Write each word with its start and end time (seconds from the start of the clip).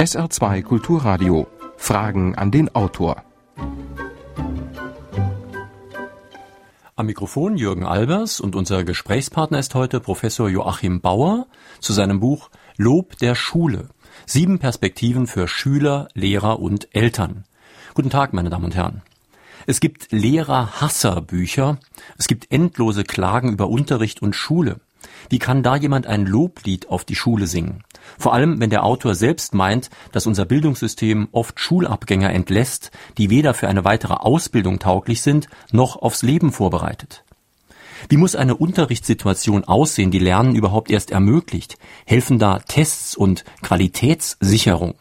SR2 0.00 0.62
Kulturradio. 0.62 1.46
Fragen 1.76 2.34
an 2.34 2.50
den 2.50 2.74
Autor. 2.74 3.22
Am 6.96 7.04
Mikrofon 7.04 7.58
Jürgen 7.58 7.84
Albers 7.84 8.40
und 8.40 8.56
unser 8.56 8.82
Gesprächspartner 8.84 9.58
ist 9.58 9.74
heute 9.74 10.00
Professor 10.00 10.48
Joachim 10.48 11.02
Bauer 11.02 11.48
zu 11.80 11.92
seinem 11.92 12.18
Buch 12.18 12.48
Lob 12.78 13.18
der 13.18 13.34
Schule. 13.34 13.90
Sieben 14.24 14.58
Perspektiven 14.58 15.26
für 15.26 15.46
Schüler, 15.46 16.08
Lehrer 16.14 16.60
und 16.60 16.88
Eltern. 16.96 17.44
Guten 17.92 18.08
Tag, 18.08 18.32
meine 18.32 18.48
Damen 18.48 18.64
und 18.64 18.74
Herren. 18.74 19.02
Es 19.66 19.80
gibt 19.80 20.12
Lehrer-Hasser-Bücher. 20.12 21.78
Es 22.16 22.26
gibt 22.26 22.50
endlose 22.50 23.04
Klagen 23.04 23.52
über 23.52 23.68
Unterricht 23.68 24.22
und 24.22 24.34
Schule. 24.34 24.80
Wie 25.28 25.38
kann 25.38 25.62
da 25.62 25.76
jemand 25.76 26.06
ein 26.06 26.26
Loblied 26.26 26.88
auf 26.88 27.04
die 27.04 27.14
Schule 27.14 27.46
singen? 27.46 27.84
Vor 28.18 28.32
allem, 28.32 28.60
wenn 28.60 28.70
der 28.70 28.84
Autor 28.84 29.14
selbst 29.14 29.54
meint, 29.54 29.90
dass 30.12 30.26
unser 30.26 30.44
Bildungssystem 30.44 31.28
oft 31.32 31.60
Schulabgänger 31.60 32.30
entlässt, 32.30 32.90
die 33.18 33.30
weder 33.30 33.54
für 33.54 33.68
eine 33.68 33.84
weitere 33.84 34.14
Ausbildung 34.14 34.78
tauglich 34.78 35.22
sind, 35.22 35.48
noch 35.72 35.96
aufs 35.96 36.22
Leben 36.22 36.52
vorbereitet. 36.52 37.24
Wie 38.08 38.16
muss 38.16 38.34
eine 38.34 38.56
Unterrichtssituation 38.56 39.64
aussehen, 39.64 40.10
die 40.10 40.18
Lernen 40.18 40.54
überhaupt 40.54 40.90
erst 40.90 41.10
ermöglicht? 41.10 41.76
Helfen 42.06 42.38
da 42.38 42.58
Tests 42.60 43.14
und 43.14 43.44
Qualitätssicherung? 43.62 44.94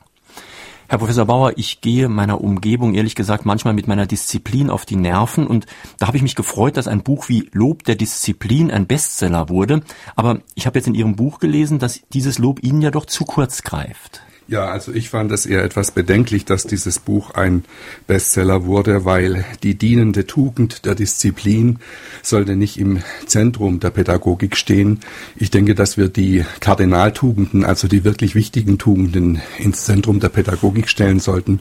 Herr 0.90 0.98
Professor 0.98 1.28
Bauer, 1.28 1.54
ich 1.56 1.82
gehe 1.82 2.10
meiner 2.10 2.42
Umgebung 2.42 2.96
ehrlich 2.96 3.14
gesagt 3.14 3.46
manchmal 3.46 3.76
mit 3.76 3.88
meiner 3.88 4.08
Disziplin 4.08 4.72
auf 4.72 4.88
die 4.88 4.96
Nerven 4.96 5.46
und 5.46 5.68
da 6.00 6.08
habe 6.08 6.18
ich 6.18 6.24
mich 6.24 6.34
gefreut, 6.34 6.78
dass 6.78 6.88
ein 6.88 7.04
Buch 7.04 7.30
wie 7.30 7.48
Lob 7.54 7.84
der 7.84 7.94
Disziplin 7.94 8.72
ein 8.72 8.88
Bestseller 8.88 9.50
wurde. 9.50 9.82
Aber 10.16 10.40
ich 10.56 10.66
habe 10.66 10.80
jetzt 10.80 10.88
in 10.88 10.96
Ihrem 10.96 11.16
Buch 11.16 11.38
gelesen, 11.38 11.78
dass 11.78 12.02
dieses 12.12 12.40
Lob 12.40 12.64
Ihnen 12.64 12.82
ja 12.82 12.90
doch 12.90 13.06
zu 13.06 13.24
kurz 13.24 13.62
greift. 13.62 14.24
Ja, 14.50 14.66
also 14.66 14.92
ich 14.92 15.10
fand 15.10 15.32
es 15.32 15.46
eher 15.46 15.64
etwas 15.64 15.92
bedenklich, 15.92 16.44
dass 16.44 16.64
dieses 16.64 16.98
Buch 16.98 17.30
ein 17.36 17.66
Bestseller 18.08 18.66
wurde, 18.66 19.06
weil 19.06 19.46
die 19.62 19.76
dienende 19.76 20.26
Tugend 20.26 20.86
der 20.86 20.96
Disziplin 20.96 21.78
sollte 22.24 22.56
nicht 22.56 22.80
im 22.80 23.04
Zentrum 23.28 23.80
der 23.80 23.92
Pädagogik 23.92 24.58
stehen. 24.58 25.02
Ich 25.36 25.52
denke, 25.52 25.76
dass 25.76 25.98
wir 25.98 26.08
die 26.08 26.46
Kardinaltugenden, 26.62 27.64
also 27.64 27.88
die 27.88 28.04
wirklich 28.04 28.34
wichtigen 28.34 28.80
Tugenden 28.80 29.40
ins 29.60 29.86
Zentrum 29.86 30.20
der 30.20 30.30
Pädagogik 30.30 30.90
stellen 30.90 31.20
sollten 31.20 31.60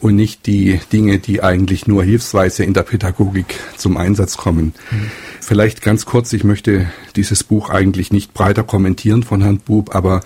und 0.00 0.16
nicht 0.16 0.46
die 0.46 0.80
Dinge, 0.90 1.18
die 1.18 1.42
eigentlich 1.42 1.86
nur 1.86 2.02
hilfsweise 2.02 2.64
in 2.64 2.72
der 2.72 2.82
Pädagogik 2.82 3.56
zum 3.76 3.98
Einsatz 3.98 4.38
kommen. 4.38 4.72
Mhm. 4.90 5.10
Vielleicht 5.40 5.82
ganz 5.82 6.06
kurz, 6.06 6.32
ich 6.32 6.44
möchte 6.44 6.90
dieses 7.14 7.44
Buch 7.44 7.68
eigentlich 7.68 8.10
nicht 8.10 8.32
breiter 8.32 8.62
kommentieren 8.62 9.22
von 9.22 9.42
Herrn 9.42 9.58
Bub, 9.58 9.94
aber 9.94 10.22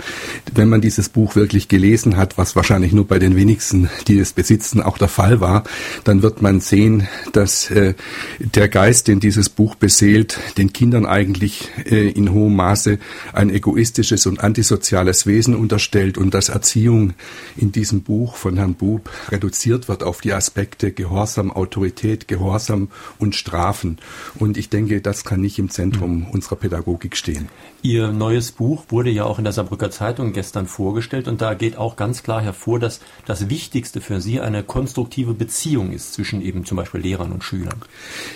wenn 0.55 0.69
man 0.69 0.81
dieses 0.81 1.09
Buch 1.09 1.35
wirklich 1.35 1.69
gelesen 1.69 1.96
hat, 1.97 2.37
was 2.37 2.57
wahrscheinlich 2.57 2.93
nur 2.93 3.07
bei 3.07 3.19
den 3.19 3.37
wenigsten, 3.37 3.89
die 4.07 4.19
es 4.19 4.33
besitzen, 4.33 4.83
auch 4.83 4.99
der 4.99 5.09
Fall 5.09 5.41
war, 5.41 5.65
dann 6.05 6.23
wird 6.23 6.43
man 6.43 6.61
sehen, 6.61 7.09
dass 7.33 7.71
äh, 7.71 7.95
der 8.39 8.69
Geist, 8.69 9.09
den 9.09 9.21
dieses 9.21 9.49
Buch 9.49 9.75
beseelt, 9.75 10.39
den 10.59 10.73
Kindern 10.73 11.07
eigentlich 11.07 11.71
äh, 11.85 12.11
in 12.11 12.33
hohem 12.33 12.57
Maße 12.57 12.99
ein 13.33 13.51
egoistisches 13.51 14.27
und 14.27 14.41
antisoziales 14.41 15.27
Wesen 15.27 15.55
unterstellt 15.55 16.19
und 16.19 16.35
dass 16.35 16.49
Erziehung 16.49 17.15
in 17.57 17.73
diesem 17.73 18.03
Buch 18.03 18.37
von 18.37 18.57
Herrn 18.57 18.75
Bub 18.75 19.09
reduziert 19.31 19.89
wird 19.89 20.03
auf 20.03 20.21
die 20.21 20.33
Aspekte 20.33 20.93
Gehorsam, 20.93 21.51
Autorität, 21.51 22.29
Gehorsam 22.29 22.89
und 23.19 23.35
Strafen. 23.35 23.99
Und 24.35 24.59
ich 24.59 24.69
denke, 24.69 25.01
das 25.01 25.25
kann 25.25 25.41
nicht 25.41 25.59
im 25.59 25.71
Zentrum 25.71 26.21
mhm. 26.21 26.27
unserer 26.31 26.57
Pädagogik 26.57 27.17
stehen. 27.17 27.49
Ihr 27.83 28.13
neues 28.13 28.51
Buch 28.51 28.87
wurde 28.89 29.11
ja 29.11 29.25
auch 29.25 29.39
in 29.39 29.45
der 29.45 29.53
Saarbrücker 29.53 29.93
Zeitung 29.93 30.33
gestern 30.33 30.67
vorgestellt 30.67 31.29
und 31.29 31.41
da 31.41 31.55
geht 31.55 31.77
auch 31.77 31.86
ganz 31.95 32.25
klar 32.25 32.43
hervor, 32.43 32.81
dass 32.81 33.01
das 33.27 33.49
Wichtigste 33.49 34.01
für 34.01 34.21
Sie 34.21 34.41
eine 34.41 34.65
konstruktive 34.65 35.35
Beziehung 35.35 35.93
ist 35.93 36.15
zwischen 36.15 36.43
eben 36.43 36.65
zum 36.65 36.77
Beispiel 36.77 37.01
Lehrern 37.01 37.31
und 37.31 37.45
Schülern. 37.45 37.81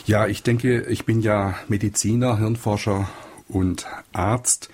Ja, 0.07 0.29
ich 0.29 0.45
denke, 0.45 0.83
ich 0.83 1.05
bin 1.05 1.21
ja 1.21 1.57
Mediziner, 1.67 2.39
Hirnforscher 2.39 3.09
und 3.49 3.87
Arzt 4.13 4.71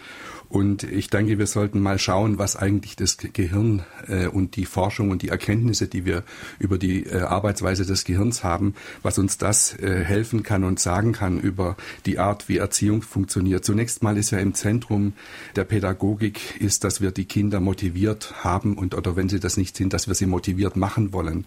und 0.49 0.85
ich 0.85 1.11
denke, 1.11 1.39
wir 1.39 1.47
sollten 1.47 1.81
mal 1.81 1.99
schauen, 1.99 2.39
was 2.39 2.55
eigentlich 2.55 2.95
das 2.95 3.17
Gehirn 3.17 3.83
äh, 4.07 4.29
und 4.29 4.55
die 4.55 4.65
Forschung 4.65 5.11
und 5.11 5.23
die 5.23 5.29
Erkenntnisse, 5.29 5.89
die 5.89 6.05
wir 6.05 6.23
über 6.61 6.79
die 6.79 7.05
äh, 7.05 7.23
Arbeitsweise 7.23 7.85
des 7.85 8.05
Gehirns 8.05 8.45
haben, 8.45 8.75
was 9.03 9.19
uns 9.19 9.39
das 9.39 9.77
äh, 9.79 10.05
helfen 10.05 10.45
kann 10.45 10.63
und 10.63 10.79
sagen 10.79 11.13
kann 11.13 11.41
über 11.41 11.77
die 12.07 12.21
Art, 12.21 12.49
wie 12.49 12.59
Erziehung 12.59 13.03
funktioniert. 13.03 13.65
Zunächst 13.65 14.05
mal 14.05 14.17
ist 14.17 14.31
ja 14.31 14.39
im 14.39 14.55
Zentrum 14.55 15.15
der 15.57 15.65
Pädagogik 15.65 16.61
ist, 16.61 16.85
dass 16.85 17.01
wir 17.01 17.11
die 17.11 17.25
Kinder 17.25 17.59
motiviert 17.59 18.45
haben 18.45 18.79
und 18.79 18.95
oder 18.95 19.17
wenn 19.17 19.29
sie 19.29 19.41
das 19.41 19.57
nicht 19.57 19.77
sind, 19.77 19.93
dass 19.93 20.07
wir 20.07 20.15
sie 20.15 20.27
motiviert 20.27 20.77
machen 20.77 21.13
wollen. 21.13 21.45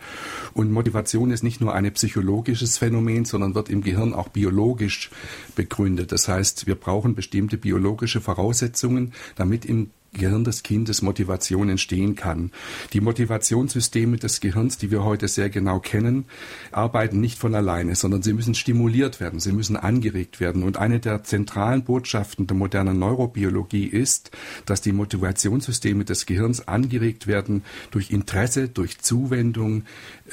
Und 0.54 0.72
Motivation 0.72 1.32
ist 1.32 1.44
nicht 1.44 1.62
nur 1.62 1.74
ein 1.74 1.90
psychologisches 1.94 2.78
Phänomen, 2.78 3.24
sondern 3.24 3.56
wird 3.56 3.70
im 3.70 3.82
Gehirn 3.82 4.14
auch 4.14 4.28
biologisch 4.28 5.10
begründet. 5.56 6.12
Das 6.12 6.28
heißt, 6.28 6.68
wir 6.68 6.76
brauchen 6.76 7.16
bestimmte 7.16 7.58
biologische 7.58 8.20
Voraussetzungen 8.20 8.89
Voraussetzungen, 8.90 9.14
damit 9.36 9.66
im 9.66 9.92
Gehirn 10.14 10.44
des 10.44 10.64
Kindes 10.64 11.02
Motivation 11.02 11.70
entstehen 11.70 12.16
kann. 12.16 12.52
Die 12.94 13.02
Motivationssysteme 13.02 14.18
des 14.18 14.40
Gehirns, 14.40 14.78
die 14.78 14.92
wir 14.92 15.04
heute 15.04 15.28
sehr 15.28 15.50
genau 15.50 15.80
kennen, 15.80 16.26
arbeiten 16.72 17.20
nicht 17.20 17.38
von 17.38 17.54
alleine, 17.56 17.96
sondern 17.96 18.22
sie 18.22 18.34
müssen 18.34 18.56
stimuliert 18.56 19.20
werden, 19.20 19.40
sie 19.40 19.52
müssen 19.52 19.78
angeregt 19.78 20.40
werden. 20.40 20.64
Und 20.64 20.78
eine 20.78 21.00
der 21.00 21.24
zentralen 21.24 21.84
Botschaften 21.84 22.48
der 22.48 22.58
modernen 22.58 23.00
Neurobiologie 23.00 23.86
ist, 23.86 24.32
dass 24.66 24.82
die 24.82 24.92
Motivationssysteme 24.92 26.06
des 26.06 26.26
Gehirns 26.26 26.68
angeregt 26.68 27.28
werden 27.28 27.64
durch 27.92 28.12
Interesse, 28.12 28.68
durch 28.68 29.00
Zuwendung, 29.00 29.84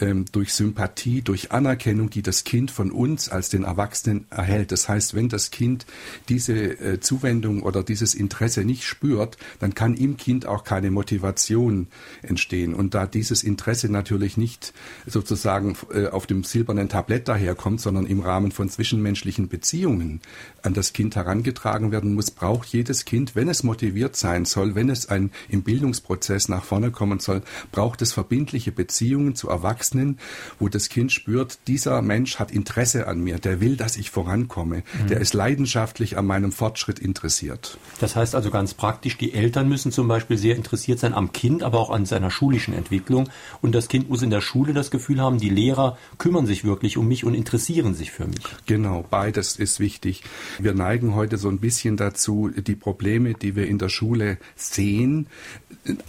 ähm, 0.00 0.24
durch 0.32 0.52
Sympathie, 0.54 1.22
durch 1.22 1.52
Anerkennung, 1.52 2.10
die 2.10 2.22
das 2.22 2.44
Kind 2.44 2.70
von 2.70 2.90
uns 2.90 3.28
als 3.28 3.50
den 3.50 3.64
Erwachsenen 3.64 4.26
erhält. 4.30 4.72
Das 4.72 4.88
heißt, 4.88 5.14
wenn 5.14 5.28
das 5.28 5.50
Kind 5.50 5.86
diese 6.28 6.54
äh, 6.54 7.00
Zuwendung 7.00 7.62
oder 7.62 7.82
dieses 7.82 8.14
Interesse 8.14 8.64
nicht 8.64 8.84
spürt, 8.84 9.36
dann 9.58 9.65
dann 9.66 9.74
kann 9.74 9.94
im 9.94 10.16
Kind 10.16 10.46
auch 10.46 10.62
keine 10.62 10.92
Motivation 10.92 11.88
entstehen. 12.22 12.72
Und 12.72 12.94
da 12.94 13.04
dieses 13.04 13.42
Interesse 13.42 13.88
natürlich 13.90 14.36
nicht 14.36 14.72
sozusagen 15.06 15.76
äh, 15.92 16.06
auf 16.06 16.28
dem 16.28 16.44
silbernen 16.44 16.88
Tablett 16.88 17.26
daherkommt, 17.26 17.80
sondern 17.80 18.06
im 18.06 18.20
Rahmen 18.20 18.52
von 18.52 18.68
zwischenmenschlichen 18.68 19.48
Beziehungen 19.48 20.20
an 20.62 20.72
das 20.72 20.92
Kind 20.92 21.16
herangetragen 21.16 21.90
werden 21.90 22.14
muss, 22.14 22.30
braucht 22.30 22.68
jedes 22.68 23.04
Kind, 23.04 23.34
wenn 23.34 23.48
es 23.48 23.64
motiviert 23.64 24.14
sein 24.14 24.44
soll, 24.44 24.76
wenn 24.76 24.88
es 24.88 25.08
ein, 25.08 25.32
im 25.48 25.64
Bildungsprozess 25.64 26.48
nach 26.48 26.62
vorne 26.62 26.92
kommen 26.92 27.18
soll, 27.18 27.42
braucht 27.72 28.02
es 28.02 28.12
verbindliche 28.12 28.70
Beziehungen 28.70 29.34
zu 29.34 29.48
Erwachsenen, 29.48 30.20
wo 30.60 30.68
das 30.68 30.88
Kind 30.88 31.10
spürt, 31.10 31.58
dieser 31.66 32.02
Mensch 32.02 32.38
hat 32.38 32.52
Interesse 32.52 33.08
an 33.08 33.20
mir, 33.20 33.40
der 33.40 33.60
will, 33.60 33.76
dass 33.76 33.96
ich 33.96 34.12
vorankomme, 34.12 34.84
mhm. 35.02 35.06
der 35.08 35.20
ist 35.20 35.34
leidenschaftlich 35.34 36.16
an 36.16 36.26
meinem 36.26 36.52
Fortschritt 36.52 37.00
interessiert. 37.00 37.78
Das 37.98 38.14
heißt 38.14 38.36
also 38.36 38.52
ganz 38.52 38.74
praktisch, 38.74 39.18
die 39.18 39.32
Eltern 39.32 39.55
Eltern 39.56 39.70
müssen 39.70 39.90
zum 39.90 40.06
Beispiel 40.06 40.36
sehr 40.36 40.54
interessiert 40.54 40.98
sein 40.98 41.14
am 41.14 41.32
Kind, 41.32 41.62
aber 41.62 41.80
auch 41.80 41.88
an 41.88 42.04
seiner 42.04 42.30
schulischen 42.30 42.74
Entwicklung. 42.74 43.30
Und 43.62 43.74
das 43.74 43.88
Kind 43.88 44.10
muss 44.10 44.20
in 44.20 44.28
der 44.28 44.42
Schule 44.42 44.74
das 44.74 44.90
Gefühl 44.90 45.18
haben, 45.18 45.38
die 45.38 45.48
Lehrer 45.48 45.96
kümmern 46.18 46.44
sich 46.44 46.62
wirklich 46.62 46.98
um 46.98 47.08
mich 47.08 47.24
und 47.24 47.32
interessieren 47.32 47.94
sich 47.94 48.10
für 48.10 48.26
mich. 48.26 48.44
Genau, 48.66 49.02
beides 49.08 49.56
ist 49.56 49.80
wichtig. 49.80 50.24
Wir 50.58 50.74
neigen 50.74 51.14
heute 51.14 51.38
so 51.38 51.48
ein 51.48 51.58
bisschen 51.58 51.96
dazu, 51.96 52.50
die 52.54 52.76
Probleme, 52.76 53.32
die 53.32 53.56
wir 53.56 53.66
in 53.66 53.78
der 53.78 53.88
Schule 53.88 54.36
sehen, 54.56 55.26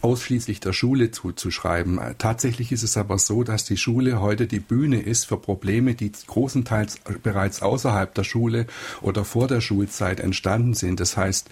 ausschließlich 0.02 0.59
der 0.59 0.74
Schule 0.74 1.12
zuzuschreiben. 1.12 2.02
Tatsächlich 2.18 2.74
ist 2.74 2.84
es 2.84 2.97
aber 2.97 3.18
so, 3.18 3.44
dass 3.44 3.64
die 3.64 3.78
Schule 3.78 4.19
heute 4.19 4.47
die 4.47 4.59
Bühne 4.59 5.00
ist 5.00 5.24
für 5.24 5.38
Probleme, 5.38 5.96
die 5.96 6.12
großenteils 6.12 7.00
bereits 7.24 7.62
außerhalb 7.62 8.14
der 8.14 8.25
Schule 8.25 8.68
oder 9.02 9.24
vor 9.24 9.47
der 9.47 9.62
Schulzeit 9.62 10.19
entstanden 10.19 10.74
sind. 10.74 11.00
Das 11.00 11.16
heißt, 11.16 11.49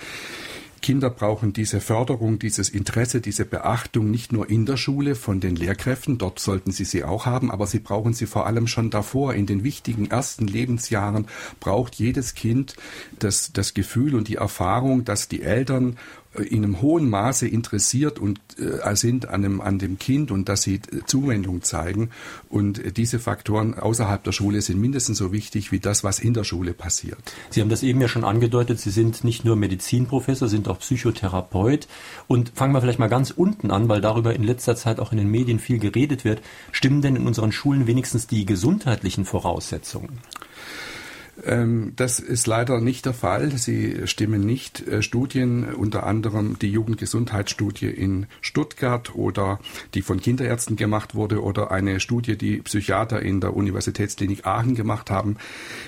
Kinder 0.86 1.10
brauchen 1.10 1.52
diese 1.52 1.82
Förderung, 1.82 2.38
dieses 2.38 2.70
Interesse, 2.70 3.20
diese 3.20 3.44
Beachtung 3.44 4.12
nicht 4.12 4.32
nur 4.32 4.48
in 4.52 4.68
der 4.68 4.78
Schule 4.78 5.16
von 5.16 5.40
den 5.40 5.56
Lehrkräften, 5.56 6.20
dort 6.20 6.38
sollten 6.38 6.72
sie 6.72 6.86
sie 6.86 7.04
auch 7.04 7.26
haben, 7.26 7.50
aber 7.50 7.66
sie 7.66 7.80
brauchen 7.80 8.14
sie 8.14 8.28
vor 8.28 8.46
allem 8.46 8.68
schon 8.68 8.92
davor. 8.92 9.34
In 9.34 9.48
den 9.48 9.64
wichtigen 9.64 10.12
ersten 10.12 10.46
Lebensjahren 10.46 11.26
braucht 11.60 11.96
jedes 11.96 12.36
Kind 12.36 12.76
das, 13.18 13.52
das 13.52 13.74
Gefühl 13.74 14.14
und 14.14 14.28
die 14.28 14.36
Erfahrung, 14.36 15.06
dass 15.06 15.28
die 15.28 15.42
Eltern 15.42 15.98
in 16.44 16.64
einem 16.64 16.82
hohen 16.82 17.10
Maße 17.10 17.48
interessiert 17.48 18.20
und 18.20 18.40
äh, 18.58 18.96
sind 18.96 19.28
an 19.28 19.42
dem, 19.42 19.62
an 19.62 19.80
dem 19.80 20.00
Kind 20.00 20.32
und 20.32 20.50
dass 20.50 20.62
sie 20.62 20.76
äh, 20.76 21.06
Zuwendung 21.06 21.62
zeigen. 21.64 22.10
Und 22.50 22.84
äh, 22.84 22.92
diese 22.92 23.20
Faktoren 23.20 23.74
außerhalb 23.74 24.24
der 24.24 24.32
Schule 24.32 24.62
sind 24.62 24.80
mindestens 24.80 25.18
so 25.18 25.32
wichtig 25.32 25.72
wie 25.72 25.80
das, 25.80 26.04
was 26.04 26.20
in 26.20 26.34
der 26.34 26.44
Schule 26.44 26.74
passiert. 26.74 27.18
Sie 27.50 27.62
haben 27.62 27.70
das 27.70 27.84
eben 27.84 28.02
ja 28.02 28.08
schon 28.08 28.24
angedeutet. 28.24 28.80
Sie 28.80 28.92
sind 28.92 29.24
nicht 29.24 29.46
nur 29.46 29.56
Medizinprofessor, 29.56 30.48
sind 30.48 30.68
auch 30.68 30.80
Psychotherapeut. 30.80 31.88
Und 32.28 32.52
fangen 32.56 32.74
wir 32.74 32.82
vielleicht 32.82 33.00
mal 33.00 33.08
ganz 33.08 33.32
unten 33.32 33.72
an, 33.72 33.90
weil 33.90 34.02
darüber 34.02 34.34
in 34.36 34.44
letzter 34.44 34.76
Zeit 34.76 35.00
auch 35.00 35.12
in 35.12 35.18
den 35.18 35.30
Medien 35.30 35.60
viel 35.60 35.80
geredet 35.80 36.26
wird. 36.26 36.42
Stimmen 36.72 37.02
denn 37.02 37.16
in 37.16 37.28
unseren 37.28 37.52
Schulen 37.52 37.88
wenigstens 37.88 38.28
die 38.28 38.46
gesundheitlichen 38.46 39.26
Voraussetzungen? 39.26 40.20
Ähm, 41.44 41.94
das 41.96 42.20
ist 42.20 42.48
leider 42.48 42.80
nicht 42.80 43.06
der 43.06 43.14
Fall. 43.14 43.52
Sie 43.58 44.08
stimmen 44.08 44.42
nicht. 44.42 44.88
Äh, 44.88 45.02
Studien, 45.02 45.66
unter 45.74 46.06
anderem 46.06 46.58
die 46.60 46.72
Jugendgesundheitsstudie 46.72 47.88
in 47.88 48.28
Stuttgart 48.42 49.16
oder 49.16 49.60
die 49.94 50.02
von 50.02 50.20
Kinderärzten 50.20 50.76
gemacht 50.76 51.16
wurde 51.16 51.44
oder 51.44 51.72
eine 51.72 52.00
Studie, 52.00 52.38
die 52.38 52.62
Psychiater 52.62 53.22
in 53.22 53.42
der 53.42 53.56
Universitätsklinik 53.56 54.46
Aachen 54.46 54.76
gemacht 54.76 55.12
haben 55.12 55.38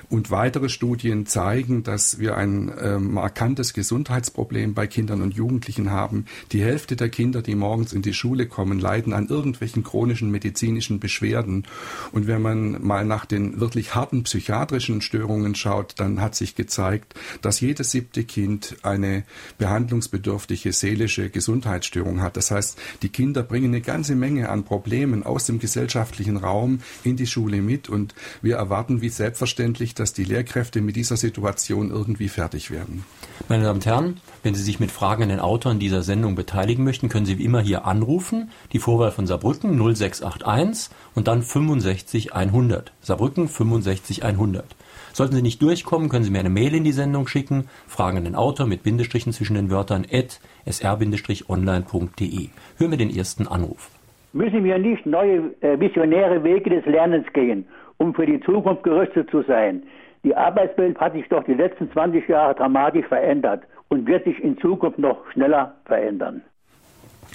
und 0.09 0.31
weitere 0.31 0.69
Studien 0.69 1.25
zeigen, 1.25 1.83
dass 1.83 2.19
wir 2.19 2.35
ein 2.35 2.69
äh, 2.69 2.99
markantes 2.99 3.73
Gesundheitsproblem 3.73 4.73
bei 4.73 4.87
Kindern 4.87 5.21
und 5.21 5.33
Jugendlichen 5.33 5.91
haben. 5.91 6.25
Die 6.51 6.61
Hälfte 6.61 6.95
der 6.95 7.09
Kinder, 7.09 7.41
die 7.41 7.55
morgens 7.55 7.93
in 7.93 8.01
die 8.01 8.13
Schule 8.13 8.47
kommen, 8.47 8.79
leiden 8.79 9.13
an 9.13 9.27
irgendwelchen 9.27 9.83
chronischen 9.83 10.29
medizinischen 10.29 10.99
Beschwerden. 10.99 11.63
Und 12.11 12.27
wenn 12.27 12.41
man 12.41 12.85
mal 12.85 13.05
nach 13.05 13.25
den 13.25 13.59
wirklich 13.59 13.95
harten 13.95 14.23
psychiatrischen 14.23 15.01
Störungen 15.01 15.36
schaut, 15.55 15.95
dann 15.97 16.21
hat 16.21 16.35
sich 16.35 16.55
gezeigt, 16.55 17.13
dass 17.41 17.61
jedes 17.61 17.91
siebte 17.91 18.23
Kind 18.23 18.77
eine 18.83 19.23
behandlungsbedürftige 19.57 20.73
seelische 20.73 21.29
Gesundheitsstörung 21.29 22.21
hat. 22.21 22.37
Das 22.37 22.51
heißt, 22.51 22.77
die 23.01 23.09
Kinder 23.09 23.43
bringen 23.43 23.67
eine 23.73 23.81
ganze 23.81 24.15
Menge 24.15 24.49
an 24.49 24.63
Problemen 24.63 25.23
aus 25.23 25.45
dem 25.45 25.59
gesellschaftlichen 25.59 26.37
Raum 26.37 26.79
in 27.03 27.15
die 27.15 27.27
Schule 27.27 27.61
mit 27.61 27.89
und 27.89 28.15
wir 28.41 28.57
erwarten 28.57 29.01
wie 29.01 29.09
selbstverständlich, 29.09 29.95
dass 29.95 30.13
die 30.13 30.23
Lehrkräfte 30.23 30.81
mit 30.81 30.95
dieser 30.95 31.17
Situation 31.17 31.91
irgendwie 31.91 32.29
fertig 32.29 32.71
werden. 32.71 33.05
Meine 33.49 33.63
Damen 33.63 33.77
und 33.77 33.85
Herren, 33.85 34.21
wenn 34.43 34.55
Sie 34.55 34.63
sich 34.63 34.79
mit 34.79 34.91
Fragen 34.91 35.23
an 35.23 35.29
den 35.29 35.39
Autoren 35.39 35.79
dieser 35.79 36.03
Sendung 36.03 36.35
beteiligen 36.35 36.83
möchten, 36.83 37.09
können 37.09 37.25
Sie 37.25 37.37
wie 37.37 37.45
immer 37.45 37.61
hier 37.61 37.85
anrufen. 37.85 38.49
Die 38.73 38.79
Vorwahl 38.79 39.11
von 39.11 39.27
Saarbrücken 39.27 39.77
0681 39.77 40.89
und 41.15 41.27
dann 41.27 41.43
65 41.43 42.33
100. 42.33 42.91
Saarbrücken 43.01 43.47
65 43.47 44.23
100. 44.23 44.75
Sollten 45.17 45.33
Sie 45.33 45.41
nicht 45.41 45.63
durchkommen, 45.63 46.09
können 46.09 46.23
Sie 46.23 46.29
mir 46.29 46.41
eine 46.41 46.51
Mail 46.51 46.75
in 46.75 46.83
die 46.83 46.91
Sendung 46.91 47.25
schicken, 47.25 47.67
Fragen 47.87 48.19
an 48.19 48.25
den 48.25 48.35
Autor 48.35 48.67
mit 48.67 48.83
Bindestrichen 48.83 49.33
zwischen 49.33 49.55
den 49.55 49.71
Wörtern 49.71 50.05
at 50.13 50.39
sr-online.de. 50.67 52.49
Hören 52.77 52.91
wir 52.91 52.99
den 52.99 53.09
ersten 53.09 53.47
Anruf. 53.47 53.89
Müssen 54.33 54.63
wir 54.63 54.77
nicht 54.77 55.07
neue 55.07 55.55
äh, 55.61 55.79
visionäre 55.79 56.43
Wege 56.43 56.69
des 56.69 56.85
Lernens 56.85 57.25
gehen, 57.33 57.65
um 57.97 58.13
für 58.13 58.27
die 58.27 58.39
Zukunft 58.41 58.83
gerüstet 58.83 59.31
zu 59.31 59.41
sein? 59.41 59.81
Die 60.23 60.35
Arbeitswelt 60.35 60.99
hat 60.99 61.13
sich 61.13 61.27
doch 61.29 61.43
die 61.45 61.55
letzten 61.55 61.91
20 61.91 62.27
Jahre 62.27 62.53
dramatisch 62.53 63.07
verändert 63.07 63.63
und 63.87 64.05
wird 64.05 64.23
sich 64.23 64.37
in 64.43 64.55
Zukunft 64.59 64.99
noch 64.99 65.17
schneller 65.31 65.73
verändern. 65.85 66.43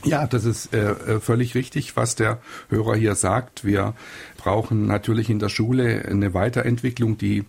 Ja, 0.04 0.28
das 0.28 0.44
ist 0.44 0.72
äh, 0.72 0.90
äh, 0.90 1.20
völlig 1.20 1.56
richtig, 1.56 1.96
was 1.96 2.14
der 2.14 2.38
Hörer 2.68 2.94
hier 2.94 3.16
sagt. 3.16 3.64
Wir 3.64 3.94
brauchen 4.36 4.86
natürlich 4.86 5.30
in 5.30 5.40
der 5.40 5.48
Schule 5.48 6.04
eine 6.08 6.32
Weiterentwicklung, 6.32 7.18
die 7.18 7.44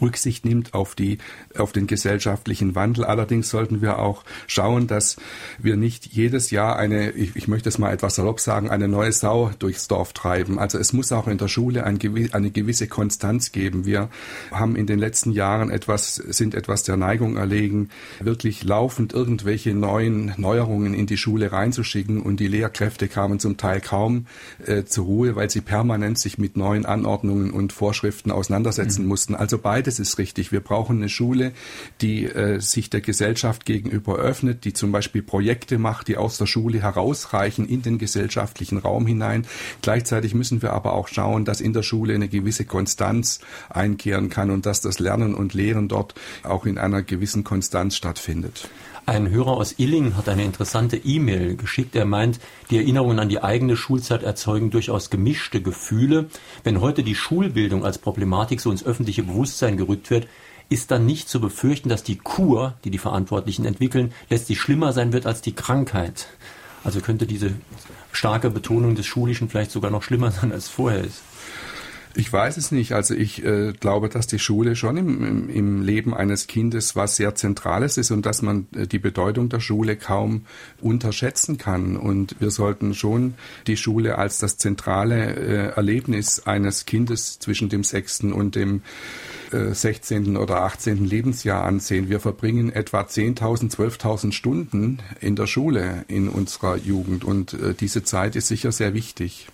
Rücksicht 0.00 0.44
nimmt 0.44 0.74
auf 0.74 0.94
die, 0.94 1.18
auf 1.56 1.72
den 1.72 1.86
gesellschaftlichen 1.86 2.74
Wandel. 2.74 3.04
Allerdings 3.04 3.48
sollten 3.48 3.82
wir 3.82 3.98
auch 3.98 4.24
schauen, 4.46 4.86
dass 4.86 5.16
wir 5.58 5.76
nicht 5.76 6.06
jedes 6.06 6.50
Jahr 6.50 6.76
eine, 6.76 7.10
ich, 7.10 7.36
ich 7.36 7.48
möchte 7.48 7.68
es 7.68 7.78
mal 7.78 7.92
etwas 7.92 8.16
salopp 8.16 8.40
sagen, 8.40 8.70
eine 8.70 8.88
neue 8.88 9.12
Sau 9.12 9.50
durchs 9.58 9.88
Dorf 9.88 10.12
treiben. 10.12 10.58
Also 10.58 10.78
es 10.78 10.92
muss 10.92 11.12
auch 11.12 11.28
in 11.28 11.38
der 11.38 11.48
Schule 11.48 11.84
ein, 11.84 11.98
eine 12.32 12.50
gewisse 12.50 12.88
Konstanz 12.88 13.52
geben. 13.52 13.86
Wir 13.86 14.08
haben 14.50 14.76
in 14.76 14.86
den 14.86 14.98
letzten 14.98 15.32
Jahren 15.32 15.70
etwas, 15.70 16.16
sind 16.16 16.54
etwas 16.54 16.82
der 16.82 16.96
Neigung 16.96 17.36
erlegen, 17.36 17.90
wirklich 18.20 18.64
laufend 18.64 19.12
irgendwelche 19.12 19.74
neuen 19.74 20.34
Neuerungen 20.36 20.94
in 20.94 21.06
die 21.06 21.16
Schule 21.16 21.52
reinzuschicken 21.52 22.20
und 22.20 22.40
die 22.40 22.48
Lehrkräfte 22.48 23.08
kamen 23.08 23.38
zum 23.38 23.56
Teil 23.56 23.80
kaum 23.80 24.26
äh, 24.64 24.84
zur 24.84 25.04
Ruhe, 25.04 25.36
weil 25.36 25.50
sie 25.50 25.60
permanent 25.60 26.18
sich 26.18 26.38
mit 26.38 26.56
neuen 26.56 26.86
Anordnungen 26.86 27.50
und 27.50 27.72
Vorschriften 27.72 28.30
auseinandersetzen 28.30 29.02
mhm. 29.02 29.08
mussten. 29.08 29.34
Also 29.34 29.58
beide 29.58 29.85
beides 29.86 30.00
ist 30.00 30.18
richtig. 30.18 30.50
Wir 30.50 30.58
brauchen 30.58 30.96
eine 30.96 31.08
Schule, 31.08 31.52
die 32.00 32.24
äh, 32.24 32.60
sich 32.60 32.90
der 32.90 33.00
Gesellschaft 33.00 33.64
gegenüber 33.64 34.16
öffnet, 34.16 34.64
die 34.64 34.72
zum 34.72 34.90
Beispiel 34.90 35.22
Projekte 35.22 35.78
macht, 35.78 36.08
die 36.08 36.16
aus 36.16 36.38
der 36.38 36.46
Schule 36.46 36.82
herausreichen 36.82 37.68
in 37.68 37.82
den 37.82 37.98
gesellschaftlichen 37.98 38.78
Raum 38.78 39.06
hinein. 39.06 39.46
Gleichzeitig 39.82 40.34
müssen 40.34 40.60
wir 40.60 40.72
aber 40.72 40.94
auch 40.94 41.06
schauen, 41.06 41.44
dass 41.44 41.60
in 41.60 41.72
der 41.72 41.84
Schule 41.84 42.14
eine 42.14 42.26
gewisse 42.26 42.64
Konstanz 42.64 43.38
einkehren 43.68 44.28
kann 44.28 44.50
und 44.50 44.66
dass 44.66 44.80
das 44.80 44.98
Lernen 44.98 45.36
und 45.36 45.54
Lehren 45.54 45.86
dort 45.86 46.14
auch 46.42 46.66
in 46.66 46.78
einer 46.78 47.02
gewissen 47.02 47.44
Konstanz 47.44 47.94
stattfindet. 47.94 48.68
Ein 49.08 49.30
Hörer 49.30 49.52
aus 49.52 49.76
Illingen 49.78 50.16
hat 50.16 50.28
eine 50.28 50.42
interessante 50.42 50.96
E-Mail 50.96 51.54
geschickt. 51.54 51.94
Er 51.94 52.06
meint, 52.06 52.40
die 52.70 52.78
Erinnerungen 52.78 53.20
an 53.20 53.28
die 53.28 53.40
eigene 53.40 53.76
Schulzeit 53.76 54.24
erzeugen 54.24 54.70
durchaus 54.70 55.10
gemischte 55.10 55.62
Gefühle. 55.62 56.26
Wenn 56.64 56.80
heute 56.80 57.04
die 57.04 57.14
Schulbildung 57.14 57.84
als 57.84 57.98
Problematik 57.98 58.60
so 58.60 58.72
ins 58.72 58.84
öffentliche 58.84 59.22
Bewusstsein 59.22 59.76
gerückt 59.76 60.10
wird, 60.10 60.26
ist 60.68 60.90
dann 60.90 61.06
nicht 61.06 61.28
zu 61.28 61.40
befürchten, 61.40 61.88
dass 61.88 62.02
die 62.02 62.16
Kur, 62.16 62.74
die 62.82 62.90
die 62.90 62.98
Verantwortlichen 62.98 63.64
entwickeln, 63.64 64.12
letztlich 64.28 64.60
schlimmer 64.60 64.92
sein 64.92 65.12
wird 65.12 65.24
als 65.24 65.40
die 65.40 65.54
Krankheit. 65.54 66.26
Also 66.82 67.00
könnte 67.00 67.28
diese 67.28 67.52
starke 68.10 68.50
Betonung 68.50 68.96
des 68.96 69.06
Schulischen 69.06 69.48
vielleicht 69.48 69.70
sogar 69.70 69.92
noch 69.92 70.02
schlimmer 70.02 70.32
sein, 70.32 70.50
als 70.50 70.68
vorher 70.68 71.04
ist. 71.04 71.22
Ich 72.18 72.32
weiß 72.32 72.56
es 72.56 72.72
nicht. 72.72 72.92
Also 72.92 73.12
ich 73.12 73.44
äh, 73.44 73.74
glaube, 73.78 74.08
dass 74.08 74.26
die 74.26 74.38
Schule 74.38 74.74
schon 74.74 74.96
im, 74.96 75.22
im, 75.22 75.50
im, 75.50 75.82
Leben 75.82 76.14
eines 76.14 76.46
Kindes 76.46 76.96
was 76.96 77.16
sehr 77.16 77.34
Zentrales 77.34 77.98
ist 77.98 78.10
und 78.10 78.24
dass 78.24 78.40
man 78.40 78.66
äh, 78.74 78.86
die 78.86 78.98
Bedeutung 78.98 79.50
der 79.50 79.60
Schule 79.60 79.96
kaum 79.96 80.46
unterschätzen 80.80 81.58
kann. 81.58 81.98
Und 81.98 82.36
wir 82.40 82.50
sollten 82.50 82.94
schon 82.94 83.34
die 83.66 83.76
Schule 83.76 84.16
als 84.16 84.38
das 84.38 84.56
zentrale 84.56 85.34
äh, 85.34 85.76
Erlebnis 85.76 86.46
eines 86.46 86.86
Kindes 86.86 87.38
zwischen 87.38 87.68
dem 87.68 87.84
sechsten 87.84 88.32
und 88.32 88.54
dem 88.54 88.80
16. 89.52 90.36
Äh, 90.36 90.38
oder 90.38 90.62
18. 90.62 91.04
Lebensjahr 91.04 91.64
ansehen. 91.64 92.08
Wir 92.08 92.20
verbringen 92.20 92.72
etwa 92.72 93.02
10.000, 93.02 93.76
12.000 93.76 94.32
Stunden 94.32 95.00
in 95.20 95.36
der 95.36 95.46
Schule 95.46 96.06
in 96.08 96.30
unserer 96.30 96.76
Jugend 96.78 97.24
und 97.24 97.52
äh, 97.52 97.74
diese 97.74 98.04
Zeit 98.04 98.36
ist 98.36 98.48
sicher 98.48 98.72
sehr 98.72 98.94
wichtig. 98.94 99.48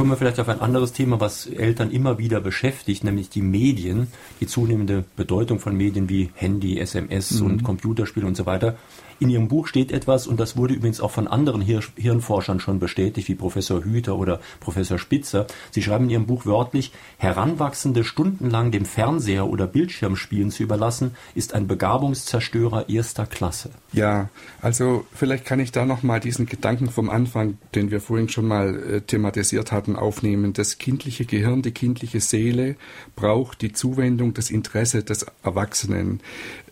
Kommen 0.00 0.12
wir 0.12 0.16
vielleicht 0.16 0.40
auf 0.40 0.48
ein 0.48 0.62
anderes 0.62 0.94
Thema, 0.94 1.20
was 1.20 1.44
Eltern 1.44 1.90
immer 1.90 2.16
wieder 2.16 2.40
beschäftigt, 2.40 3.04
nämlich 3.04 3.28
die 3.28 3.42
Medien, 3.42 4.06
die 4.40 4.46
zunehmende 4.46 5.04
Bedeutung 5.14 5.58
von 5.58 5.76
Medien 5.76 6.08
wie 6.08 6.30
Handy, 6.32 6.78
SMS 6.78 7.32
mhm. 7.32 7.46
und 7.46 7.64
Computerspiele 7.64 8.26
und 8.26 8.34
so 8.34 8.46
weiter. 8.46 8.78
In 9.20 9.28
Ihrem 9.28 9.48
Buch 9.48 9.66
steht 9.66 9.92
etwas, 9.92 10.26
und 10.26 10.40
das 10.40 10.56
wurde 10.56 10.72
übrigens 10.72 10.98
auch 11.02 11.10
von 11.10 11.28
anderen 11.28 11.60
Hir 11.60 11.82
Hirnforschern 11.94 12.58
schon 12.58 12.78
bestätigt, 12.78 13.28
wie 13.28 13.34
Professor 13.34 13.84
Hüter 13.84 14.16
oder 14.16 14.40
Professor 14.60 14.98
Spitzer. 14.98 15.46
Sie 15.70 15.82
schreiben 15.82 16.04
in 16.04 16.10
Ihrem 16.10 16.26
Buch 16.26 16.46
wörtlich, 16.46 16.90
Heranwachsende 17.18 18.02
stundenlang 18.02 18.70
dem 18.70 18.86
Fernseher 18.86 19.46
oder 19.46 19.66
Bildschirmspielen 19.66 20.50
zu 20.50 20.62
überlassen, 20.62 21.14
ist 21.34 21.52
ein 21.52 21.66
Begabungszerstörer 21.66 22.88
erster 22.88 23.26
Klasse. 23.26 23.72
Ja, 23.92 24.30
also 24.62 25.04
vielleicht 25.12 25.44
kann 25.44 25.60
ich 25.60 25.70
da 25.70 25.84
nochmal 25.84 26.20
diesen 26.20 26.46
Gedanken 26.46 26.88
vom 26.88 27.10
Anfang, 27.10 27.58
den 27.74 27.90
wir 27.90 28.00
vorhin 28.00 28.30
schon 28.30 28.48
mal 28.48 28.74
äh, 28.74 29.00
thematisiert 29.02 29.70
hatten, 29.70 29.96
aufnehmen. 29.96 30.54
Das 30.54 30.78
kindliche 30.78 31.26
Gehirn, 31.26 31.60
die 31.60 31.72
kindliche 31.72 32.20
Seele 32.20 32.76
braucht 33.16 33.60
die 33.60 33.72
Zuwendung, 33.72 34.32
das 34.32 34.48
Interesse 34.48 35.02
des 35.02 35.26
Erwachsenen. 35.42 36.20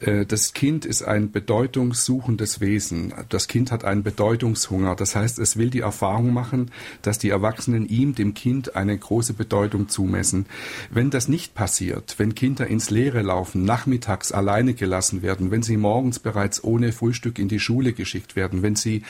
Äh, 0.01 0.25
das 0.25 0.55
Kind 0.55 0.87
ist 0.87 1.03
ein 1.03 1.31
bedeutungssuchendes 1.31 2.38
Wesen. 2.61 3.13
Das 3.29 3.49
Kind 3.49 3.71
hat 3.71 3.85
einen 3.85 4.03
Bedeutungshunger. 4.03 4.95
Das 4.97 5.15
heißt, 5.15 5.39
es 5.39 5.57
will 5.57 5.71
die 5.71 5.81
Erfahrung 5.81 6.33
machen, 6.33 6.71
dass 7.03 7.19
die 7.19 7.31
Erwachsenen 7.31 7.89
ihm, 7.89 8.15
dem 8.15 8.35
Kind, 8.35 8.77
eine 8.77 8.97
große 8.97 9.35
Bedeutung 9.35 9.89
zumessen. 9.89 10.47
Wenn 10.91 11.11
das 11.11 11.29
nicht 11.29 11.55
passiert, 11.55 12.15
wenn 12.19 12.35
Kinder 12.35 12.67
ins 12.67 12.91
Leere 12.91 13.23
laufen, 13.23 13.65
nachmittags 13.65 14.33
alleine 14.33 14.75
gelassen 14.75 15.23
werden, 15.23 15.51
wenn 15.51 15.63
sie 15.63 15.77
morgens 15.77 16.19
bereits 16.19 16.63
ohne 16.63 16.93
Frühstück 16.93 17.39
in 17.39 17.49
die 17.49 17.61
Schule 17.61 17.93
geschickt 17.93 18.37
werden, 18.37 18.63
wenn 18.63 18.77
sie 18.77 19.03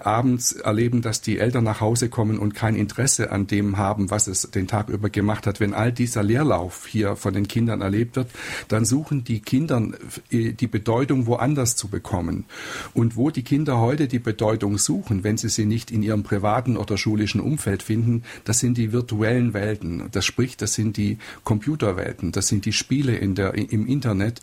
abends 0.00 0.52
erleben, 0.52 1.02
dass 1.02 1.20
die 1.20 1.38
Eltern 1.38 1.64
nach 1.64 1.80
Hause 1.80 2.08
kommen 2.08 2.38
und 2.38 2.54
kein 2.54 2.74
Interesse 2.74 3.30
an 3.30 3.46
dem 3.46 3.78
haben, 3.78 4.10
was 4.10 4.26
es 4.26 4.50
den 4.50 4.66
Tag 4.66 4.88
über 4.88 5.10
gemacht 5.10 5.46
hat, 5.46 5.60
wenn 5.60 5.74
all 5.74 5.92
dieser 5.92 6.22
Leerlauf 6.22 6.86
hier 6.86 7.16
von 7.16 7.32
den 7.32 7.48
Kindern 7.48 7.80
erlebt 7.80 8.16
wird, 8.16 8.30
dann 8.68 8.84
suchen 8.84 9.24
die 9.24 9.40
Kinder 9.40 9.82
die 10.30 10.66
Bedeutung 10.66 11.26
woanders 11.26 11.76
zu 11.76 11.88
bekommen. 11.88 12.44
Und 12.94 13.16
wo 13.16 13.30
die 13.30 13.42
Kinder 13.42 13.78
heute 13.78 14.08
die 14.08 14.18
Bedeutung 14.18 14.78
suchen, 14.78 15.24
wenn 15.24 15.36
sie 15.36 15.48
sie 15.48 15.66
nicht 15.66 15.90
in 15.90 16.02
ihrem 16.02 16.22
privaten 16.22 16.76
oder 16.76 16.96
schulischen 16.96 17.40
Umfeld 17.40 17.82
finden, 17.82 18.22
das 18.44 18.60
sind 18.60 18.78
die 18.78 18.92
virtuellen 18.92 19.54
Welten. 19.54 20.08
Das 20.12 20.24
spricht, 20.24 20.62
das 20.62 20.74
sind 20.74 20.96
die 20.96 21.18
Computerwelten, 21.44 22.32
das 22.32 22.48
sind 22.48 22.64
die 22.64 22.72
Spiele 22.72 23.16
in 23.16 23.34
der, 23.34 23.54
im 23.54 23.86
Internet. 23.86 24.40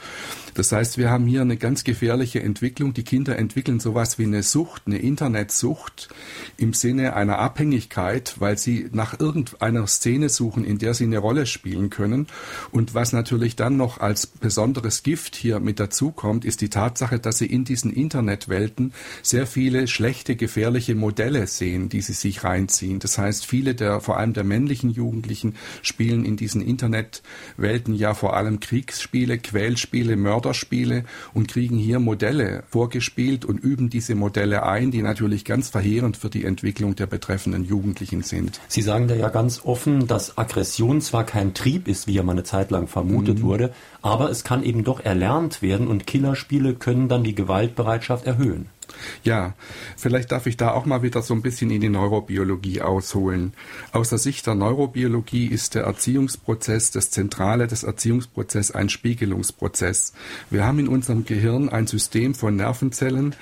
Das 0.54 0.72
heißt, 0.72 0.98
wir 0.98 1.10
haben 1.10 1.26
hier 1.26 1.42
eine 1.42 1.58
ganz 1.58 1.84
gefährliche 1.84 2.42
Entwicklung. 2.42 2.94
Die 2.94 3.04
Kinder 3.04 3.38
entwickeln 3.38 3.80
sowas 3.80 4.20
wie 4.20 4.24
eine 4.24 4.44
Sucht, 4.44 4.84
eine 4.86 4.98
Internetsucht 4.98 6.10
im 6.58 6.74
Sinne 6.74 7.16
einer 7.16 7.40
Abhängigkeit, 7.40 8.36
weil 8.40 8.58
sie 8.58 8.90
nach 8.92 9.20
irgendeiner 9.20 9.88
Szene 9.88 10.30
suchen, 10.30 10.66
in 10.66 10.78
der 10.78 10.94
sie 10.94 11.06
eine 11.06 11.20
Rolle 11.20 11.46
spielen 11.46 11.90
können. 11.90 12.28
Und 12.72 12.94
was 12.94 13.14
natürlich 13.14 13.56
dann 13.56 13.78
noch 13.78 14.00
als 14.00 14.28
besonderes 14.28 15.04
Gift 15.04 15.36
hier 15.36 15.60
mit 15.60 15.80
dazukommt, 15.80 16.46
ist 16.46 16.62
die 16.62 16.70
Tatsache, 16.70 17.20
dass 17.20 17.38
sie 17.38 17.46
in 17.46 17.64
diesen 17.64 17.94
Internetwelten 18.20 18.94
sehr 19.24 19.48
viele 19.48 19.88
schlechte, 19.88 20.36
gefährliche 20.36 20.94
Modelle 20.94 21.48
sehen, 21.48 21.88
die 21.88 22.02
sie 22.02 22.14
sich 22.14 22.44
reinziehen. 22.44 23.00
Das 23.00 23.18
heißt, 23.18 23.46
viele 23.46 23.76
der, 23.76 24.02
vor 24.02 24.18
allem 24.18 24.34
der 24.34 24.44
männlichen 24.44 24.90
Jugendlichen 24.90 25.56
spielen 25.82 26.26
in 26.26 26.36
diesen 26.36 26.62
Internetwelten 26.62 27.96
ja 27.96 28.14
vor 28.14 28.36
allem 28.36 28.60
Kriegsspiele, 28.60 29.38
Quälspiele, 29.38 30.18
Mörderspiele 30.18 31.06
und 31.34 31.48
kriegen 31.48 31.78
hier 31.78 32.00
Modelle 32.00 32.64
vorgespielt 32.70 33.46
und 33.46 33.58
üben 33.58 33.90
diese 33.90 34.16
Modelle 34.16 34.64
ein, 34.64 34.92
die 34.92 35.02
natürlich 35.02 35.46
ganz 35.46 35.70
verheerend 35.70 36.18
für 36.18 36.30
die 36.30 36.44
Entwicklung 36.44 36.96
der 36.96 37.08
betreffenden 37.08 37.64
Jugendlichen 37.64 38.24
sind. 38.24 38.60
Sie 38.68 38.82
sagen 38.82 39.08
da 39.08 39.16
ja 39.16 39.30
ganz 39.30 39.62
offen, 39.64 40.08
dass 40.08 40.38
Aggression 40.38 41.00
zwar 41.00 41.24
kein 41.24 41.54
Trieb 41.54 41.88
ist, 41.88 42.08
wie 42.08 42.14
ja 42.14 42.24
mal 42.24 42.34
eine 42.34 42.44
Zeit 42.44 42.70
lang 42.70 42.88
vermutet 42.88 43.40
mhm. 43.40 43.44
wurde, 43.44 43.74
aber 44.02 44.30
es 44.30 44.44
kann 44.44 44.64
eben 44.64 44.84
doch 44.84 45.00
erlernt 45.00 45.62
werden 45.62 45.88
und 45.88 46.06
Killerspiele 46.06 46.76
können 46.76 47.08
dann 47.08 47.24
die 47.24 47.36
Gewaltbereitschaft 48.00 48.26
erhöhen. 48.26 48.70
Ja, 49.24 49.54
vielleicht 49.98 50.32
darf 50.32 50.48
ich 50.48 50.58
da 50.58 50.72
auch 50.72 50.86
mal 50.86 51.04
wieder 51.04 51.22
so 51.22 51.34
ein 51.36 51.44
bisschen 51.44 51.70
in 51.70 51.80
die 51.80 51.90
Neurobiologie 51.90 52.82
ausholen. 52.82 53.54
Aus 53.92 54.10
der 54.10 54.18
Sicht 54.18 54.48
der 54.48 54.56
Neurobiologie 54.56 55.46
ist 55.46 55.76
der 55.76 55.84
Erziehungsprozess, 55.84 56.90
das 56.90 57.12
Zentrale 57.12 57.68
des 57.68 57.84
Erziehungsprozesses 57.84 58.74
ein 58.74 58.90
Spiegelungsprozess. 58.90 60.14
Wir 60.50 60.66
haben 60.66 60.80
in 60.80 60.88
unserem 60.88 61.24
Gehirn 61.24 61.70
ein 61.70 61.86
System 61.86 62.34
von 62.34 62.56
Nervenzellen, 62.56 63.36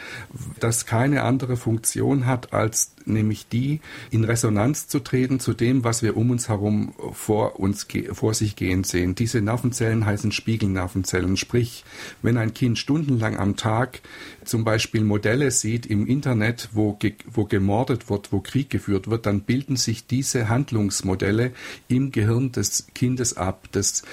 das 0.59 0.85
keine 0.85 1.23
andere 1.23 1.55
Funktion 1.55 2.25
hat, 2.25 2.51
als 2.51 2.96
nämlich 3.13 3.47
die, 3.47 3.81
in 4.11 4.23
Resonanz 4.23 4.87
zu 4.87 4.99
treten 4.99 5.39
zu 5.39 5.53
dem, 5.53 5.83
was 5.83 6.03
wir 6.03 6.17
um 6.17 6.31
uns 6.31 6.49
herum 6.49 6.93
vor 7.13 7.59
uns 7.59 7.87
vor 8.11 8.33
sich 8.33 8.55
gehen 8.55 8.83
sehen. 8.83 9.15
Diese 9.15 9.41
Nervenzellen 9.41 10.05
heißen 10.05 10.31
Spiegelnervenzellen. 10.31 11.37
Sprich, 11.37 11.83
wenn 12.21 12.37
ein 12.37 12.53
Kind 12.53 12.77
stundenlang 12.77 13.37
am 13.37 13.55
Tag 13.55 14.01
zum 14.43 14.63
Beispiel 14.63 15.03
Modelle 15.03 15.51
sieht 15.51 15.85
im 15.85 16.07
Internet, 16.07 16.69
wo, 16.73 16.93
ge 16.93 17.15
wo 17.25 17.45
gemordet 17.45 18.09
wird, 18.09 18.31
wo 18.31 18.39
Krieg 18.39 18.69
geführt 18.69 19.09
wird, 19.09 19.25
dann 19.25 19.41
bilden 19.41 19.75
sich 19.75 20.07
diese 20.07 20.49
Handlungsmodelle 20.49 21.51
im 21.87 22.11
Gehirn 22.11 22.51
des 22.51 22.87
Kindes 22.93 23.35
ab. 23.35 23.67
Das, 23.71 24.03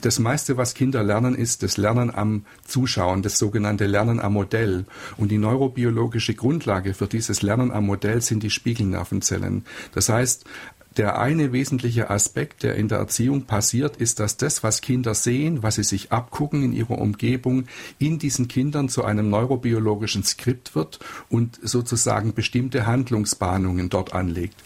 das 0.00 0.18
meiste, 0.18 0.56
was 0.56 0.74
Kinder 0.74 1.02
lernen, 1.02 1.34
ist 1.34 1.62
das 1.62 1.76
Lernen 1.76 2.14
am 2.14 2.44
Zuschauen, 2.64 3.22
das 3.22 3.38
sogenannte 3.38 3.86
Lernen 3.86 4.20
am 4.20 4.32
Modell. 4.32 4.86
Und 5.16 5.30
die 5.30 5.38
neurobiologische 5.38 6.34
Grundlage 6.34 6.94
für 6.94 7.06
dieses 7.06 7.42
Lernen 7.42 7.70
am 7.70 7.86
Modell 7.86 8.22
sind 8.22 8.42
die 8.42 8.50
Spiegelnervenzellen. 8.50 9.64
Das 9.92 10.08
heißt, 10.08 10.44
der 10.96 11.18
eine 11.18 11.52
wesentliche 11.52 12.10
Aspekt, 12.10 12.62
der 12.62 12.74
in 12.76 12.88
der 12.88 12.98
Erziehung 12.98 13.44
passiert, 13.44 13.96
ist, 13.96 14.20
dass 14.20 14.36
das, 14.36 14.62
was 14.62 14.80
Kinder 14.80 15.14
sehen, 15.14 15.62
was 15.62 15.76
sie 15.76 15.82
sich 15.82 16.12
abgucken 16.12 16.62
in 16.62 16.72
ihrer 16.72 16.98
Umgebung, 16.98 17.66
in 17.98 18.18
diesen 18.18 18.48
Kindern 18.48 18.88
zu 18.88 19.04
einem 19.04 19.28
neurobiologischen 19.28 20.24
Skript 20.24 20.74
wird 20.74 20.98
und 21.28 21.58
sozusagen 21.62 22.34
bestimmte 22.34 22.86
Handlungsbahnungen 22.86 23.90
dort 23.90 24.14
anlegt. 24.14 24.56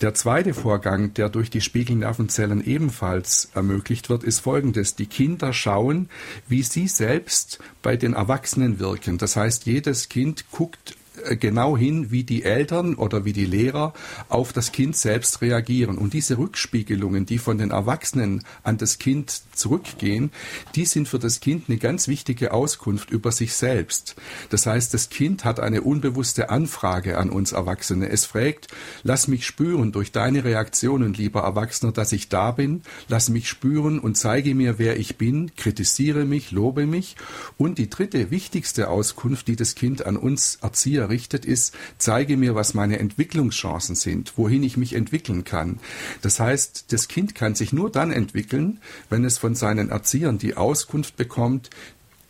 Der 0.00 0.14
zweite 0.14 0.54
Vorgang, 0.54 1.14
der 1.14 1.28
durch 1.28 1.50
die 1.50 1.60
Spiegelnervenzellen 1.60 2.64
ebenfalls 2.64 3.50
ermöglicht 3.54 4.08
wird, 4.08 4.24
ist 4.24 4.40
folgendes. 4.40 4.94
Die 4.94 5.06
Kinder 5.06 5.52
schauen, 5.52 6.08
wie 6.48 6.62
sie 6.62 6.88
selbst 6.88 7.58
bei 7.82 7.96
den 7.96 8.14
Erwachsenen 8.14 8.78
wirken. 8.78 9.18
Das 9.18 9.36
heißt, 9.36 9.66
jedes 9.66 10.08
Kind 10.08 10.50
guckt 10.50 10.96
genau 11.38 11.76
hin, 11.76 12.10
wie 12.10 12.24
die 12.24 12.42
Eltern 12.42 12.94
oder 12.94 13.24
wie 13.24 13.32
die 13.32 13.44
Lehrer 13.44 13.92
auf 14.28 14.52
das 14.52 14.72
Kind 14.72 14.96
selbst 14.96 15.40
reagieren. 15.42 15.98
Und 15.98 16.14
diese 16.14 16.38
Rückspiegelungen, 16.38 17.26
die 17.26 17.38
von 17.38 17.58
den 17.58 17.70
Erwachsenen 17.70 18.44
an 18.62 18.78
das 18.78 18.98
Kind 18.98 19.42
zurückgehen, 19.54 20.30
die 20.74 20.84
sind 20.84 21.08
für 21.08 21.18
das 21.18 21.40
Kind 21.40 21.64
eine 21.68 21.78
ganz 21.78 22.08
wichtige 22.08 22.52
Auskunft 22.52 23.10
über 23.10 23.32
sich 23.32 23.54
selbst. 23.54 24.16
Das 24.50 24.66
heißt, 24.66 24.94
das 24.94 25.10
Kind 25.10 25.44
hat 25.44 25.60
eine 25.60 25.82
unbewusste 25.82 26.50
Anfrage 26.50 27.18
an 27.18 27.30
uns 27.30 27.52
Erwachsene. 27.52 28.08
Es 28.08 28.24
fragt, 28.24 28.68
lass 29.02 29.28
mich 29.28 29.46
spüren 29.46 29.92
durch 29.92 30.12
deine 30.12 30.44
Reaktionen, 30.44 31.14
lieber 31.14 31.42
Erwachsener, 31.42 31.92
dass 31.92 32.12
ich 32.12 32.28
da 32.28 32.50
bin. 32.52 32.82
Lass 33.08 33.28
mich 33.28 33.48
spüren 33.48 33.98
und 33.98 34.16
zeige 34.16 34.54
mir, 34.54 34.78
wer 34.78 34.98
ich 34.98 35.16
bin. 35.16 35.54
Kritisiere 35.56 36.24
mich, 36.24 36.50
lobe 36.50 36.86
mich. 36.86 37.16
Und 37.58 37.78
die 37.78 37.90
dritte, 37.90 38.30
wichtigste 38.30 38.88
Auskunft, 38.88 39.48
die 39.48 39.56
das 39.56 39.74
Kind 39.74 40.06
an 40.06 40.16
uns 40.16 40.58
Erzieher 40.62 41.01
richtet, 41.08 41.44
ist, 41.44 41.74
zeige 41.98 42.36
mir, 42.36 42.54
was 42.54 42.74
meine 42.74 42.98
Entwicklungschancen 42.98 43.94
sind, 43.94 44.34
wohin 44.36 44.62
ich 44.62 44.76
mich 44.76 44.94
entwickeln 44.94 45.44
kann. 45.44 45.78
Das 46.20 46.40
heißt, 46.40 46.92
das 46.92 47.08
Kind 47.08 47.34
kann 47.34 47.54
sich 47.54 47.72
nur 47.72 47.90
dann 47.90 48.12
entwickeln, 48.12 48.80
wenn 49.10 49.24
es 49.24 49.38
von 49.38 49.54
seinen 49.54 49.90
Erziehern 49.90 50.38
die 50.38 50.56
Auskunft 50.56 51.16
bekommt, 51.16 51.70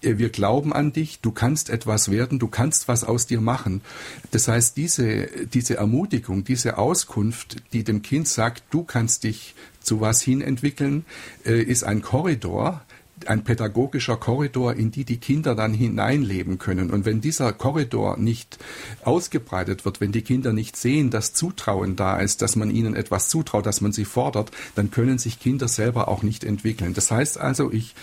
äh, 0.03 0.19
wir 0.19 0.29
glauben 0.29 0.73
an 0.73 0.93
dich, 0.93 1.21
du 1.21 1.33
kannst 1.33 1.71
etwas 1.71 2.11
werden, 2.11 2.39
du 2.39 2.49
kannst 2.49 2.89
was 2.89 3.05
aus 3.05 3.27
dir 3.27 3.41
machen. 3.41 3.81
Das 4.31 4.49
heißt, 4.49 4.77
diese, 4.77 5.29
diese 5.53 5.77
Ermutigung, 5.77 6.45
diese 6.45 6.79
Auskunft, 6.79 7.57
die 7.73 7.85
dem 7.85 8.03
Kind 8.03 8.29
sagt, 8.29 8.65
du 8.71 8.83
kannst 8.85 9.25
dich 9.25 9.55
zu 9.81 10.01
was 10.01 10.23
hin 10.23 10.41
entwickeln, 10.41 11.05
äh, 11.45 11.63
ist 11.63 11.85
ein 11.85 12.03
Korridor, 12.03 12.83
ein 13.29 13.45
pädagogischer 13.45 14.17
Korridor, 14.17 14.75
in 14.75 14.91
die 14.91 15.05
die 15.05 15.19
Kinder 15.19 15.55
dann 15.55 15.75
hineinleben 15.75 16.59
können. 16.59 16.91
Und 16.91 17.05
wenn 17.05 17.21
dieser 17.21 17.53
Korridor 17.53 18.17
nicht 18.17 18.59
ausgebreitet 19.05 19.85
wird, 19.85 20.01
wenn 20.01 20.13
die 20.13 20.23
Kinder 20.23 20.53
nicht 20.53 20.77
sehen, 20.77 21.11
dass 21.11 21.33
Zutrauen 21.33 21.97
da 21.97 22.19
ist, 22.19 22.43
dass 22.43 22.57
man 22.57 22.71
ihnen 22.71 22.95
etwas 22.95 23.29
zutraut, 23.29 23.67
dass 23.67 23.81
man 23.81 23.93
sie 23.93 24.05
fordert, 24.05 24.51
dann 24.75 24.91
können 24.91 25.19
sich 25.19 25.41
Kinder 25.41 25.69
selber 25.69 26.09
auch 26.09 26.23
nicht 26.23 26.45
entwickeln. 26.45 26.95
Das 26.95 27.11
heißt 27.11 27.39
also, 27.39 27.73
ich 27.73 27.95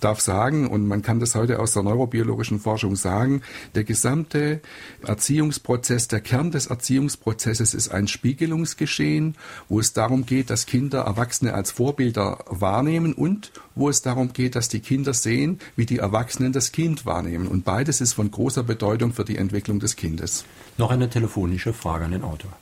darf 0.00 0.20
sagen, 0.20 0.66
und 0.68 0.86
man 0.86 1.02
kann 1.02 1.20
das 1.20 1.34
heute 1.34 1.58
aus 1.58 1.72
der 1.72 1.82
neurobiologischen 1.82 2.60
Forschung 2.60 2.96
sagen, 2.96 3.42
der 3.74 3.84
gesamte 3.84 4.60
Erziehungsprozess, 5.06 6.08
der 6.08 6.20
Kern 6.20 6.50
des 6.50 6.66
Erziehungsprozesses 6.66 7.74
ist 7.74 7.88
ein 7.90 8.08
Spiegelungsgeschehen, 8.08 9.36
wo 9.68 9.80
es 9.80 9.92
darum 9.92 10.26
geht, 10.26 10.50
dass 10.50 10.66
Kinder 10.66 11.00
Erwachsene 11.00 11.54
als 11.54 11.70
Vorbilder 11.70 12.44
wahrnehmen 12.46 13.14
und 13.14 13.52
wo 13.78 13.88
es 13.88 14.02
darum 14.02 14.32
geht, 14.32 14.56
dass 14.56 14.68
die 14.68 14.80
Kinder 14.80 15.12
sehen, 15.12 15.58
wie 15.76 15.86
die 15.86 15.98
Erwachsenen 15.98 16.52
das 16.52 16.72
Kind 16.72 17.06
wahrnehmen. 17.06 17.48
Und 17.48 17.64
beides 17.64 18.00
ist 18.00 18.14
von 18.14 18.30
großer 18.30 18.62
Bedeutung 18.64 19.12
für 19.12 19.24
die 19.24 19.36
Entwicklung 19.36 19.78
des 19.78 19.96
Kindes. 19.96 20.44
Noch 20.76 20.90
eine 20.90 21.08
telefonische 21.08 21.72
Frage 21.72 22.04
an 22.04 22.12
den 22.12 22.22
Autor. 22.22 22.52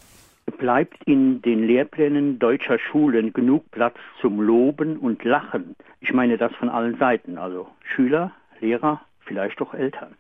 Bleibt 0.59 1.03
in 1.05 1.43
den 1.43 1.67
Lehrplänen 1.67 2.39
deutscher 2.39 2.79
Schulen 2.79 3.33
genug 3.33 3.71
Platz 3.73 3.97
zum 4.21 4.41
Loben 4.41 4.97
und 4.97 5.25
Lachen? 5.25 5.75
Ich 6.01 6.13
meine 6.13 6.39
das 6.39 6.55
von 6.55 6.69
allen 6.69 6.97
Seiten, 6.99 7.37
also 7.37 7.67
Schüler, 7.83 8.31
Lehrer, 8.61 9.01
vielleicht 9.21 9.61
auch 9.61 9.75
Eltern. 9.75 10.15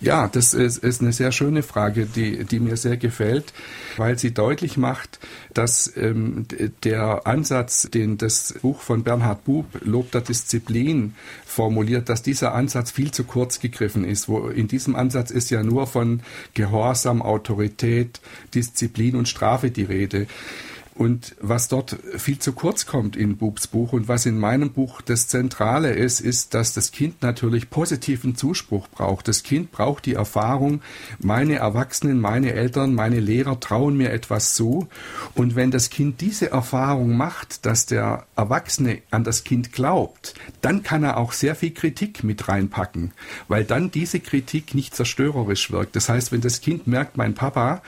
Ja, 0.00 0.28
das 0.28 0.54
ist, 0.54 0.78
ist 0.78 1.00
eine 1.00 1.12
sehr 1.12 1.32
schöne 1.32 1.62
Frage, 1.62 2.06
die, 2.06 2.44
die 2.44 2.60
mir 2.60 2.76
sehr 2.76 2.96
gefällt, 2.96 3.52
weil 3.96 4.18
sie 4.18 4.34
deutlich 4.34 4.76
macht, 4.76 5.18
dass 5.54 5.90
ähm, 5.96 6.46
der 6.84 7.26
Ansatz, 7.26 7.88
den 7.90 8.18
das 8.18 8.54
Buch 8.60 8.80
von 8.80 9.04
Bernhard 9.04 9.44
Bub, 9.44 9.66
Lob 9.82 10.10
der 10.10 10.20
Disziplin, 10.20 11.14
formuliert, 11.44 12.08
dass 12.08 12.22
dieser 12.22 12.54
Ansatz 12.54 12.90
viel 12.90 13.10
zu 13.10 13.24
kurz 13.24 13.60
gegriffen 13.60 14.04
ist. 14.04 14.28
Wo 14.28 14.48
in 14.48 14.68
diesem 14.68 14.96
Ansatz 14.96 15.30
ist 15.30 15.50
ja 15.50 15.62
nur 15.62 15.86
von 15.86 16.20
Gehorsam, 16.54 17.22
Autorität, 17.22 18.20
Disziplin 18.54 19.16
und 19.16 19.28
Strafe 19.28 19.70
die 19.70 19.84
Rede. 19.84 20.26
Und 20.98 21.36
was 21.40 21.68
dort 21.68 21.96
viel 22.16 22.38
zu 22.38 22.52
kurz 22.52 22.86
kommt 22.86 23.16
in 23.16 23.36
Bubs 23.36 23.66
Buch 23.66 23.92
und 23.92 24.08
was 24.08 24.24
in 24.24 24.38
meinem 24.38 24.72
Buch 24.72 25.02
das 25.02 25.28
Zentrale 25.28 25.92
ist, 25.92 26.20
ist, 26.20 26.54
dass 26.54 26.72
das 26.72 26.90
Kind 26.90 27.20
natürlich 27.20 27.68
positiven 27.68 28.34
Zuspruch 28.34 28.88
braucht. 28.88 29.28
Das 29.28 29.42
Kind 29.42 29.72
braucht 29.72 30.06
die 30.06 30.14
Erfahrung, 30.14 30.80
meine 31.18 31.56
Erwachsenen, 31.56 32.18
meine 32.18 32.54
Eltern, 32.54 32.94
meine 32.94 33.20
Lehrer 33.20 33.60
trauen 33.60 33.98
mir 33.98 34.10
etwas 34.10 34.54
zu. 34.54 34.88
Und 35.34 35.54
wenn 35.54 35.70
das 35.70 35.90
Kind 35.90 36.22
diese 36.22 36.50
Erfahrung 36.50 37.14
macht, 37.14 37.66
dass 37.66 37.84
der 37.84 38.24
Erwachsene 38.34 39.02
an 39.10 39.22
das 39.22 39.44
Kind 39.44 39.72
glaubt, 39.72 40.34
dann 40.62 40.82
kann 40.82 41.04
er 41.04 41.18
auch 41.18 41.32
sehr 41.32 41.54
viel 41.54 41.72
Kritik 41.72 42.24
mit 42.24 42.48
reinpacken, 42.48 43.12
weil 43.48 43.64
dann 43.64 43.90
diese 43.90 44.20
Kritik 44.20 44.74
nicht 44.74 44.94
zerstörerisch 44.94 45.70
wirkt. 45.70 45.94
Das 45.94 46.08
heißt, 46.08 46.32
wenn 46.32 46.40
das 46.40 46.62
Kind 46.62 46.86
merkt, 46.86 47.18
mein 47.18 47.34
Papa, 47.34 47.82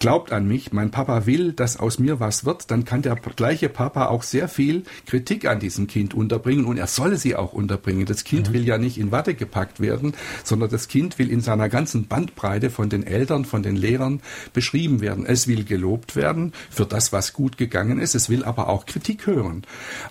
glaubt 0.00 0.32
an 0.32 0.48
mich, 0.48 0.72
mein 0.72 0.90
Papa 0.90 1.26
will, 1.26 1.52
dass 1.52 1.78
aus 1.78 1.98
mir 1.98 2.18
was 2.18 2.44
wird, 2.44 2.70
dann 2.70 2.84
kann 2.84 3.02
der 3.02 3.14
gleiche 3.14 3.68
Papa 3.68 4.06
auch 4.06 4.22
sehr 4.22 4.48
viel 4.48 4.82
Kritik 5.06 5.46
an 5.46 5.60
diesem 5.60 5.86
Kind 5.86 6.14
unterbringen 6.14 6.64
und 6.64 6.78
er 6.78 6.86
solle 6.86 7.16
sie 7.16 7.36
auch 7.36 7.52
unterbringen. 7.52 8.06
Das 8.06 8.24
Kind 8.24 8.48
mhm. 8.48 8.54
will 8.54 8.66
ja 8.66 8.78
nicht 8.78 8.98
in 8.98 9.12
Watte 9.12 9.34
gepackt 9.34 9.78
werden, 9.78 10.14
sondern 10.42 10.70
das 10.70 10.88
Kind 10.88 11.18
will 11.18 11.30
in 11.30 11.42
seiner 11.42 11.68
ganzen 11.68 12.08
Bandbreite 12.08 12.70
von 12.70 12.88
den 12.88 13.06
Eltern, 13.06 13.44
von 13.44 13.62
den 13.62 13.76
Lehrern 13.76 14.22
beschrieben 14.54 15.00
werden. 15.00 15.26
Es 15.26 15.46
will 15.46 15.64
gelobt 15.64 16.16
werden 16.16 16.52
für 16.70 16.86
das, 16.86 17.12
was 17.12 17.34
gut 17.34 17.58
gegangen 17.58 18.00
ist. 18.00 18.14
Es 18.14 18.30
will 18.30 18.42
aber 18.42 18.68
auch 18.68 18.86
Kritik 18.86 19.26
hören. 19.26 19.62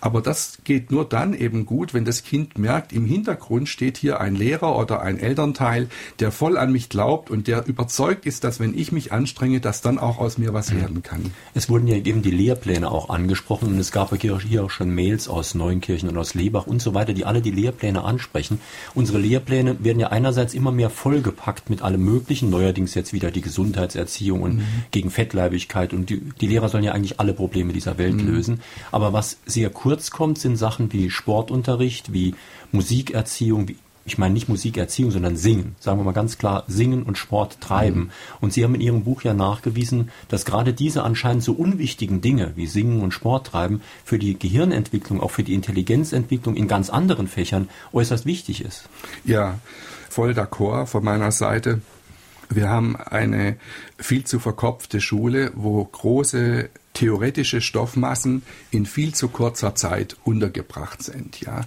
Aber 0.02 0.22
das 0.22 0.60
geht 0.64 0.92
nur 0.92 1.10
dann 1.10 1.34
eben 1.34 1.66
gut, 1.66 1.96
wenn 1.96 2.06
das 2.06 2.24
Kind 2.24 2.60
merkt, 2.60 2.94
im 2.94 3.06
Hintergrund 3.06 3.68
steht 3.68 3.98
hier 3.98 4.22
ein 4.22 4.36
Lehrer 4.36 4.78
oder 4.78 5.02
ein 5.02 5.18
Elternteil, 5.18 5.90
der 6.20 6.32
voll 6.32 6.58
an 6.58 6.72
mich 6.72 6.90
glaubt 6.90 7.32
und 7.32 7.48
der 7.48 7.66
überzeugt 7.68 8.28
ist, 8.28 8.44
dass 8.44 8.60
wenn 8.60 8.78
ich 8.78 8.92
mich 8.92 9.12
anstrenge, 9.12 9.60
dass 9.60 9.79
dass 9.80 9.82
dann 9.82 9.98
auch 9.98 10.18
aus 10.18 10.38
mir 10.38 10.54
was 10.54 10.76
werden 10.76 11.04
kann. 11.04 11.32
Es 11.54 11.70
wurden 11.70 11.88
ja 11.88 11.96
eben 11.96 12.22
die 12.22 12.32
Lehrpläne 12.32 12.92
auch 12.92 13.10
angesprochen 13.10 13.70
und 13.70 13.80
es 13.80 13.92
gab 13.92 14.14
hier 14.20 14.36
auch 14.36 14.70
schon 14.70 14.94
Mails 14.94 15.30
aus 15.30 15.56
Neunkirchen 15.56 16.10
und 16.10 16.18
aus 16.18 16.34
Lebach 16.34 16.68
und 16.68 16.82
so 16.82 16.94
weiter, 16.94 17.14
die 17.14 17.24
alle 17.24 17.42
die 17.42 17.52
Lehrpläne 17.52 18.04
ansprechen. 18.04 18.60
Unsere 18.94 19.20
Lehrpläne 19.20 19.82
werden 19.84 20.00
ja 20.00 20.08
einerseits 20.08 20.54
immer 20.54 20.74
mehr 20.74 20.90
vollgepackt 20.90 21.70
mit 21.70 21.82
allem 21.82 22.04
Möglichen, 22.04 22.50
neuerdings 22.50 22.94
jetzt 22.94 23.14
wieder 23.14 23.32
die 23.32 23.42
Gesundheitserziehung 23.42 24.42
und 24.42 24.58
mhm. 24.58 24.64
gegen 24.92 25.12
Fettleibigkeit 25.12 25.94
und 25.94 26.10
die, 26.10 26.20
die, 26.42 26.48
Lehrer 26.48 26.68
sollen 26.68 26.84
ja 26.84 26.92
eigentlich 26.92 27.20
alle 27.20 27.34
Probleme 27.34 27.72
dieser 27.72 27.98
Welt 27.98 28.16
mhm. 28.16 28.28
lösen. 28.28 28.62
Aber 28.92 29.14
was 29.14 29.38
sehr 29.46 29.70
kurz 29.70 30.12
kommt, 30.12 30.40
sind 30.40 30.58
Sachen 30.58 30.92
wie 30.92 31.10
Sportunterricht, 31.10 32.12
wie 32.12 32.36
Musikerziehung, 32.72 33.68
wie 33.70 33.78
ich 34.10 34.18
meine 34.18 34.34
nicht 34.34 34.50
Musikerziehung, 34.50 35.12
sondern 35.12 35.38
Singen. 35.38 35.76
Sagen 35.80 36.00
wir 36.00 36.04
mal 36.04 36.12
ganz 36.12 36.38
klar, 36.38 36.64
Singen 36.68 37.04
und 37.04 37.18
Sport 37.18 37.62
treiben. 37.62 38.00
Mhm. 38.00 38.12
Und 38.42 38.54
Sie 38.54 38.64
haben 38.64 38.76
in 38.76 38.82
Ihrem 38.82 39.04
Buch 39.04 39.22
ja 39.22 39.34
nachgewiesen, 39.34 40.12
dass 40.28 40.46
gerade 40.46 40.74
diese 40.74 41.04
anscheinend 41.04 41.44
so 41.44 41.54
unwichtigen 41.54 42.22
Dinge 42.22 42.54
wie 42.56 42.68
Singen 42.68 43.02
und 43.02 43.14
Sport 43.14 43.48
treiben 43.48 43.82
für 44.04 44.20
die 44.20 44.38
Gehirnentwicklung, 44.38 45.22
auch 45.22 45.32
für 45.32 45.44
die 45.44 45.54
Intelligenzentwicklung 45.54 46.56
in 46.56 46.68
ganz 46.68 46.90
anderen 46.90 47.28
Fächern 47.28 47.70
äußerst 47.94 48.26
wichtig 48.26 48.64
ist. 48.64 48.90
Ja, 49.24 49.60
voll 50.10 50.32
d'accord 50.32 50.88
von 50.88 51.04
meiner 51.04 51.32
Seite. 51.32 51.82
Wir 52.50 52.68
haben 52.68 52.96
eine 52.96 53.58
viel 54.00 54.24
zu 54.24 54.40
verkopfte 54.40 55.02
Schule, 55.02 55.52
wo 55.56 55.86
große 55.86 56.70
theoretische 57.00 57.62
Stoffmassen 57.62 58.44
in 58.72 58.86
viel 58.86 59.14
zu 59.14 59.30
kurzer 59.30 59.74
Zeit 59.74 60.18
untergebracht 60.26 61.02
sind. 61.02 61.40
Ja. 61.40 61.62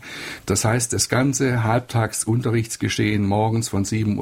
Das 0.45 0.67
heißt, 0.67 0.93
das 0.93 1.09
ganze 1.09 1.65
Halbtagsunterrichtsgeschehen 1.65 3.25
morgens 3.25 3.71
von 3.71 3.87
7.50 3.87 4.19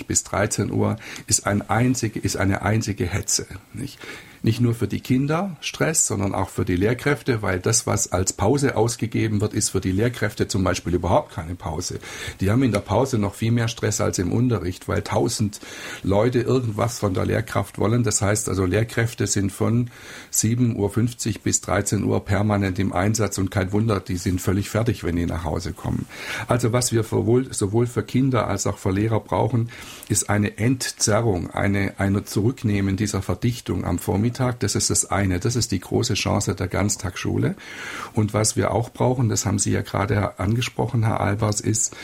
Uhr 0.00 0.06
bis 0.06 0.24
13 0.24 0.70
Uhr 0.72 0.96
ist, 1.26 1.46
ein 1.46 1.68
einzige, 1.68 2.20
ist 2.20 2.38
eine 2.38 2.62
einzige 2.62 3.04
Hetze. 3.04 3.46
Nicht? 3.74 3.98
Nicht 4.46 4.60
nur 4.60 4.74
für 4.74 4.86
die 4.86 5.00
Kinder 5.00 5.56
Stress, 5.60 6.06
sondern 6.06 6.32
auch 6.32 6.50
für 6.50 6.64
die 6.64 6.76
Lehrkräfte, 6.76 7.42
weil 7.42 7.58
das, 7.58 7.84
was 7.84 8.12
als 8.12 8.32
Pause 8.32 8.76
ausgegeben 8.76 9.40
wird, 9.40 9.52
ist 9.52 9.70
für 9.70 9.80
die 9.80 9.90
Lehrkräfte 9.90 10.46
zum 10.46 10.62
Beispiel 10.62 10.94
überhaupt 10.94 11.34
keine 11.34 11.56
Pause. 11.56 11.98
Die 12.40 12.48
haben 12.48 12.62
in 12.62 12.70
der 12.70 12.78
Pause 12.78 13.18
noch 13.18 13.34
viel 13.34 13.50
mehr 13.50 13.66
Stress 13.66 14.00
als 14.00 14.20
im 14.20 14.30
Unterricht, 14.30 14.86
weil 14.86 15.02
tausend 15.02 15.58
Leute 16.04 16.42
irgendwas 16.42 17.00
von 17.00 17.12
der 17.12 17.26
Lehrkraft 17.26 17.80
wollen. 17.80 18.04
Das 18.04 18.22
heißt 18.22 18.48
also, 18.48 18.64
Lehrkräfte 18.66 19.26
sind 19.26 19.50
von 19.50 19.90
7.50 20.32 20.76
Uhr 20.76 21.40
bis 21.42 21.60
13 21.62 22.04
Uhr 22.04 22.24
permanent 22.24 22.78
im 22.78 22.92
Einsatz 22.92 23.38
und 23.38 23.50
kein 23.50 23.72
Wunder, 23.72 23.98
die 23.98 24.16
sind 24.16 24.40
völlig 24.40 24.70
fertig, 24.70 25.02
wenn 25.02 25.16
die 25.16 25.26
nach 25.26 25.42
Hause 25.42 25.72
kommen. 25.72 26.06
Also 26.46 26.72
was 26.72 26.92
wir 26.92 27.02
sowohl, 27.02 27.52
sowohl 27.52 27.88
für 27.88 28.04
Kinder 28.04 28.46
als 28.46 28.68
auch 28.68 28.78
für 28.78 28.92
Lehrer 28.92 29.18
brauchen, 29.18 29.70
ist 30.08 30.30
eine 30.30 30.56
Entzerrung, 30.56 31.50
eine, 31.50 31.94
eine 31.98 32.24
Zurücknehmen 32.24 32.96
dieser 32.96 33.22
Verdichtung 33.22 33.84
am 33.84 33.98
Vormittag 33.98 34.35
Nachmittag. 34.38 34.60
Das 34.60 34.74
ist 34.74 34.90
das 34.90 35.10
eine. 35.10 35.40
Das 35.40 35.56
ist 35.56 35.72
die 35.72 35.80
große 35.80 36.14
Chance 36.14 36.54
der 36.54 36.68
Ganztagsschule. 36.68 37.56
Und 38.14 38.34
was 38.34 38.56
wir 38.56 38.72
auch 38.72 38.90
brauchen, 38.90 39.28
das 39.28 39.46
haben 39.46 39.58
Sie 39.58 39.72
ja 39.72 39.82
gerade 39.82 40.38
angesprochen, 40.38 41.04
Herr 41.04 41.20
Albers, 41.20 41.60
ist 41.60 41.94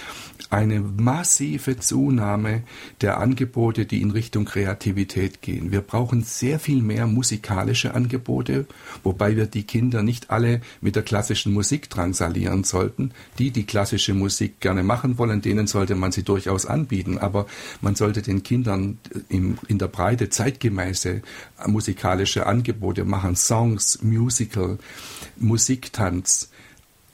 eine 0.51 0.81
massive 0.81 1.79
Zunahme 1.79 2.63
der 3.01 3.19
Angebote, 3.19 3.87
die 3.87 4.03
in 4.03 4.11
Richtung 4.11 4.45
Kreativität 4.45 5.41
gehen. 5.41 5.73
Wir 5.73 5.81
brauchen 5.81 6.23
sehr 6.23 6.59
viel 6.59 6.83
mehr 6.83 7.07
musikalische 7.07 7.95
Angebote, 7.95 8.67
wobei 9.03 9.37
wir 9.37 9.47
die 9.47 9.63
Kinder 9.63 10.03
nicht 10.03 10.31
alle 10.31 10.61
mit 10.81 10.97
der 10.97 11.03
klassischen 11.03 11.53
Musik 11.53 11.89
drangsalieren 11.91 12.65
sollten. 12.65 13.13
Die, 13.39 13.51
die 13.51 13.65
klassische 13.65 14.15
Musik 14.15 14.61
gerne 14.61 14.83
machen 14.83 15.19
wollen, 15.19 15.41
denen 15.41 15.67
sollte 15.67 15.95
man 15.95 16.13
sie 16.13 16.23
durchaus 16.23 16.67
anbieten. 16.67 17.19
Aber 17.19 17.47
man 17.81 17.95
sollte 17.95 18.23
den 18.23 18.43
Kindern 18.43 18.99
in, 19.29 19.59
der 19.69 19.89
Breite 19.89 20.29
zeitgemäße 20.29 21.23
musikalische 21.67 22.47
Angebote 22.47 23.05
machen. 23.05 23.37
Songs, 23.37 24.01
Musical, 24.03 24.79
Musiktanz, 25.37 26.51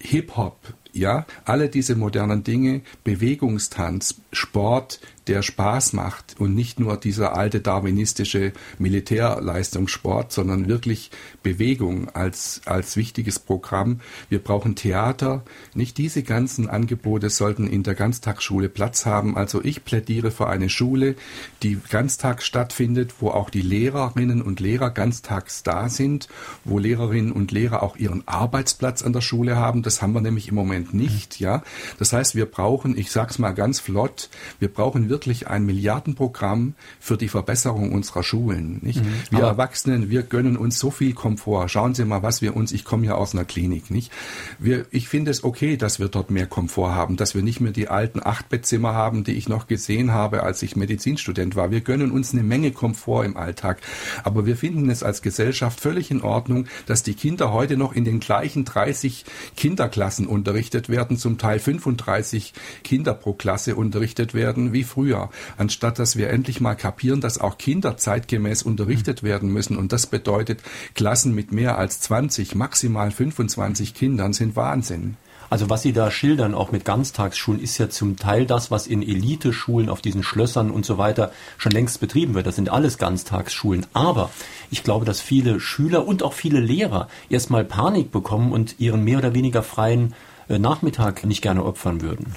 Hip-Hop, 0.01 0.75
ja, 0.93 1.27
alle 1.45 1.69
diese 1.69 1.97
modernen 1.97 2.45
Dinge, 2.45 2.83
Bewegungstanz, 3.05 4.17
Sport, 4.33 5.01
der 5.29 5.43
Spaß 5.43 5.93
macht 5.93 6.37
und 6.39 6.55
nicht 6.55 6.81
nur 6.81 6.97
dieser 6.97 7.37
alte 7.37 7.61
darwinistische 7.61 8.53
Militärleistungssport, 8.79 10.33
sondern 10.33 10.69
wirklich 10.69 11.11
Bewegung 11.43 12.09
als, 12.11 12.63
als 12.65 12.97
wichtiges 12.97 13.39
Programm. 13.39 14.01
Wir 14.31 14.39
brauchen 14.39 14.75
Theater. 14.75 15.43
Nicht 15.75 15.99
diese 15.99 16.23
ganzen 16.23 16.69
Angebote 16.69 17.31
sollten 17.31 17.67
in 17.67 17.83
der 17.83 17.95
Ganztagsschule 17.95 18.69
Platz 18.69 19.07
haben. 19.07 19.37
Also 19.37 19.63
ich 19.63 19.85
plädiere 19.85 20.31
für 20.31 20.49
eine 20.49 20.71
Schule, 20.71 21.15
die 21.63 21.79
ganztags 21.91 22.47
stattfindet, 22.47 23.15
wo 23.21 23.29
auch 23.31 23.51
die 23.51 23.63
Lehrerinnen 23.63 24.41
und 24.41 24.61
Lehrer 24.61 24.91
ganztags 24.91 25.63
da 25.63 25.89
sind, 25.89 26.29
wo 26.65 26.79
Lehrerinnen 26.79 27.33
und 27.33 27.53
Lehrer 27.53 27.83
auch 27.83 27.97
ihren 27.97 28.27
Arbeitsplatz 28.27 29.03
an 29.03 29.13
der 29.13 29.21
Schule 29.21 29.57
haben. 29.57 29.83
Das 29.83 30.01
haben 30.01 30.13
wir 30.13 30.21
nämlich 30.21 30.49
im 30.49 30.55
Moment 30.55 30.95
nicht, 30.95 31.39
ja. 31.39 31.63
Das 31.99 32.13
heißt, 32.13 32.35
wir 32.35 32.47
brauchen, 32.47 32.97
ich 32.97 33.11
sag's 33.11 33.39
mal 33.39 33.53
ganz 33.53 33.81
flott, 33.81 34.31
wir 34.59 34.69
brauchen 34.69 35.09
wirklich 35.09 35.18
wirklich 35.19 35.49
ein 35.49 35.67
Milliardenprogramm 35.67 36.75
für 37.01 37.17
die 37.17 37.27
Verbesserung 37.27 37.91
unserer 37.91 38.23
Schulen. 38.23 38.79
Nicht? 38.83 39.05
Mhm. 39.05 39.15
Wir 39.31 39.39
Aber 39.41 39.49
Erwachsenen, 39.49 40.11
wir 40.11 40.23
gönnen 40.23 40.57
uns 40.57 40.79
so 40.79 40.93
viel 40.93 41.13
Komfort. 41.13 41.69
Schauen 41.69 41.95
Sie 41.95 42.05
mal, 42.05 42.23
was 42.23 42.41
wir 42.41 42.55
uns, 42.55 42.71
ich 42.71 42.85
komme 42.85 43.05
ja 43.05 43.17
aus 43.17 43.35
einer 43.35 43.45
Klinik, 43.45 43.91
nicht? 43.91 44.13
Wir, 44.61 44.87
ich 44.93 45.09
finde 45.09 45.33
es 45.33 45.43
okay, 45.43 45.77
dass 45.77 45.99
wir 45.99 46.07
dort 46.07 46.31
mehr 46.31 46.47
Komfort 46.47 46.95
haben, 46.95 47.17
dass 47.17 47.35
wir 47.35 47.43
nicht 47.43 47.61
mehr 47.61 47.73
die 47.73 47.89
alten 47.89 48.21
Achtbettzimmer 48.25 48.95
haben, 48.95 49.25
die 49.25 49.33
ich 49.33 49.49
noch 49.49 49.67
gesehen 49.67 50.13
habe, 50.13 50.45
als 50.45 50.63
ich 50.63 50.77
Medizinstudent 50.77 51.57
war. 51.57 51.73
Wir 51.73 51.81
gönnen 51.81 52.13
uns 52.13 52.33
eine 52.33 52.45
Menge 52.45 52.71
Komfort 52.71 53.25
im 53.25 53.37
Alltag. 53.37 53.81
Aber 54.23 54.47
wir 54.47 54.57
finden 54.57 54.89
es 54.89 55.03
als 55.03 55.21
Gesellschaft 55.21 55.81
völlig 55.81 56.13
in 56.13 56.23
Ordnung, 56.23 56.67
dass 56.87 57.03
die 57.03 57.15
Kinder 57.15 57.53
heute 57.53 57.77
noch 57.77 57.93
in 57.93 58.05
den 58.05 58.21
gleichen 58.21 58.65
30 58.65 59.25
Kinderklassen 59.57 60.29
unterrichtet 60.29 60.89
werden, 60.89 61.17
zum 61.17 61.39
Teil 61.39 61.59
35 61.59 62.53
Kinder 62.85 63.15
pro 63.15 63.33
Klasse 63.33 63.75
unterrichtet 63.75 64.33
werden, 64.33 64.73
wie 64.73 64.85
früher 64.85 65.08
früher, 65.09 65.31
anstatt 65.57 65.99
dass 65.99 66.17
wir 66.17 66.31
endlich 66.31 66.61
mal 66.61 66.75
kapieren, 66.75 67.21
dass 67.21 67.39
auch 67.39 67.59
Kinder 67.59 67.97
zeitgemäß 67.97 68.63
unterrichtet 68.63 69.23
werden 69.23 69.51
müssen. 69.51 69.77
Und 69.77 69.93
das 69.93 70.07
bedeutet, 70.07 70.61
Klassen 70.95 71.35
mit 71.35 71.53
mehr 71.53 71.79
als 71.79 72.01
20, 72.01 72.55
maximal 72.55 73.11
25 73.11 73.95
Kindern 73.95 74.33
sind 74.33 74.57
Wahnsinn. 74.57 75.17
Also 75.51 75.71
was 75.71 75.81
Sie 75.81 75.95
da 75.95 76.11
schildern, 76.11 76.55
auch 76.55 76.73
mit 76.73 76.85
Ganztagsschulen, 76.85 77.63
ist 77.63 77.79
ja 77.79 77.89
zum 77.89 78.17
Teil 78.17 78.45
das, 78.45 78.71
was 78.71 78.87
in 78.87 79.01
Eliteschulen 79.01 79.89
auf 79.89 80.03
diesen 80.03 80.23
Schlössern 80.23 80.71
und 80.71 80.85
so 80.85 80.99
weiter 80.99 81.33
schon 81.57 81.73
längst 81.73 82.01
betrieben 82.01 82.35
wird. 82.35 82.47
Das 82.47 82.57
sind 82.57 82.69
alles 82.69 82.99
Ganztagsschulen. 82.99 83.87
Aber 83.95 84.29
ich 84.71 84.85
glaube, 84.85 85.07
dass 85.07 85.23
viele 85.23 85.59
Schüler 85.59 86.07
und 86.07 86.23
auch 86.23 86.35
viele 86.35 86.61
Lehrer 86.61 87.09
erstmal 87.31 87.65
Panik 87.65 88.13
bekommen 88.13 88.53
und 88.53 88.79
ihren 88.79 89.05
mehr 89.05 89.19
oder 89.19 89.33
weniger 89.33 89.63
freien 89.63 90.15
äh, 90.51 90.59
Nachmittag 90.59 91.25
nicht 91.25 91.41
gerne 91.41 91.65
opfern 91.65 92.03
würden. 92.03 92.35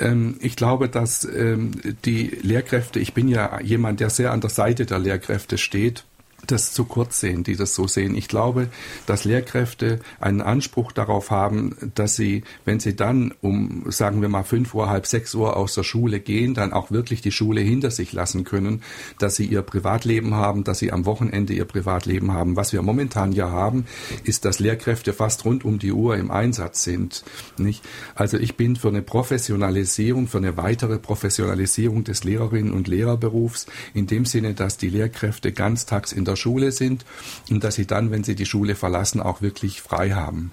Ähm, 0.00 0.36
ich 0.40 0.56
glaube, 0.56 0.88
dass 0.88 1.24
ähm, 1.24 1.72
die 2.04 2.28
Lehrkräfte, 2.42 3.00
ich 3.00 3.14
bin 3.14 3.28
ja 3.28 3.60
jemand, 3.60 4.00
der 4.00 4.10
sehr 4.10 4.32
an 4.32 4.40
der 4.40 4.50
Seite 4.50 4.86
der 4.86 4.98
Lehrkräfte 4.98 5.58
steht, 5.58 6.04
das 6.50 6.72
zu 6.72 6.84
kurz 6.84 7.20
sehen, 7.20 7.44
die 7.44 7.56
das 7.56 7.74
so 7.74 7.86
sehen. 7.86 8.14
Ich 8.14 8.28
glaube, 8.28 8.68
dass 9.06 9.24
Lehrkräfte 9.24 10.00
einen 10.20 10.40
Anspruch 10.40 10.92
darauf 10.92 11.30
haben, 11.30 11.76
dass 11.94 12.16
sie, 12.16 12.42
wenn 12.64 12.80
sie 12.80 12.96
dann 12.96 13.34
um, 13.40 13.84
sagen 13.88 14.20
wir 14.22 14.28
mal, 14.28 14.42
fünf 14.42 14.74
Uhr, 14.74 14.88
halb 14.88 15.06
sechs 15.06 15.34
Uhr 15.34 15.56
aus 15.56 15.74
der 15.74 15.82
Schule 15.82 16.20
gehen, 16.20 16.54
dann 16.54 16.72
auch 16.72 16.90
wirklich 16.90 17.20
die 17.20 17.32
Schule 17.32 17.60
hinter 17.60 17.90
sich 17.90 18.12
lassen 18.12 18.44
können, 18.44 18.82
dass 19.18 19.36
sie 19.36 19.46
ihr 19.46 19.62
Privatleben 19.62 20.34
haben, 20.34 20.64
dass 20.64 20.78
sie 20.78 20.92
am 20.92 21.06
Wochenende 21.06 21.52
ihr 21.52 21.64
Privatleben 21.64 22.32
haben. 22.32 22.56
Was 22.56 22.72
wir 22.72 22.82
momentan 22.82 23.32
ja 23.32 23.50
haben, 23.50 23.86
ist, 24.24 24.44
dass 24.44 24.58
Lehrkräfte 24.58 25.12
fast 25.12 25.44
rund 25.44 25.64
um 25.64 25.78
die 25.78 25.92
Uhr 25.92 26.16
im 26.16 26.30
Einsatz 26.30 26.84
sind. 26.84 27.24
Nicht? 27.58 27.84
Also 28.14 28.38
ich 28.38 28.56
bin 28.56 28.76
für 28.76 28.88
eine 28.88 29.02
Professionalisierung, 29.02 30.28
für 30.28 30.38
eine 30.38 30.56
weitere 30.56 30.98
Professionalisierung 30.98 32.04
des 32.04 32.24
Lehrerinnen 32.24 32.72
und 32.72 32.88
Lehrerberufs 32.88 33.66
in 33.94 34.06
dem 34.06 34.24
Sinne, 34.24 34.54
dass 34.54 34.76
die 34.76 34.88
Lehrkräfte 34.88 35.52
ganztags 35.52 36.12
in 36.12 36.24
der 36.24 36.36
Schule 36.38 36.72
sind 36.72 37.04
und 37.50 37.62
dass 37.62 37.74
sie 37.74 37.86
dann, 37.86 38.10
wenn 38.10 38.24
sie 38.24 38.34
die 38.34 38.46
Schule 38.46 38.74
verlassen, 38.74 39.20
auch 39.20 39.42
wirklich 39.42 39.82
frei 39.82 40.10
haben. 40.10 40.52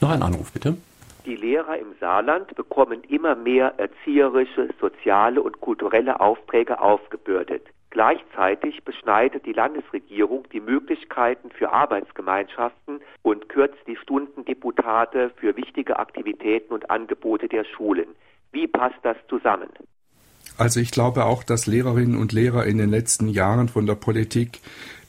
Noch 0.00 0.10
ein 0.10 0.22
Anruf, 0.22 0.52
bitte. 0.52 0.76
Die 1.26 1.36
Lehrer 1.36 1.78
im 1.78 1.94
Saarland 2.00 2.54
bekommen 2.56 3.02
immer 3.08 3.36
mehr 3.36 3.74
erzieherische, 3.78 4.68
soziale 4.80 5.40
und 5.40 5.60
kulturelle 5.60 6.20
Aufträge 6.20 6.80
aufgebürdet. 6.80 7.62
Gleichzeitig 7.90 8.82
beschneidet 8.84 9.44
die 9.44 9.52
Landesregierung 9.52 10.48
die 10.50 10.60
Möglichkeiten 10.60 11.50
für 11.50 11.72
Arbeitsgemeinschaften 11.72 13.00
und 13.20 13.50
kürzt 13.50 13.86
die 13.86 13.96
Stundendeputate 13.96 15.30
für 15.36 15.56
wichtige 15.56 15.98
Aktivitäten 15.98 16.72
und 16.72 16.90
Angebote 16.90 17.48
der 17.48 17.64
Schulen. 17.64 18.08
Wie 18.50 18.66
passt 18.66 18.98
das 19.02 19.16
zusammen? 19.28 19.68
Also 20.56 20.80
ich 20.80 20.90
glaube 20.90 21.24
auch, 21.24 21.44
dass 21.44 21.66
Lehrerinnen 21.66 22.16
und 22.16 22.32
Lehrer 22.32 22.64
in 22.64 22.78
den 22.78 22.90
letzten 22.90 23.28
Jahren 23.28 23.68
von 23.68 23.86
der 23.86 23.94
Politik 23.94 24.60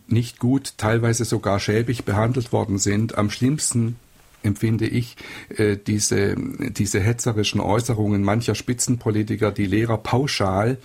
nicht 0.08 0.40
gut, 0.40 0.74
teilweise 0.78 1.26
sogar 1.26 1.60
schäbig 1.60 2.06
behandelt 2.06 2.52
worden 2.52 2.78
sind. 2.78 3.18
Am 3.18 3.30
schlimmsten 3.30 3.98
empfinde 4.44 4.88
ich 4.88 5.16
äh, 5.58 5.78
diese, 5.78 6.36
diese 6.38 7.00
hetzerischen 7.00 7.62
Äußerungen 7.62 8.24
mancher 8.24 8.56
Spitzenpolitiker, 8.56 9.52
die 9.52 9.66
Lehrer 9.66 9.98
pauschal 9.98 10.78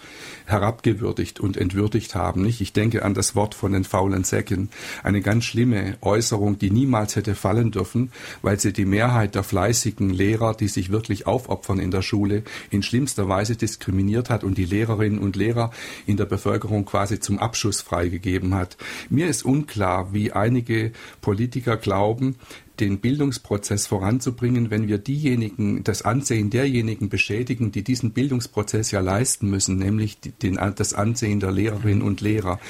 herabgewürdigt 0.47 1.41
und 1.41 1.57
entwürdigt 1.57 2.15
haben. 2.15 2.43
Nicht? 2.43 2.61
Ich 2.61 2.73
denke 2.73 3.05
an 3.05 3.15
das 3.15 3.35
Wort 3.35 3.55
von 3.55 3.73
den 3.73 3.85
faulen 3.85 4.25
Säcken. 4.25 4.71
Eine 5.03 5.21
ganz 5.21 5.45
schlimme 5.45 5.97
Äußerung, 6.01 6.59
die 6.59 6.71
niemals 6.71 7.17
hätte 7.17 7.35
fallen 7.35 7.71
dürfen, 7.71 8.13
weil 8.43 8.59
sie 8.59 8.73
die 8.73 8.85
Mehrheit 8.85 9.35
der 9.35 9.43
fleißigen 9.43 10.11
Lehrer, 10.11 10.55
die 10.55 10.69
sich 10.69 10.91
wirklich 10.91 11.27
aufopfern 11.27 11.79
in 11.79 11.91
der 11.91 12.03
Schule, 12.03 12.43
in 12.71 12.83
schlimmster 12.83 13.29
Weise 13.29 13.57
diskriminiert 13.57 14.31
hat 14.31 14.45
und 14.45 14.59
die 14.59 14.65
Lehrerinnen 14.65 15.19
und 15.19 15.37
Lehrer 15.37 15.71
in 16.07 16.17
der 16.17 16.27
Bevölkerung 16.27 16.85
quasi 16.85 17.21
zum 17.21 17.39
Abschuss 17.39 17.81
freigegeben 17.81 18.55
hat. 18.55 18.77
Mir 19.11 19.27
ist 19.27 19.45
unklar, 19.45 20.13
wie 20.13 20.33
einige 20.33 20.93
Politiker 21.21 21.77
glauben, 21.77 22.37
den 22.81 23.01
Bildungsprozess 23.01 23.87
voranzubringen, 23.87 24.71
wenn 24.71 24.89
wir 24.89 24.99
diejenigen, 24.99 25.85
das 25.85 26.03
Ansehen 26.03 26.51
derjenigen 26.51 27.09
beschädigen, 27.09 27.73
die 27.73 27.83
diesen 27.83 28.13
Bildungsprozess 28.13 28.91
ja 28.91 29.01
leisten 29.01 29.51
müssen, 29.51 29.77
nämlich 29.79 30.19
den, 30.21 30.59
das 30.77 30.95
Ansehen 30.95 31.41
der 31.41 31.53
Lehrerinnen 31.53 32.03
und 32.03 32.21
Lehrer. 32.21 32.61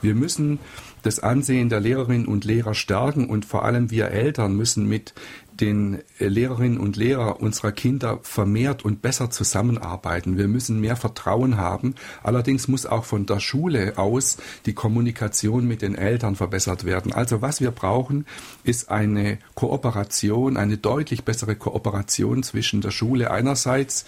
Wir 0.00 0.14
müssen 0.14 0.58
das 1.02 1.20
Ansehen 1.20 1.68
der 1.68 1.80
Lehrerinnen 1.80 2.26
und 2.26 2.44
Lehrer 2.44 2.74
stärken 2.74 3.28
und 3.28 3.44
vor 3.44 3.64
allem 3.64 3.90
wir 3.90 4.08
Eltern 4.08 4.56
müssen 4.56 4.86
mit 4.86 5.14
den 5.60 5.98
Lehrerinnen 6.18 6.78
und 6.78 6.96
Lehrer 6.96 7.40
unserer 7.40 7.72
Kinder 7.72 8.20
vermehrt 8.22 8.84
und 8.84 9.02
besser 9.02 9.30
zusammenarbeiten. 9.30 10.38
Wir 10.38 10.48
müssen 10.48 10.80
mehr 10.80 10.96
Vertrauen 10.96 11.56
haben. 11.56 11.94
Allerdings 12.22 12.68
muss 12.68 12.86
auch 12.86 13.04
von 13.04 13.26
der 13.26 13.40
Schule 13.40 13.98
aus 13.98 14.38
die 14.66 14.74
Kommunikation 14.74 15.66
mit 15.66 15.82
den 15.82 15.94
Eltern 15.94 16.36
verbessert 16.36 16.84
werden. 16.84 17.12
Also 17.12 17.42
was 17.42 17.60
wir 17.60 17.70
brauchen, 17.70 18.26
ist 18.64 18.90
eine 18.90 19.38
Kooperation, 19.54 20.56
eine 20.56 20.76
deutlich 20.76 21.24
bessere 21.24 21.56
Kooperation 21.56 22.42
zwischen 22.42 22.80
der 22.80 22.90
Schule 22.90 23.30
einerseits 23.30 24.06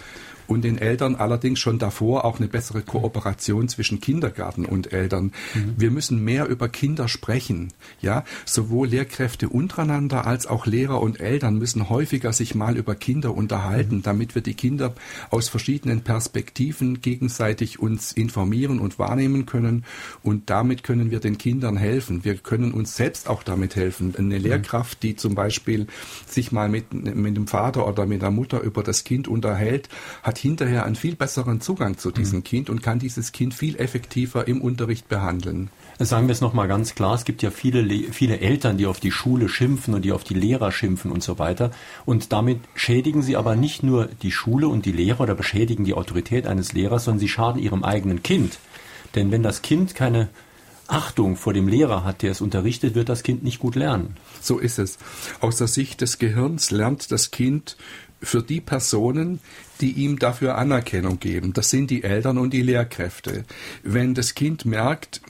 und 0.51 0.65
den 0.65 0.79
Eltern 0.79 1.15
allerdings 1.15 1.61
schon 1.61 1.79
davor 1.79 2.25
auch 2.25 2.39
eine 2.39 2.49
bessere 2.49 2.83
Kooperation 2.83 3.69
zwischen 3.69 4.01
Kindergarten 4.01 4.65
und 4.65 4.93
Eltern. 4.93 5.33
Mhm. 5.55 5.75
Wir 5.77 5.93
müssen 5.93 6.25
mehr 6.25 6.49
über 6.49 6.69
Kinder 6.69 7.07
sprechen. 7.07 7.73
Ja, 8.01 8.25
sowohl 8.45 8.89
Lehrkräfte 8.89 9.49
untereinander 9.49 10.27
als 10.27 10.49
auch 10.49 10.67
Lehrer 10.67 11.01
und 11.01 11.21
Eltern 11.21 11.57
müssen 11.57 11.89
häufiger 11.89 12.33
sich 12.33 12.57
mal 12.57 12.77
über 12.77 12.97
Kinder 12.97 13.33
unterhalten, 13.33 13.99
mhm. 13.99 14.03
damit 14.03 14.35
wir 14.35 14.43
die 14.43 14.55
Kinder 14.55 14.93
aus 15.31 15.49
verschiedenen 15.49 16.01
Perspektiven 16.01 17.01
gegenseitig 17.01 17.79
uns 17.79 18.11
informieren 18.11 18.81
und 18.81 18.99
wahrnehmen 18.99 19.47
können. 19.47 19.85
Und 20.25 20.51
damit 20.51 20.83
können 20.83 21.13
wir 21.13 21.21
den 21.21 21.39
Kindern 21.39 21.77
helfen. 21.77 22.25
Wir 22.25 22.35
können 22.35 22.73
uns 22.73 22.97
selbst 22.97 23.29
auch 23.29 23.45
damit 23.45 23.77
helfen. 23.77 24.17
Eine 24.19 24.37
mhm. 24.37 24.43
Lehrkraft, 24.43 25.05
die 25.05 25.15
zum 25.15 25.37
Beispiel 25.37 25.87
sich 26.27 26.51
mal 26.51 26.69
mit, 26.69 26.93
mit 26.93 27.37
dem 27.37 27.47
Vater 27.47 27.87
oder 27.87 28.05
mit 28.05 28.21
der 28.21 28.33
Mutter 28.33 28.61
über 28.63 28.83
das 28.83 29.05
Kind 29.05 29.29
unterhält, 29.29 29.89
hat 30.25 30.40
hinterher 30.41 30.85
einen 30.85 30.97
viel 30.97 31.15
besseren 31.15 31.61
Zugang 31.61 31.99
zu 31.99 32.11
diesem 32.11 32.41
mhm. 32.41 32.45
Kind 32.45 32.71
und 32.71 32.83
kann 32.83 32.99
dieses 32.99 33.33
Kind 33.33 33.55
viel 33.55 33.77
effektiver 33.77 34.49
im 34.49 34.61
Unterricht 34.61 35.09
behandeln. 35.09 35.71
Sagen 35.99 36.29
wir 36.29 36.33
es 36.33 36.41
nochmal 36.41 36.67
ganz 36.67 36.95
klar, 36.95 37.15
es 37.15 37.25
gibt 37.25 37.43
ja 37.43 37.51
viele, 37.51 38.13
viele 38.13 38.41
Eltern, 38.41 38.79
die 38.79 38.87
auf 38.87 39.01
die 39.01 39.11
Schule 39.11 39.49
schimpfen 39.49 39.95
und 39.95 40.03
die 40.03 40.13
auf 40.13 40.25
die 40.25 40.35
Lehrer 40.35 40.73
schimpfen 40.73 41.13
und 41.13 41.23
so 41.23 41.39
weiter. 41.39 41.71
Und 42.07 42.33
damit 42.33 42.61
schädigen 42.75 43.23
sie 43.23 43.37
aber 43.37 43.55
nicht 43.55 43.83
nur 43.83 44.07
die 44.07 44.33
Schule 44.33 44.69
und 44.69 44.87
die 44.87 44.93
Lehrer 44.93 45.21
oder 45.21 45.35
beschädigen 45.35 45.85
die 45.85 45.95
Autorität 45.95 46.47
eines 46.47 46.73
Lehrers, 46.73 47.05
sondern 47.05 47.21
sie 47.21 47.29
schaden 47.29 47.61
ihrem 47.61 47.85
eigenen 47.85 48.23
Kind. 48.23 48.59
Denn 49.15 49.31
wenn 49.31 49.43
das 49.43 49.63
Kind 49.63 49.95
keine 49.95 50.29
Achtung 50.91 51.37
vor 51.37 51.53
dem 51.53 51.69
Lehrer 51.69 52.05
hat, 52.05 52.23
der 52.23 52.33
es 52.33 52.41
unterrichtet, 52.41 52.95
wird 52.95 53.09
das 53.09 53.23
Kind 53.23 53.45
nicht 53.45 53.61
gut 53.61 53.77
lernen. 53.77 54.17
So 54.41 54.59
ist 54.59 54.79
es. 54.79 54.99
Aus 55.41 55.57
der 55.57 55.69
Sicht 55.69 56.01
des 56.01 56.19
Gehirns 56.19 56.71
lernt 56.71 57.13
das 57.13 57.31
Kind 57.31 57.77
für 58.21 58.43
die 58.43 58.61
Personen, 58.61 59.41
die 59.81 59.93
ihm 59.93 60.19
dafür 60.19 60.57
Anerkennung 60.59 61.19
geben. 61.21 61.53
Das 61.53 61.71
sind 61.71 61.91
die 61.91 62.03
Eltern 62.05 62.39
und 62.39 62.53
die 62.53 62.63
Lehrkräfte. 62.63 63.45
Wenn 63.83 64.15
das 64.15 64.35
Kind 64.35 64.65
merkt, 64.65 65.21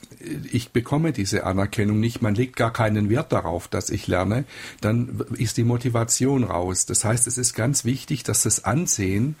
ich 0.51 0.71
bekomme 0.71 1.13
diese 1.13 1.45
Anerkennung 1.45 1.99
nicht, 1.99 2.21
man 2.21 2.35
legt 2.35 2.55
gar 2.55 2.71
keinen 2.71 3.09
Wert 3.09 3.31
darauf, 3.31 3.67
dass 3.67 3.89
ich 3.89 4.07
lerne, 4.07 4.45
dann 4.81 5.25
ist 5.37 5.57
die 5.57 5.63
Motivation 5.63 6.43
raus. 6.43 6.85
Das 6.85 7.03
heißt, 7.05 7.27
es 7.27 7.37
ist 7.37 7.53
ganz 7.53 7.85
wichtig, 7.85 8.23
dass 8.23 8.43
das 8.43 8.63
Ansehen 8.63 9.35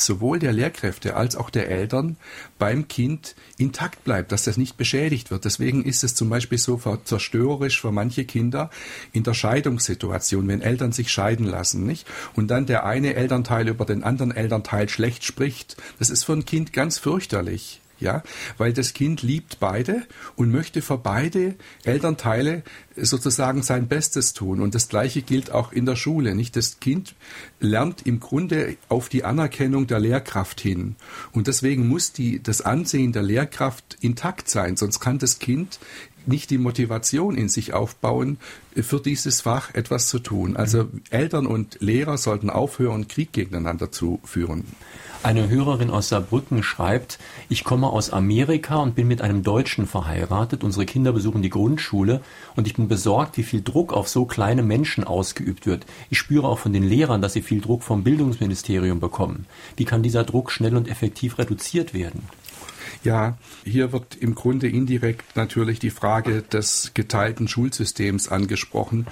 sowohl 0.00 0.38
der 0.38 0.52
Lehrkräfte 0.52 1.16
als 1.16 1.36
auch 1.36 1.50
der 1.50 1.70
Eltern 1.70 2.16
beim 2.58 2.88
Kind 2.88 3.34
intakt 3.56 4.04
bleibt, 4.04 4.32
dass 4.32 4.44
das 4.44 4.56
nicht 4.56 4.76
beschädigt 4.76 5.30
wird. 5.30 5.44
Deswegen 5.44 5.84
ist 5.84 6.04
es 6.04 6.14
zum 6.14 6.28
Beispiel 6.28 6.58
so 6.58 6.80
zerstörerisch 7.04 7.80
für 7.80 7.92
manche 7.92 8.24
Kinder 8.24 8.70
in 9.12 9.22
der 9.22 9.34
Scheidungssituation, 9.34 10.48
wenn 10.48 10.60
Eltern 10.60 10.92
sich 10.92 11.10
scheiden 11.10 11.46
lassen, 11.46 11.84
nicht? 11.84 12.06
Und 12.34 12.48
dann 12.48 12.66
der 12.66 12.84
eine 12.84 13.14
Elternteil 13.14 13.68
über 13.68 13.84
den 13.84 14.04
anderen 14.04 14.32
Elternteil 14.32 14.88
schlecht 14.88 15.24
spricht. 15.24 15.76
Das 15.98 16.10
ist 16.10 16.24
für 16.24 16.32
ein 16.32 16.44
Kind 16.44 16.72
ganz 16.72 16.98
fürchterlich 16.98 17.80
ja, 18.00 18.22
weil 18.56 18.72
das 18.72 18.92
Kind 18.94 19.22
liebt 19.22 19.60
beide 19.60 20.02
und 20.36 20.50
möchte 20.50 20.82
für 20.82 20.98
beide 20.98 21.56
Elternteile 21.84 22.62
sozusagen 22.96 23.62
sein 23.62 23.88
Bestes 23.88 24.32
tun. 24.32 24.60
Und 24.60 24.74
das 24.74 24.88
Gleiche 24.88 25.22
gilt 25.22 25.52
auch 25.52 25.72
in 25.72 25.86
der 25.86 25.96
Schule, 25.96 26.34
nicht? 26.34 26.56
Das 26.56 26.80
Kind 26.80 27.14
lernt 27.60 28.06
im 28.06 28.20
Grunde 28.20 28.76
auf 28.88 29.08
die 29.08 29.24
Anerkennung 29.24 29.86
der 29.86 30.00
Lehrkraft 30.00 30.60
hin. 30.60 30.96
Und 31.32 31.46
deswegen 31.46 31.88
muss 31.88 32.12
die, 32.12 32.42
das 32.42 32.60
Ansehen 32.60 33.12
der 33.12 33.22
Lehrkraft 33.22 33.98
intakt 34.00 34.48
sein, 34.48 34.76
sonst 34.76 35.00
kann 35.00 35.18
das 35.18 35.38
Kind 35.38 35.78
nicht 36.28 36.50
die 36.50 36.58
Motivation 36.58 37.36
in 37.36 37.48
sich 37.48 37.74
aufbauen, 37.74 38.38
für 38.74 39.00
dieses 39.00 39.40
Fach 39.40 39.74
etwas 39.74 40.08
zu 40.08 40.18
tun. 40.18 40.56
Also 40.56 40.88
Eltern 41.10 41.46
und 41.46 41.78
Lehrer 41.80 42.18
sollten 42.18 42.50
aufhören, 42.50 43.08
Krieg 43.08 43.32
gegeneinander 43.32 43.90
zu 43.90 44.20
führen. 44.24 44.64
Eine 45.24 45.48
Hörerin 45.48 45.90
aus 45.90 46.10
Saarbrücken 46.10 46.62
schreibt, 46.62 47.18
ich 47.48 47.64
komme 47.64 47.88
aus 47.90 48.10
Amerika 48.10 48.76
und 48.76 48.94
bin 48.94 49.08
mit 49.08 49.20
einem 49.20 49.42
Deutschen 49.42 49.88
verheiratet. 49.88 50.62
Unsere 50.62 50.86
Kinder 50.86 51.12
besuchen 51.12 51.42
die 51.42 51.50
Grundschule 51.50 52.20
und 52.54 52.68
ich 52.68 52.76
bin 52.76 52.86
besorgt, 52.86 53.36
wie 53.36 53.42
viel 53.42 53.60
Druck 53.60 53.92
auf 53.92 54.08
so 54.08 54.26
kleine 54.26 54.62
Menschen 54.62 55.02
ausgeübt 55.02 55.66
wird. 55.66 55.86
Ich 56.08 56.18
spüre 56.18 56.46
auch 56.46 56.60
von 56.60 56.72
den 56.72 56.84
Lehrern, 56.84 57.20
dass 57.20 57.32
sie 57.32 57.42
viel 57.42 57.60
Druck 57.60 57.82
vom 57.82 58.04
Bildungsministerium 58.04 59.00
bekommen. 59.00 59.46
Wie 59.76 59.84
kann 59.84 60.04
dieser 60.04 60.22
Druck 60.22 60.52
schnell 60.52 60.76
und 60.76 60.88
effektiv 60.88 61.38
reduziert 61.38 61.94
werden? 61.94 62.22
Ja, 63.04 63.38
hier 63.64 63.92
wird 63.92 64.16
im 64.16 64.34
Grunde 64.34 64.68
indirekt 64.68 65.36
natürlich 65.36 65.78
die 65.78 65.90
Frage 65.90 66.42
des 66.42 66.92
geteilten 66.94 67.48
Schulsystems 67.48 68.28
angesprochen. 68.28 69.06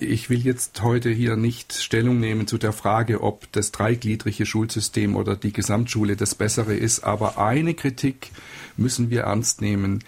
Ich 0.00 0.30
will 0.30 0.40
jetzt 0.40 0.82
heute 0.82 1.10
hier 1.10 1.36
nicht 1.36 1.74
Stellung 1.74 2.20
nehmen 2.20 2.46
zu 2.46 2.58
der 2.58 2.72
Frage, 2.72 3.22
ob 3.22 3.50
das 3.52 3.72
dreigliedrige 3.72 4.46
Schulsystem 4.46 5.16
oder 5.16 5.36
die 5.36 5.52
Gesamtschule 5.52 6.16
das 6.16 6.34
bessere 6.34 6.74
ist, 6.74 7.04
aber 7.04 7.38
eine 7.38 7.74
Kritik 7.74 8.30
müssen 8.76 9.10
wir 9.10 9.22
ernst 9.22 9.60
nehmen 9.60 10.02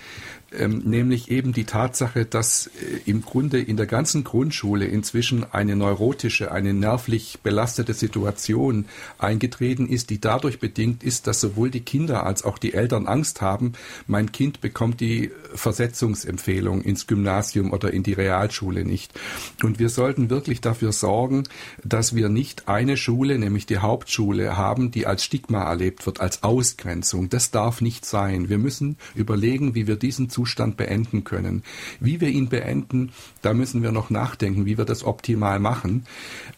ähm, 0.59 0.83
nämlich 0.85 1.31
eben 1.31 1.53
die 1.53 1.65
Tatsache, 1.65 2.25
dass 2.25 2.67
äh, 2.67 2.71
im 3.07 3.23
Grunde 3.23 3.61
in 3.61 3.77
der 3.77 3.87
ganzen 3.87 4.25
Grundschule 4.25 4.87
inzwischen 4.87 5.45
eine 5.53 5.77
neurotische, 5.77 6.51
eine 6.51 6.75
nervlich 6.75 7.39
belastete 7.43 7.95
Situation 7.95 8.87
eingetreten 9.19 9.89
ist, 9.89 10.11
die 10.11 10.21
dadurch 10.21 10.59
bedingt 10.59 11.03
ist, 11.03 11.27
dass 11.27 11.41
sowohl 11.41 11.71
die 11.71 11.81
Kinder 11.81 12.25
als 12.25 12.45
auch 12.45 12.59
die 12.59 12.75
Eltern 12.75 13.07
Angst 13.07 13.41
haben, 13.41 13.73
mein 14.07 14.33
Kind 14.33 14.61
bekommt 14.61 15.01
die 15.01 15.31
Versetzungsempfehlung 15.55 16.83
ins 16.83 17.07
Gymnasium 17.07 17.73
oder 17.73 17.93
in 17.93 18.03
die 18.03 18.13
Realschule 18.13 18.85
nicht. 18.85 19.13
Und 19.63 19.79
wir 19.79 19.89
sollten 19.89 20.31
wirklich 20.31 20.61
dafür 20.61 20.93
sorgen, 20.93 21.45
dass 21.85 22.15
wir 22.15 22.29
nicht 22.29 22.69
eine 22.69 22.97
Schule, 22.97 23.39
nämlich 23.39 23.67
die 23.67 23.79
Hauptschule, 23.79 24.57
haben, 24.57 24.91
die 24.91 25.07
als 25.07 25.25
Stigma 25.25 25.63
erlebt 25.65 26.07
wird, 26.07 26.21
als 26.21 26.43
Ausgrenzung. 26.43 27.29
Das 27.29 27.51
darf 27.51 27.81
nicht 27.81 28.05
sein. 28.05 28.49
Wir 28.49 28.59
müssen 28.59 28.97
überlegen, 29.15 29.75
wie 29.75 29.87
wir 29.87 29.97
diesen 29.97 30.29
Zustand 30.29 30.46
Zustand 30.47 30.77
beenden 30.77 31.25
können. 31.25 31.65
Wie 31.99 32.21
wir 32.21 32.29
ihn 32.29 32.49
beenden, 32.49 33.11
da 33.43 33.53
müssen 33.53 33.83
wir 33.83 33.91
noch 33.91 34.11
nachdenken, 34.11 34.65
wie 34.65 34.79
wir 34.79 34.85
das 34.85 35.03
optimal 35.03 35.59
machen. 35.59 36.07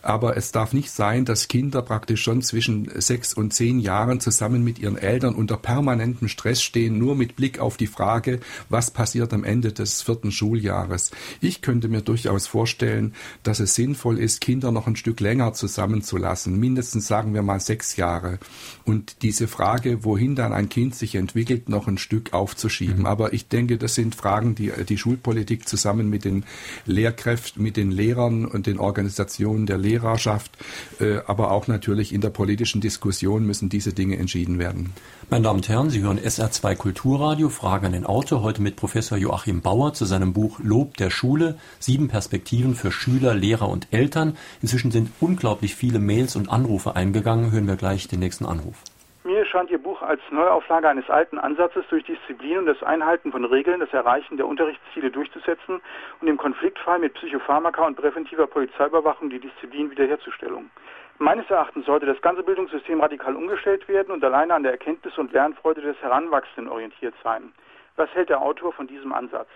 Aber 0.02 0.36
es 0.36 0.52
darf 0.52 0.74
nicht 0.74 0.90
sein, 0.90 1.24
dass 1.24 1.48
Kinder 1.48 1.80
praktisch 1.80 2.22
schon 2.22 2.42
zwischen 2.42 2.90
sechs 3.00 3.32
und 3.32 3.54
zehn 3.54 3.80
Jahren 3.80 4.20
zusammen 4.20 4.62
mit 4.62 4.78
ihren 4.78 4.98
Eltern 4.98 5.34
unter 5.34 5.56
permanentem 5.56 6.28
Stress 6.28 6.62
stehen, 6.62 6.98
nur 6.98 7.16
mit 7.16 7.34
Blick 7.34 7.60
auf 7.60 7.78
die 7.78 7.86
Frage, 7.86 8.40
was 8.68 8.90
passiert 8.90 9.32
am 9.32 9.42
Ende 9.42 9.72
des 9.72 10.02
vierten 10.02 10.32
Schuljahres. 10.32 11.10
Ich 11.40 11.62
könnte 11.62 11.88
mir 11.88 12.02
durchaus 12.02 12.46
vorstellen, 12.46 13.14
dass 13.42 13.58
es 13.58 13.74
sinnvoll 13.74 14.18
ist, 14.18 14.42
Kinder 14.42 14.70
noch 14.70 14.86
ein 14.86 14.96
Stück 14.96 15.20
länger 15.20 15.54
zusammenzulassen, 15.54 16.60
mindestens 16.60 17.06
sagen 17.06 17.32
wir 17.32 17.42
mal 17.42 17.60
sechs 17.60 17.96
Jahre, 17.96 18.38
und 18.84 19.22
diese 19.22 19.48
Frage, 19.48 20.04
wohin 20.04 20.34
dann 20.34 20.52
ein 20.52 20.68
Kind 20.68 20.94
sich 20.94 21.14
entwickelt, 21.14 21.70
noch 21.70 21.88
ein 21.88 21.98
Stück 21.98 22.34
aufzuschieben. 22.34 23.00
Mhm. 23.00 23.06
Aber 23.06 23.32
ich 23.32 23.48
denke, 23.48 23.67
denke, 23.68 23.78
das 23.78 23.94
sind 23.94 24.14
Fragen, 24.14 24.54
die 24.54 24.72
die 24.88 24.98
Schulpolitik 24.98 25.68
zusammen 25.68 26.08
mit 26.08 26.24
den 26.24 26.44
Lehrkräften, 26.86 27.62
mit 27.62 27.76
den 27.76 27.90
Lehrern 27.90 28.44
und 28.44 28.66
den 28.66 28.78
Organisationen 28.78 29.66
der 29.66 29.78
Lehrerschaft, 29.78 30.56
äh, 31.00 31.18
aber 31.26 31.50
auch 31.50 31.68
natürlich 31.68 32.12
in 32.12 32.20
der 32.20 32.30
politischen 32.30 32.80
Diskussion 32.80 33.46
müssen 33.46 33.68
diese 33.68 33.92
Dinge 33.92 34.16
entschieden 34.16 34.58
werden. 34.58 34.92
Meine 35.30 35.44
Damen 35.44 35.58
und 35.58 35.68
Herren, 35.68 35.90
Sie 35.90 36.00
hören 36.00 36.18
SR2 36.18 36.74
Kulturradio, 36.74 37.48
Frage 37.50 37.86
an 37.86 37.92
den 37.92 38.06
Autor, 38.06 38.42
heute 38.42 38.62
mit 38.62 38.76
Professor 38.76 39.18
Joachim 39.18 39.60
Bauer 39.60 39.92
zu 39.92 40.04
seinem 40.04 40.32
Buch 40.32 40.58
Lob 40.62 40.96
der 40.96 41.10
Schule, 41.10 41.58
sieben 41.78 42.08
Perspektiven 42.08 42.74
für 42.74 42.90
Schüler, 42.90 43.34
Lehrer 43.34 43.68
und 43.68 43.88
Eltern. 43.90 44.36
Inzwischen 44.62 44.90
sind 44.90 45.10
unglaublich 45.20 45.74
viele 45.74 45.98
Mails 45.98 46.36
und 46.36 46.48
Anrufe 46.48 46.96
eingegangen. 46.96 47.50
Hören 47.50 47.66
wir 47.66 47.76
gleich 47.76 48.08
den 48.08 48.20
nächsten 48.20 48.46
Anruf. 48.46 48.82
Mir 49.28 49.44
scheint 49.44 49.70
Ihr 49.70 49.76
Buch 49.76 50.00
als 50.00 50.22
Neuauflage 50.30 50.88
eines 50.88 51.10
alten 51.10 51.36
Ansatzes 51.36 51.84
durch 51.90 52.02
Disziplin 52.02 52.60
und 52.60 52.64
das 52.64 52.82
Einhalten 52.82 53.30
von 53.30 53.44
Regeln 53.44 53.78
das 53.78 53.92
Erreichen 53.92 54.38
der 54.38 54.46
Unterrichtsziele 54.46 55.10
durchzusetzen 55.10 55.82
und 56.22 56.28
im 56.28 56.38
Konfliktfall 56.38 56.98
mit 56.98 57.12
Psychopharmaka 57.12 57.84
und 57.84 57.96
präventiver 57.96 58.46
Polizeiüberwachung 58.46 59.28
die 59.28 59.38
Disziplin 59.38 59.90
wiederherzustellen. 59.90 60.70
Meines 61.18 61.50
Erachtens 61.50 61.84
sollte 61.84 62.06
das 62.06 62.22
ganze 62.22 62.42
Bildungssystem 62.42 63.02
radikal 63.02 63.36
umgestellt 63.36 63.86
werden 63.86 64.12
und 64.12 64.24
alleine 64.24 64.54
an 64.54 64.62
der 64.62 64.72
Erkenntnis 64.72 65.18
und 65.18 65.30
Lernfreude 65.30 65.82
des 65.82 66.00
Heranwachsenden 66.00 66.72
orientiert 66.72 67.12
sein. 67.22 67.52
Was 67.98 68.08
hält 68.14 68.28
der 68.28 68.40
Autor 68.40 68.72
von 68.72 68.86
diesem 68.86 69.12
Ansatz? 69.12 69.48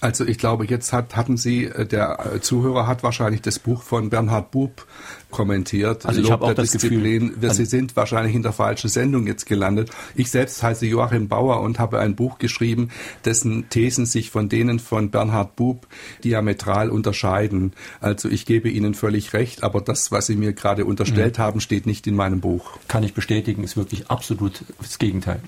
Also 0.00 0.24
ich 0.24 0.38
glaube, 0.38 0.64
jetzt 0.64 0.92
hat, 0.92 1.14
hatten 1.14 1.36
Sie, 1.36 1.66
äh, 1.66 1.86
der 1.86 2.34
äh, 2.34 2.40
Zuhörer 2.40 2.88
hat 2.88 3.04
wahrscheinlich 3.04 3.42
das 3.42 3.60
Buch 3.60 3.82
von 3.84 4.10
Bernhard 4.10 4.50
Bub 4.50 4.84
kommentiert. 5.30 6.04
Also 6.04 6.20
ich 6.20 6.32
habe 6.32 6.46
auch 6.46 6.54
das 6.54 6.72
Disziplin. 6.72 7.34
Gefühl, 7.34 7.50
Sie 7.52 7.64
sind 7.66 7.94
wahrscheinlich 7.94 8.34
in 8.34 8.42
der 8.42 8.52
falschen 8.52 8.88
Sendung 8.88 9.28
jetzt 9.28 9.46
gelandet. 9.46 9.90
Ich 10.16 10.32
selbst 10.32 10.60
heiße 10.60 10.86
Joachim 10.86 11.28
Bauer 11.28 11.60
und 11.60 11.78
habe 11.78 12.00
ein 12.00 12.16
Buch 12.16 12.38
geschrieben, 12.38 12.90
dessen 13.24 13.68
Thesen 13.68 14.06
sich 14.06 14.30
von 14.30 14.48
denen 14.48 14.80
von 14.80 15.12
Bernhard 15.12 15.54
Bub 15.54 15.86
diametral 16.24 16.90
unterscheiden. 16.90 17.72
Also 18.00 18.28
ich 18.28 18.46
gebe 18.46 18.68
Ihnen 18.68 18.94
völlig 18.94 19.32
recht, 19.32 19.62
aber 19.62 19.80
das, 19.80 20.10
was 20.10 20.26
Sie 20.26 20.34
mir 20.34 20.54
gerade 20.54 20.84
unterstellt 20.84 21.38
mhm. 21.38 21.42
haben, 21.42 21.60
steht 21.60 21.86
nicht 21.86 22.08
in 22.08 22.16
meinem 22.16 22.40
Buch. 22.40 22.78
Kann 22.88 23.04
ich 23.04 23.14
bestätigen, 23.14 23.62
ist 23.62 23.76
wirklich 23.76 24.10
absolut 24.10 24.64
das 24.80 24.98
Gegenteil. 24.98 25.40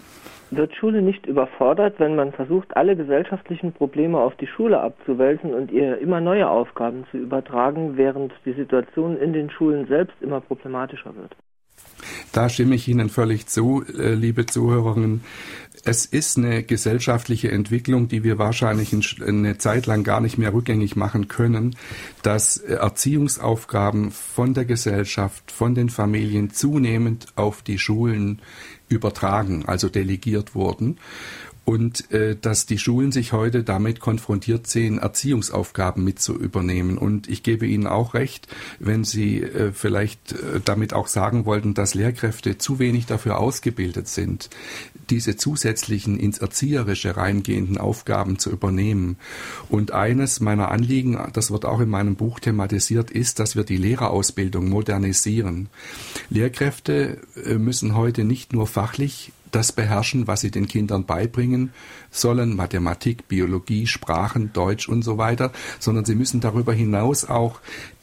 Wird 0.55 0.77
Schule 0.77 1.01
nicht 1.01 1.25
überfordert, 1.25 1.99
wenn 1.99 2.15
man 2.15 2.33
versucht, 2.33 2.77
alle 2.77 2.95
gesellschaftlichen 2.95 3.73
Probleme 3.73 4.19
auf 4.19 4.37
die 4.37 4.47
Schule 4.47 4.83
abzuwälzen 4.83 5.55
und 5.55 5.73
ihr 5.73 5.97
immer 5.97 6.21
neue 6.21 6.47
Aufgaben 6.47 7.07
zu 7.11 7.17
übertragen, 7.17 7.97
während 7.97 8.35
die 8.45 8.53
Situation 8.53 9.17
in 9.17 9.33
den 9.33 9.49
Schulen 9.49 9.87
selbst 9.87 10.15
immer 10.21 10.43
problematischer 10.43 11.17
wird? 11.17 11.35
Da 12.33 12.51
stimme 12.51 12.75
ich 12.75 12.87
Ihnen 12.87 13.09
völlig 13.09 13.47
zu, 13.47 13.83
äh, 13.83 14.13
liebe 14.13 14.45
Zuhörerinnen. 14.45 15.23
Es 15.85 16.07
ist 16.07 16.37
eine 16.37 16.63
gesellschaftliche 16.63 17.51
Entwicklung, 17.51 18.09
die 18.09 18.23
wir 18.23 18.39
wahrscheinlich 18.39 18.95
eine 19.27 19.59
Zeit 19.59 19.87
lang 19.87 20.05
gar 20.05 20.21
nicht 20.21 20.39
mehr 20.39 20.53
rückgängig 20.53 20.97
machen 20.97 21.29
können, 21.29 21.77
dass 22.23 22.57
Erziehungsaufgaben 22.59 24.13
von 24.13 24.55
der 24.55 24.65
Gesellschaft, 24.65 25.51
von 25.51 25.75
den 25.75 25.89
Familien 25.89 26.51
zunehmend 26.51 27.27
auf 27.37 27.63
die 27.63 27.79
Schulen 27.79 28.41
übertragen, 28.93 29.65
also 29.67 29.89
delegiert 29.89 30.55
wurden 30.55 30.99
und 31.65 32.11
äh, 32.11 32.37
dass 32.37 32.67
die 32.67 32.79
Schulen 32.79 33.13
sich 33.13 33.33
heute 33.33 33.63
damit 33.63 34.01
konfrontiert 34.01 34.67
sehen, 34.67 34.99
Erziehungsaufgaben 34.99 36.03
mit 36.03 36.19
zu 36.19 36.37
übernehmen. 36.37 36.99
Und 36.99 37.29
ich 37.29 37.43
gebe 37.43 37.67
Ihnen 37.67 37.87
auch 37.87 38.15
recht, 38.15 38.49
wenn 38.81 39.05
Sie 39.05 39.43
äh, 39.43 39.73
vielleicht 39.73 40.33
äh, 40.33 40.61
damit 40.65 40.93
auch 40.93 41.07
sagen 41.07 41.45
wollten, 41.45 41.75
dass 41.75 41.95
Lehrkräfte 41.95 42.59
zu 42.59 42.79
wenig 42.79 43.07
dafür 43.07 43.39
ausgebildet 43.39 44.09
sind, 44.09 44.51
diese 45.13 45.37
zusätzlichen 45.37 46.19
ins 46.19 46.39
Erzieherische 46.39 47.19
reingehenden 47.19 47.77
Aufgaben 47.77 48.39
zu 48.39 48.51
übernehmen. 48.51 49.19
Und 49.69 49.91
eines 49.91 50.41
meiner 50.41 50.71
Anliegen, 50.71 51.19
das 51.35 51.51
wird 51.51 51.67
auch 51.67 51.81
in 51.81 51.91
meinem 51.91 52.17
Buch 52.17 52.41
thematisiert, 52.41 53.11
ist, 53.11 53.39
dass 53.39 53.55
wir 53.55 53.65
die 53.65 53.77
Lehrerausbildung 53.77 54.71
modernisieren. 54.71 55.69
Lehrkräfte 56.31 57.19
äh, 57.45 57.59
müssen 57.59 57.95
heute 57.95 58.25
nicht 58.25 58.55
nur 58.55 58.67
fachlich 58.67 59.33
das 59.51 59.73
beherrschen, 59.73 60.27
was 60.27 60.41
sie 60.41 60.51
den 60.51 60.67
Kindern 60.67 61.05
beibringen 61.05 61.75
sollen, 62.11 62.57
Mathematik, 62.57 63.29
Biologie, 63.29 63.87
Sprachen, 63.87 64.55
Deutsch 64.55 64.89
und 64.89 65.03
so 65.03 65.19
weiter, 65.19 65.53
sondern 65.79 66.07
sie 66.07 66.15
müssen 66.15 66.41
darüber 66.41 66.73
hinaus 66.73 67.27
auch 67.27 67.61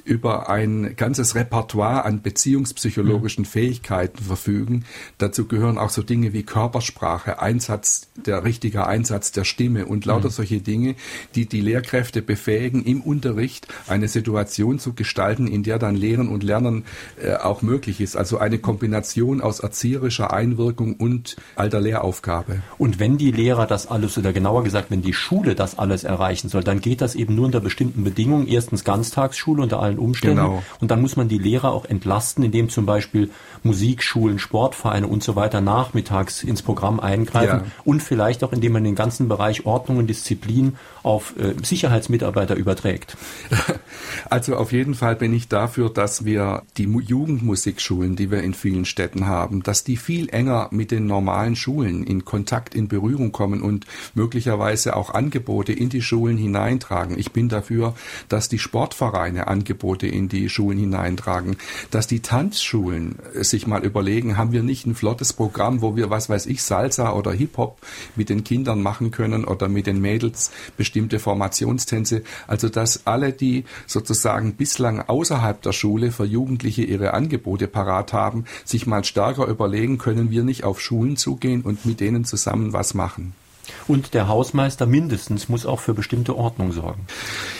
über 0.10 0.50
ein 0.50 0.95
ganzes 0.95 1.36
Repertoire 1.36 2.04
an 2.06 2.22
beziehungspsychologischen. 2.22 3.45
Fähigkeiten 3.45 4.24
verfügen. 4.24 4.86
Dazu 5.17 5.48
gehören 5.48 5.78
auch 5.78 5.89
so 5.89 6.02
Dinge 6.02 6.34
wie 6.34 6.43
Körpersprache, 6.43 7.41
Einsatz, 7.41 8.10
der 8.15 8.43
richtige 8.43 8.88
Einsatz 8.88 9.32
der 9.32 9.43
Stimme 9.43 9.86
und 9.86 10.06
lauter 10.06 10.30
mhm. 10.30 10.34
solche 10.34 10.62
Dinge, 10.62 10.95
die 11.36 11.45
die 11.45 11.62
Lehrkräfte 11.62 12.22
befähigen, 12.22 12.84
im 12.84 13.02
Unterricht 13.02 13.67
eine 13.88 14.08
Situation 14.08 14.80
zu 14.80 14.93
gestalten, 14.93 15.48
in 15.48 15.63
der 15.63 15.80
dann 15.80 15.95
Lehren 15.95 16.28
und 16.30 16.43
Lernen 16.43 16.86
äh, 17.22 17.36
auch 17.36 17.62
möglich 17.62 18.02
ist. 18.02 18.15
Also 18.15 18.38
eine 18.39 18.60
Kombination 18.60 19.41
aus 19.41 19.60
erzieherischer 19.60 20.34
Einwirkung 20.34 20.95
und 20.95 21.36
alter 21.56 21.82
Lehraufgabe. 21.82 22.62
Und 22.78 23.00
wenn 23.00 23.17
die 23.17 23.32
Lehrer 23.32 23.67
das 23.67 23.88
alles, 23.88 24.17
oder 24.17 24.34
genauer 24.34 24.63
gesagt, 24.63 24.91
wenn 24.91 25.02
die 25.02 25.13
Schule 25.13 25.56
das 25.56 25.78
alles 25.78 26.04
erreichen 26.04 26.50
soll, 26.50 26.63
dann 26.63 26.82
geht 26.82 27.02
das 27.02 27.15
eben 27.15 27.36
nur 27.36 27.45
unter 27.45 27.60
bestimmten 27.60 28.04
Bedingungen. 28.04 28.48
Erstens 28.48 28.84
Ganztagsschule 28.84 29.63
unter 29.63 29.80
allen 29.80 29.98
Umständen. 29.99 30.38
Genau. 30.38 30.63
Und 30.79 30.91
dann 30.91 31.01
muss 31.01 31.15
man 31.15 31.27
die 31.27 31.38
Lehrer 31.38 31.71
auch 31.71 31.85
entlasten, 31.85 32.43
indem 32.43 32.69
zum 32.69 32.85
Beispiel 32.85 33.29
Musikschulen, 33.63 34.39
Sportvereine 34.39 35.07
und 35.07 35.23
so 35.23 35.35
weiter 35.35 35.62
nachmittags 35.62 36.43
ins 36.43 36.62
Programm 36.62 36.99
eingreifen 36.99 37.62
ja. 37.65 37.71
und 37.83 38.01
vielleicht 38.01 38.43
auch, 38.43 38.53
indem 38.53 38.73
man 38.73 38.83
den 38.83 38.95
ganzen 38.95 39.27
Bereich 39.27 39.65
Ordnung 39.65 39.97
und 39.97 40.07
Disziplin 40.07 40.77
auf 41.03 41.33
äh, 41.38 41.53
Sicherheitsmitarbeiter 41.63 42.55
überträgt. 42.55 43.17
Also 44.29 44.55
auf 44.55 44.71
jeden 44.71 44.95
Fall 44.95 45.15
bin 45.15 45.33
ich 45.33 45.47
dafür, 45.47 45.89
dass 45.89 46.25
wir 46.25 46.63
die 46.77 46.83
Jugendmusikschulen, 46.83 48.15
die 48.15 48.31
wir 48.31 48.43
in 48.43 48.53
vielen 48.53 48.85
Städten 48.85 49.27
haben, 49.27 49.63
dass 49.63 49.83
die 49.83 49.97
viel 49.97 50.29
enger 50.29 50.67
mit 50.71 50.91
den 50.91 51.05
normalen 51.05 51.55
Schulen 51.55 52.03
in 52.03 52.25
Kontakt, 52.25 52.75
in 52.75 52.88
Berührung 52.88 53.31
kommen 53.31 53.62
und 53.62 53.85
möglicherweise 54.13 54.95
auch 54.95 55.13
Angebote 55.13 55.73
in 55.73 55.89
die 55.89 56.01
Schulen 56.01 56.38
hineintragen. 56.38 57.17
Ich 57.17 57.31
bin 57.31 57.49
dafür, 57.49 57.95
dass 58.27 58.49
die 58.49 58.59
Sportvereine 58.59 59.47
Angebote 59.80 60.08
in 60.08 60.28
die 60.28 60.50
Schulen 60.50 60.78
hineintragen, 60.78 61.56
dass 61.89 62.06
die 62.06 62.20
Tanzschulen 62.20 63.15
sich 63.34 63.65
mal 63.65 63.86
überlegen, 63.86 64.38
haben 64.38 64.52
wir 64.52 64.62
nicht 64.62 64.86
ein 64.86 64.94
flottes 64.94 65.32
Programm, 65.32 65.82
wo 65.82 65.96
wir, 65.96 66.10
was 66.10 66.30
weiß 66.30 66.48
ich, 66.48 66.62
Salsa 66.63 67.13
oder 67.13 67.32
Hip-Hop 67.32 67.80
mit 68.18 68.30
den 68.30 68.44
Kindern 68.44 68.82
machen 68.82 69.12
können 69.12 69.46
oder 69.46 69.70
mit 69.70 69.88
den 69.88 70.02
Mädels 70.02 70.52
bestimmte 70.76 71.20
Formationstänze. 71.20 72.24
Also, 72.46 72.68
dass 72.68 73.08
alle, 73.08 73.32
die 73.32 73.63
sozusagen 73.88 74.56
bislang 74.56 75.02
außerhalb 75.02 75.62
der 75.62 75.72
Schule 75.72 76.12
für 76.12 76.26
Jugendliche 76.26 76.84
ihre 76.84 77.13
Angebote 77.13 77.68
parat 77.68 78.12
haben, 78.12 78.44
sich 78.65 78.86
mal 78.86 79.06
stärker 79.06 79.48
überlegen, 79.48 79.98
können 79.98 80.30
wir 80.30 80.44
nicht 80.44 80.65
auf 80.65 80.82
Schulen 80.82 81.15
zugehen 81.15 81.62
und 81.62 81.86
mit 81.86 82.02
denen 82.02 82.26
zusammen 82.26 82.74
was 82.74 82.94
machen. 82.94 83.34
Und 83.88 84.13
der 84.13 84.27
Hausmeister 84.27 84.86
mindestens 84.86 85.49
muss 85.49 85.65
auch 85.65 85.79
für 85.79 85.93
bestimmte 85.93 86.36
Ordnung 86.36 86.71
sorgen. 86.71 87.05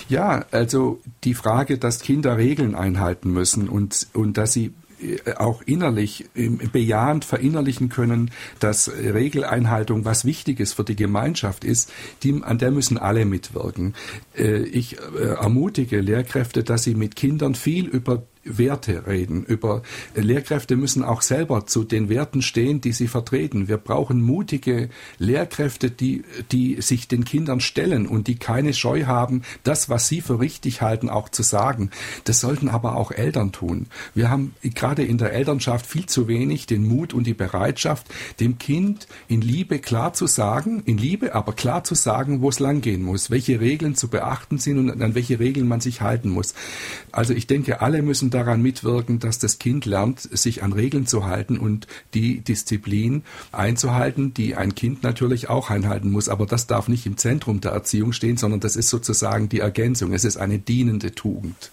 Ja, 0.08 0.45
also 0.52 1.00
die 1.24 1.34
Frage, 1.34 1.78
dass 1.78 2.00
Kinder 2.00 2.38
Regeln 2.38 2.76
einhalten 2.76 3.32
müssen 3.32 3.69
und, 3.69 4.08
und 4.13 4.38
dass 4.38 4.54
sie 4.54 4.74
äh, 5.02 5.34
auch 5.36 5.62
innerlich 5.65 6.26
bejahend 6.34 7.24
verinnerlichen 7.26 7.89
können, 7.89 8.32
dass 8.60 8.91
Regeleinhaltung 8.91 10.06
was 10.06 10.26
Wichtiges 10.26 10.74
für 10.74 10.84
die 10.84 10.95
Gemeinschaft 10.95 11.63
ist, 11.63 11.91
die, 12.24 12.41
an 12.43 12.58
der 12.58 12.72
müssen 12.72 12.98
alle 12.98 13.26
mitwirken. 13.26 13.93
Äh, 14.38 14.63
ich 14.63 14.98
äh, 14.98 15.36
ermutige 15.36 16.02
Lehrkräfte, 16.02 16.63
dass 16.63 16.84
sie 16.84 16.95
mit 16.95 17.15
Kindern 17.15 17.56
viel 17.56 17.86
über 17.86 18.24
Werte 18.43 19.06
reden. 19.06 19.43
Über 19.43 19.84
Lehrkräfte 20.15 20.78
müssen 20.78 21.04
auch 21.04 21.21
selber 21.21 21.65
zu 21.65 21.84
den 21.84 22.08
Werten 22.08 22.41
stehen, 22.41 22.80
die 22.80 22.93
sie 22.93 23.08
vertreten. 23.08 23.67
Wir 23.67 23.78
brauchen 23.78 24.21
mutige 24.21 24.89
Lehrkräfte, 25.17 25.91
die, 25.91 26.23
die 26.52 26.82
sich 26.82 27.08
den 27.10 27.25
Kindern 27.25 27.60
stellen 27.60 28.08
und 28.08 28.28
die 28.28 28.36
keine 28.36 28.73
Scheu 28.73 29.04
haben, 29.06 29.41
das, 29.63 29.89
was 29.89 30.08
sie 30.08 30.21
für 30.21 30.39
richtig 30.39 30.82
halten, 30.82 31.10
auch 31.10 31.28
zu 31.30 31.43
sagen. 31.43 31.91
Das 32.23 32.39
sollten 32.39 32.69
aber 32.69 32.95
auch 32.95 33.12
Eltern 33.12 33.52
tun. 33.52 33.88
Wir 34.15 34.30
haben 34.30 34.54
gerade 34.62 35.04
in 35.04 35.17
der 35.17 35.34
Elternschaft 35.34 35.86
viel 35.86 36.06
zu 36.06 36.28
wenig 36.28 36.65
den 36.65 36.88
Mut 36.88 37.13
und 37.13 37.28
die 37.28 37.34
Bereitschaft, 37.34 38.08
dem 38.39 38.58
Kind 38.58 39.08
in 39.28 39.41
Liebe 39.41 39.80
klar 39.80 40.13
zu 40.13 40.28
sagen, 40.28 40.82
in 40.86 40.97
Liebe 40.97 41.36
aber 41.36 41.54
klar 41.54 41.84
zu 41.84 41.93
sagen, 41.93 42.41
wo 42.41 42.49
es 42.49 42.60
langgehen 42.60 43.04
muss, 43.04 43.30
welche 43.32 43.60
Regeln 43.60 43.95
zu 43.95 44.08
beachten 44.08 44.58
sind 44.58 44.78
und 44.78 45.02
an 45.02 45.13
welche 45.13 45.39
Regeln 45.39 45.67
man 45.67 45.82
sich 45.82 46.02
halten 46.02 46.30
muss. 46.30 46.54
Also 47.12 47.34
ich 47.34 47.45
denke, 47.45 47.82
alle 47.82 48.02
müssen 48.02 48.29
daran 48.30 48.62
mitwirken, 48.62 49.20
dass 49.20 49.39
das 49.39 49.60
Kind 49.60 49.86
lernt, 49.86 50.20
sich 50.20 50.63
an 50.63 50.74
Regeln 50.74 51.06
zu 51.06 51.26
halten 51.26 51.58
und 51.58 51.88
die 52.13 52.42
Disziplin 52.42 53.24
einzuhalten, 53.52 54.34
die 54.34 54.56
ein 54.56 54.76
Kind 54.76 55.04
natürlich 55.04 55.50
auch 55.50 55.70
einhalten 55.70 56.12
muss. 56.12 56.30
Aber 56.30 56.46
das 56.46 56.68
darf 56.68 56.88
nicht 56.88 57.06
im 57.06 57.18
Zentrum 57.18 57.62
der 57.62 57.72
Erziehung 57.72 58.13
stehen, 58.13 58.38
sondern 58.38 58.60
das 58.60 58.76
ist 58.76 58.89
sozusagen 58.89 59.50
die 59.50 59.60
Ergänzung. 59.60 60.13
Es 60.13 60.26
ist 60.26 60.38
eine 60.38 60.60
dienende 60.60 61.12
Tugend. 61.13 61.72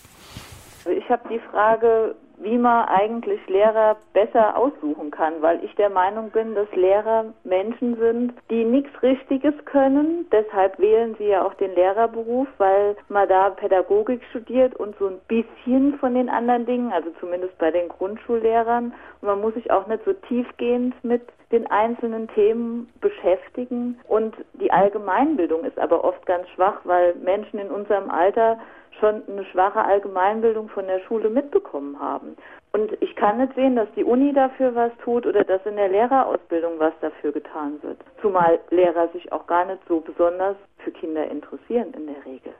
Ich 0.84 1.08
habe 1.10 1.28
die 1.28 1.40
Frage, 1.50 2.14
wie 2.38 2.58
man 2.58 2.86
eigentlich 2.88 3.40
Lehrer 3.48 3.96
besser 4.12 4.56
aussuchen 4.56 5.10
kann, 5.10 5.34
weil 5.40 5.62
ich 5.64 5.74
der 5.76 5.90
Meinung 5.90 6.30
bin, 6.30 6.54
dass 6.54 6.70
Lehrer 6.74 7.26
Menschen 7.44 7.96
sind, 7.96 8.34
die 8.50 8.64
nichts 8.64 8.90
Richtiges 9.02 9.54
können. 9.64 10.26
Deshalb 10.30 10.78
wählen 10.78 11.14
sie 11.18 11.28
ja 11.28 11.44
auch 11.44 11.54
den 11.54 11.74
Lehrerberuf, 11.74 12.48
weil 12.58 12.96
man 13.08 13.28
da 13.28 13.50
Pädagogik 13.50 14.22
studiert 14.30 14.74
und 14.76 14.96
so 14.98 15.06
ein 15.06 15.20
bisschen 15.28 15.98
von 15.98 16.14
den 16.14 16.28
anderen 16.28 16.66
Dingen, 16.66 16.92
also 16.92 17.10
zumindest 17.20 17.56
bei 17.58 17.70
den 17.70 17.88
Grundschullehrern. 17.88 18.92
Und 19.20 19.28
man 19.28 19.40
muss 19.40 19.54
sich 19.54 19.70
auch 19.70 19.86
nicht 19.86 20.04
so 20.04 20.12
tiefgehend 20.12 20.94
mit 21.02 21.22
den 21.52 21.66
einzelnen 21.68 22.28
Themen 22.28 22.92
beschäftigen. 23.00 23.98
Und 24.08 24.34
die 24.54 24.72
Allgemeinbildung 24.72 25.64
ist 25.64 25.78
aber 25.78 26.04
oft 26.04 26.26
ganz 26.26 26.48
schwach, 26.50 26.80
weil 26.84 27.14
Menschen 27.16 27.58
in 27.58 27.70
unserem 27.70 28.10
Alter 28.10 28.58
schon 29.00 29.22
eine 29.28 29.44
schwache 29.46 29.84
Allgemeinbildung 29.84 30.68
von 30.68 30.86
der 30.86 31.00
Schule 31.00 31.30
mitbekommen 31.30 31.98
haben. 32.00 32.36
Und 32.72 32.92
ich 33.00 33.16
kann 33.16 33.38
nicht 33.38 33.54
sehen, 33.54 33.76
dass 33.76 33.88
die 33.96 34.04
Uni 34.04 34.32
dafür 34.32 34.74
was 34.74 34.92
tut 35.02 35.26
oder 35.26 35.44
dass 35.44 35.64
in 35.64 35.76
der 35.76 35.88
Lehrerausbildung 35.88 36.78
was 36.78 36.92
dafür 37.00 37.32
getan 37.32 37.82
wird. 37.82 37.98
Zumal 38.20 38.58
Lehrer 38.70 39.08
sich 39.12 39.32
auch 39.32 39.46
gar 39.46 39.64
nicht 39.64 39.80
so 39.88 40.00
besonders 40.00 40.56
für 40.78 40.90
Kinder 40.90 41.26
interessieren 41.30 41.94
in 41.96 42.06
der 42.06 42.24
Regel. 42.26 42.52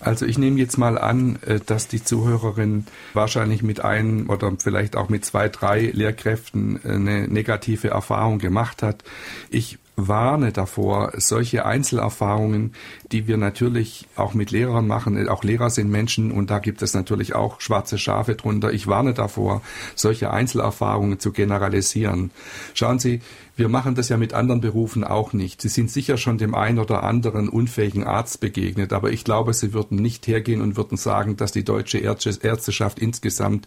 Also 0.00 0.24
ich 0.24 0.38
nehme 0.38 0.58
jetzt 0.58 0.78
mal 0.78 0.98
an, 0.98 1.38
äh, 1.46 1.60
dass 1.64 1.88
die 1.88 2.02
Zuhörerin 2.02 2.86
wahrscheinlich 3.12 3.62
mit 3.62 3.84
einem 3.84 4.30
oder 4.30 4.50
vielleicht 4.58 4.96
auch 4.96 5.08
mit 5.08 5.24
zwei, 5.24 5.48
drei 5.48 5.90
Lehrkräften 5.92 6.80
äh, 6.84 6.88
eine 6.88 7.28
negative 7.28 7.88
Erfahrung 7.88 8.38
gemacht 8.38 8.82
hat. 8.82 9.04
Ich 9.50 9.78
warne 10.08 10.52
davor, 10.52 11.12
solche 11.16 11.64
Einzelerfahrungen, 11.64 12.74
die 13.12 13.26
wir 13.26 13.36
natürlich 13.36 14.06
auch 14.16 14.34
mit 14.34 14.50
Lehrern 14.50 14.86
machen, 14.86 15.28
auch 15.28 15.44
Lehrer 15.44 15.70
sind 15.70 15.90
Menschen 15.90 16.30
und 16.30 16.50
da 16.50 16.58
gibt 16.58 16.82
es 16.82 16.94
natürlich 16.94 17.34
auch 17.34 17.60
schwarze 17.60 17.98
Schafe 17.98 18.34
drunter. 18.34 18.72
Ich 18.72 18.86
warne 18.86 19.14
davor, 19.14 19.62
solche 19.94 20.30
Einzelerfahrungen 20.30 21.18
zu 21.18 21.32
generalisieren. 21.32 22.30
Schauen 22.74 22.98
Sie, 22.98 23.20
wir 23.60 23.68
machen 23.68 23.94
das 23.94 24.08
ja 24.08 24.16
mit 24.16 24.32
anderen 24.32 24.62
Berufen 24.62 25.04
auch 25.04 25.34
nicht. 25.34 25.60
Sie 25.60 25.68
sind 25.68 25.90
sicher 25.90 26.16
schon 26.16 26.38
dem 26.38 26.54
einen 26.54 26.78
oder 26.78 27.02
anderen 27.02 27.50
unfähigen 27.50 28.04
Arzt 28.04 28.40
begegnet, 28.40 28.94
aber 28.94 29.12
ich 29.12 29.22
glaube, 29.22 29.52
Sie 29.52 29.74
würden 29.74 29.98
nicht 29.98 30.26
hergehen 30.26 30.62
und 30.62 30.78
würden 30.78 30.96
sagen, 30.96 31.36
dass 31.36 31.52
die 31.52 31.62
deutsche 31.62 31.98
Ärzteschaft 31.98 32.98
insgesamt 32.98 33.66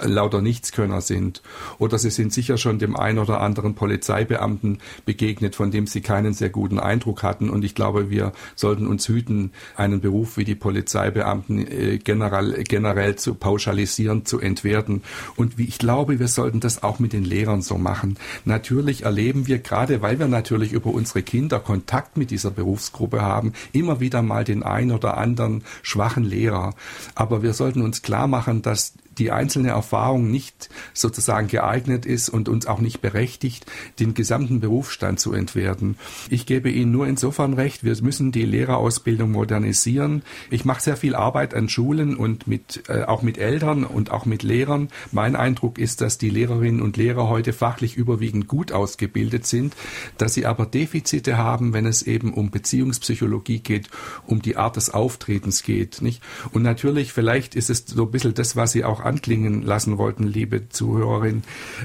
lauter 0.00 0.40
Nichtskönner 0.42 1.00
sind. 1.00 1.42
Oder 1.80 1.98
Sie 1.98 2.10
sind 2.10 2.32
sicher 2.32 2.56
schon 2.56 2.78
dem 2.78 2.94
einen 2.94 3.18
oder 3.18 3.40
anderen 3.40 3.74
Polizeibeamten 3.74 4.78
begegnet, 5.06 5.56
von 5.56 5.72
dem 5.72 5.88
Sie 5.88 6.02
keinen 6.02 6.34
sehr 6.34 6.50
guten 6.50 6.78
Eindruck 6.78 7.24
hatten. 7.24 7.50
Und 7.50 7.64
ich 7.64 7.74
glaube, 7.74 8.10
wir 8.10 8.32
sollten 8.54 8.86
uns 8.86 9.08
hüten, 9.08 9.50
einen 9.74 10.00
Beruf 10.00 10.36
wie 10.36 10.44
die 10.44 10.54
Polizeibeamten 10.54 11.66
äh, 11.66 11.98
generell, 11.98 12.62
generell 12.62 13.16
zu 13.16 13.34
pauschalisieren, 13.34 14.24
zu 14.24 14.38
entwerten. 14.38 15.02
Und 15.34 15.58
wie 15.58 15.64
ich 15.64 15.78
glaube, 15.78 16.20
wir 16.20 16.28
sollten 16.28 16.60
das 16.60 16.84
auch 16.84 17.00
mit 17.00 17.12
den 17.12 17.24
Lehrern 17.24 17.60
so 17.60 17.76
machen. 17.76 18.18
Natürlich 18.44 19.02
erleben 19.02 19.31
erleben 19.32 19.46
wir 19.46 19.60
gerade, 19.60 20.02
weil 20.02 20.18
wir 20.18 20.28
natürlich 20.28 20.72
über 20.72 20.90
unsere 20.90 21.22
Kinder 21.22 21.58
Kontakt 21.58 22.18
mit 22.18 22.30
dieser 22.30 22.50
Berufsgruppe 22.50 23.22
haben, 23.22 23.54
immer 23.72 23.98
wieder 23.98 24.20
mal 24.20 24.44
den 24.44 24.62
ein 24.62 24.92
oder 24.92 25.16
anderen 25.16 25.64
schwachen 25.80 26.24
Lehrer. 26.24 26.74
Aber 27.14 27.42
wir 27.42 27.54
sollten 27.54 27.80
uns 27.80 28.02
klar 28.02 28.26
machen, 28.26 28.60
dass 28.60 28.92
die 29.18 29.30
einzelne 29.30 29.70
Erfahrung 29.70 30.30
nicht 30.30 30.68
sozusagen 30.94 31.48
geeignet 31.48 32.06
ist 32.06 32.28
und 32.28 32.48
uns 32.48 32.66
auch 32.66 32.80
nicht 32.80 33.00
berechtigt, 33.00 33.66
den 33.98 34.14
gesamten 34.14 34.60
Berufsstand 34.60 35.20
zu 35.20 35.32
entwerten. 35.32 35.96
Ich 36.30 36.46
gebe 36.46 36.70
Ihnen 36.70 36.92
nur 36.92 37.06
insofern 37.06 37.54
recht, 37.54 37.84
wir 37.84 37.96
müssen 38.02 38.32
die 38.32 38.44
Lehrerausbildung 38.44 39.30
modernisieren. 39.30 40.22
Ich 40.50 40.64
mache 40.64 40.82
sehr 40.82 40.96
viel 40.96 41.14
Arbeit 41.14 41.54
an 41.54 41.68
Schulen 41.68 42.16
und 42.16 42.46
mit, 42.46 42.84
äh, 42.88 43.02
auch 43.04 43.22
mit 43.22 43.38
Eltern 43.38 43.84
und 43.84 44.10
auch 44.10 44.26
mit 44.26 44.42
Lehrern. 44.42 44.88
Mein 45.10 45.36
Eindruck 45.36 45.78
ist, 45.78 46.00
dass 46.00 46.18
die 46.18 46.30
Lehrerinnen 46.30 46.82
und 46.82 46.96
Lehrer 46.96 47.28
heute 47.28 47.52
fachlich 47.52 47.96
überwiegend 47.96 48.48
gut 48.48 48.72
ausgebildet 48.72 49.46
sind, 49.46 49.74
dass 50.18 50.34
sie 50.34 50.46
aber 50.46 50.66
Defizite 50.66 51.36
haben, 51.36 51.72
wenn 51.72 51.86
es 51.86 52.02
eben 52.02 52.32
um 52.32 52.50
Beziehungspsychologie 52.50 53.60
geht, 53.60 53.88
um 54.26 54.42
die 54.42 54.56
Art 54.56 54.76
des 54.76 54.90
Auftretens 54.90 55.62
geht. 55.62 56.02
Nicht? 56.02 56.22
Und 56.52 56.62
natürlich, 56.62 57.12
vielleicht 57.12 57.54
ist 57.54 57.70
es 57.70 57.84
so 57.86 58.04
ein 58.04 58.10
bisschen 58.10 58.34
das, 58.34 58.56
was 58.56 58.72
Sie 58.72 58.84
auch 58.84 59.00
anklingen 59.04 59.62
lassen 59.62 59.98
wollten, 59.98 60.24
liebe 60.24 60.68
Zuhörerin. 60.68 61.42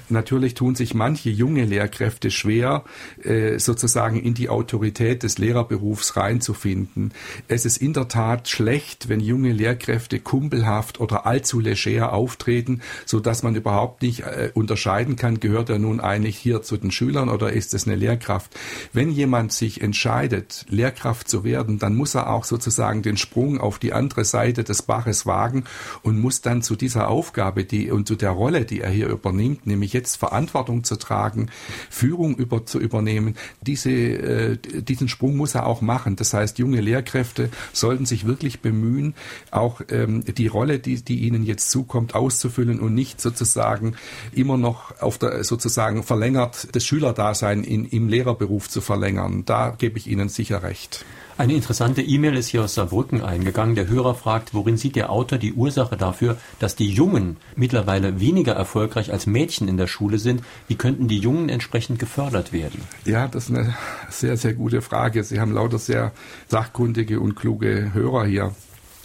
Natürlich 0.10 0.54
tun 0.54 0.76
sich 0.76 0.94
manche 0.94 1.30
junge 1.30 1.66
Lehrkräfte 1.66 2.32
schwer, 2.32 2.84
äh, 3.24 3.60
sozusagen 3.60 4.20
in 4.20 4.34
die 4.34 4.50
Autorität 4.50 5.24
des 5.24 5.38
Lehrerberufs 5.38 6.16
reinzufinden. 6.18 7.14
Es 7.48 7.66
ist 7.66 7.78
in 7.78 7.94
der 7.94 8.08
Tat 8.08 8.48
schlecht, 8.48 9.10
wenn 9.10 9.20
junge 9.20 9.52
Lehrkräfte 9.52 10.20
kumpelhaft 10.20 11.00
oder 11.00 11.26
allzu 11.26 11.60
leger 11.60 12.14
auftreten, 12.14 12.82
so 13.06 13.20
dass 13.20 13.44
man 13.44 13.56
überhaupt 13.56 14.02
nicht 14.02 14.22
äh, 14.22 14.52
unterscheiden 14.54 15.16
kann, 15.16 15.40
gehört 15.40 15.70
er 15.70 15.80
nun 15.80 16.00
eigentlich 16.00 16.38
hier 16.38 16.62
zu 16.62 16.78
den 16.78 16.92
Schülern 16.92 17.30
oder 17.30 17.54
ist 17.54 17.74
es 17.74 17.88
eine 17.88 17.96
Lehrkraft. 17.96 18.58
Wenn 18.94 19.12
jemand 19.12 19.52
sich 19.52 19.82
entscheidet, 19.82 20.66
Lehrkraft 20.70 21.30
zu 21.30 21.44
werden, 21.44 21.80
dann 21.80 21.96
muss 21.96 22.16
er 22.16 22.30
auch 22.30 22.44
sozusagen 22.44 23.02
den 23.02 23.18
Sprung 23.18 23.60
auf 23.60 23.80
die 23.80 23.94
andere 23.94 24.26
Seite 24.26 24.64
des 24.64 24.82
Baches 24.82 25.26
wagen 25.26 25.66
und 26.02 26.20
muss 26.20 26.42
dann 26.42 26.62
zu 26.62 26.76
dieser 26.76 27.07
Aufgabe 27.08 27.64
die, 27.64 27.92
und 27.92 28.08
zu 28.08 28.16
der 28.16 28.32
Rolle, 28.32 28.66
die 28.66 28.82
er 28.82 28.90
hier 28.90 29.08
übernimmt, 29.08 29.68
nämlich 29.68 29.94
jetzt 29.94 30.18
Verantwortung 30.18 30.84
zu 30.84 30.96
tragen, 30.98 31.50
Führung 31.90 32.36
über, 32.36 32.66
zu 32.66 32.80
übernehmen, 32.80 33.36
diese, 33.62 33.92
äh, 33.92 34.58
diesen 34.82 35.08
Sprung 35.08 35.38
muss 35.38 35.56
er 35.56 35.66
auch 35.66 35.82
machen. 35.82 36.16
Das 36.16 36.34
heißt, 36.34 36.60
junge 36.60 36.82
Lehrkräfte 36.82 37.50
sollten 37.74 38.06
sich 38.06 38.26
wirklich 38.26 38.62
bemühen, 38.62 39.14
auch 39.52 39.82
ähm, 39.90 40.24
die 40.26 40.48
Rolle, 40.48 40.80
die, 40.80 41.04
die 41.04 41.22
ihnen 41.22 41.44
jetzt 41.44 41.70
zukommt, 41.70 42.16
auszufüllen 42.16 42.80
und 42.80 42.94
nicht 42.94 43.22
sozusagen 43.22 43.96
immer 44.32 44.58
noch 44.58 45.02
auf 45.02 45.18
der 45.18 45.44
sozusagen 45.44 46.04
verlängert 46.04 46.76
das 46.76 46.86
Schülerdasein 46.86 47.64
in, 47.64 47.86
im 47.86 48.08
Lehrerberuf 48.08 48.70
zu 48.70 48.82
verlängern. 48.82 49.44
Da 49.46 49.76
gebe 49.78 49.98
ich 49.98 50.08
Ihnen 50.08 50.30
sicher 50.30 50.64
recht. 50.64 51.06
Eine 51.40 51.54
interessante 51.54 52.02
E-Mail 52.02 52.36
ist 52.36 52.48
hier 52.48 52.64
aus 52.64 52.74
Saarbrücken 52.74 53.22
eingegangen. 53.22 53.76
Der 53.76 53.88
Hörer 53.88 54.16
fragt, 54.16 54.56
worin 54.56 54.76
sieht 54.76 54.96
der 54.96 55.12
Autor 55.12 55.38
die 55.38 55.54
Ursache 55.54 55.96
dafür, 55.96 56.36
dass 56.58 56.76
die 56.76 56.90
Jungen 56.90 57.38
mittlerweile 57.56 58.20
weniger 58.20 58.54
erfolgreich 58.54 59.12
als 59.12 59.28
Mädchen 59.28 59.68
in 59.68 59.78
der 59.78 59.86
Schule 59.86 60.18
sind? 60.18 60.42
Wie 60.68 60.74
könnten 60.74 61.08
die 61.08 61.20
Jungen 61.20 61.50
entsprechend 61.50 62.00
gefördert 62.00 62.54
werden? 62.54 62.82
Ja, 63.06 63.28
das 63.28 63.50
ist 63.50 63.56
eine 63.56 63.76
sehr, 64.10 64.36
sehr 64.36 64.56
gute 64.56 64.82
Frage. 64.82 65.24
Sie 65.24 65.40
haben 65.40 65.54
lauter 65.54 65.78
sehr 65.78 66.12
sachkundige 66.48 67.20
und 67.20 67.36
kluge 67.36 67.92
Hörer 67.94 68.26
hier. 68.26 68.56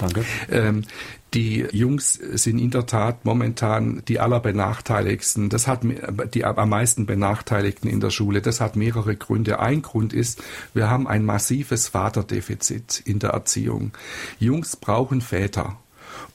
Danke. 0.03 0.25
Ähm, 0.51 0.83
die 1.35 1.67
Jungs 1.73 2.15
sind 2.15 2.59
in 2.59 2.71
der 2.71 2.87
Tat 2.87 3.25
momentan 3.25 4.03
die 4.07 4.21
allerbenachteiligsten. 4.21 5.49
Das 5.49 5.67
hat 5.67 5.81
die 6.35 6.45
am 6.45 6.69
meisten 6.69 7.07
Benachteiligten 7.07 7.89
in 7.89 8.01
der 8.01 8.11
Schule. 8.11 8.43
Das 8.43 8.61
hat 8.61 8.77
mehrere 8.77 9.17
Gründe. 9.17 9.59
Ein 9.59 9.81
Grund 9.81 10.13
ist, 10.13 10.43
wir 10.75 10.91
haben 10.91 11.09
ein 11.09 11.25
massives 11.25 11.89
Vaterdefizit 11.89 13.03
in 13.05 13.19
der 13.19 13.31
Erziehung. 13.31 13.93
Jungs 14.39 14.77
brauchen 14.77 15.23
Väter. 15.23 15.79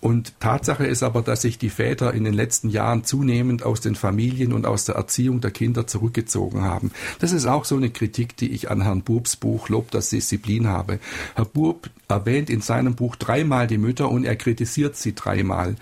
Und 0.07 0.39
Tatsache 0.39 0.85
ist 0.85 1.03
aber, 1.03 1.21
dass 1.21 1.41
sich 1.41 1.57
die 1.57 1.69
Väter 1.69 2.13
in 2.13 2.23
den 2.23 2.33
letzten 2.33 2.69
Jahren 2.69 3.03
zunehmend 3.03 3.63
aus 3.63 3.81
den 3.81 3.93
Familien 3.93 4.53
und 4.53 4.65
aus 4.65 4.85
der 4.85 4.95
Erziehung 4.95 5.41
der 5.41 5.51
Kinder 5.51 5.85
zurückgezogen 5.85 6.61
haben. 6.61 6.91
Das 7.19 7.33
ist 7.33 7.45
auch 7.45 7.65
so 7.65 7.75
eine 7.75 7.89
Kritik, 7.89 8.37
die 8.37 8.51
ich 8.51 8.71
an 8.71 8.83
Herrn 8.83 9.01
Burbs 9.01 9.35
Buch 9.35 9.67
Lob 9.67 9.91
das 9.91 10.09
Disziplin 10.09 10.69
habe. 10.69 10.99
Herr 11.35 11.43
Burb 11.43 11.89
erwähnt 12.07 12.49
in 12.49 12.61
seinem 12.61 12.95
Buch 12.95 13.17
dreimal 13.17 13.67
die 13.67 13.77
Mütter 13.77 14.09
und 14.09 14.23
er 14.23 14.37
kritisiert 14.37 14.95
sie 14.95 15.13
dreimal. 15.13 15.75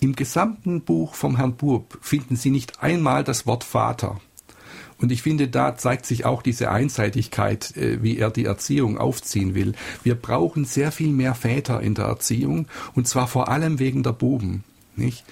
Im 0.00 0.16
gesamten 0.16 0.80
Buch 0.80 1.14
vom 1.14 1.36
Herrn 1.36 1.54
Burb 1.54 1.98
finden 2.00 2.34
Sie 2.34 2.50
nicht 2.50 2.82
einmal 2.82 3.22
das 3.22 3.46
Wort 3.46 3.62
Vater. 3.62 4.20
Und 5.00 5.12
ich 5.12 5.22
finde, 5.22 5.48
da 5.48 5.76
zeigt 5.76 6.06
sich 6.06 6.24
auch 6.24 6.42
diese 6.42 6.70
Einseitigkeit, 6.70 7.76
äh, 7.76 8.02
wie 8.02 8.18
er 8.18 8.30
die 8.30 8.44
Erziehung 8.44 8.98
aufziehen 8.98 9.54
will. 9.54 9.74
Wir 10.02 10.14
brauchen 10.14 10.64
sehr 10.64 10.92
viel 10.92 11.10
mehr 11.10 11.34
Väter 11.34 11.80
in 11.80 11.94
der 11.94 12.06
Erziehung 12.06 12.66
und 12.94 13.06
zwar 13.06 13.28
vor 13.28 13.48
allem 13.48 13.78
wegen 13.78 14.02
der 14.02 14.12
Buben. 14.12 14.64
Nicht? 14.98 15.24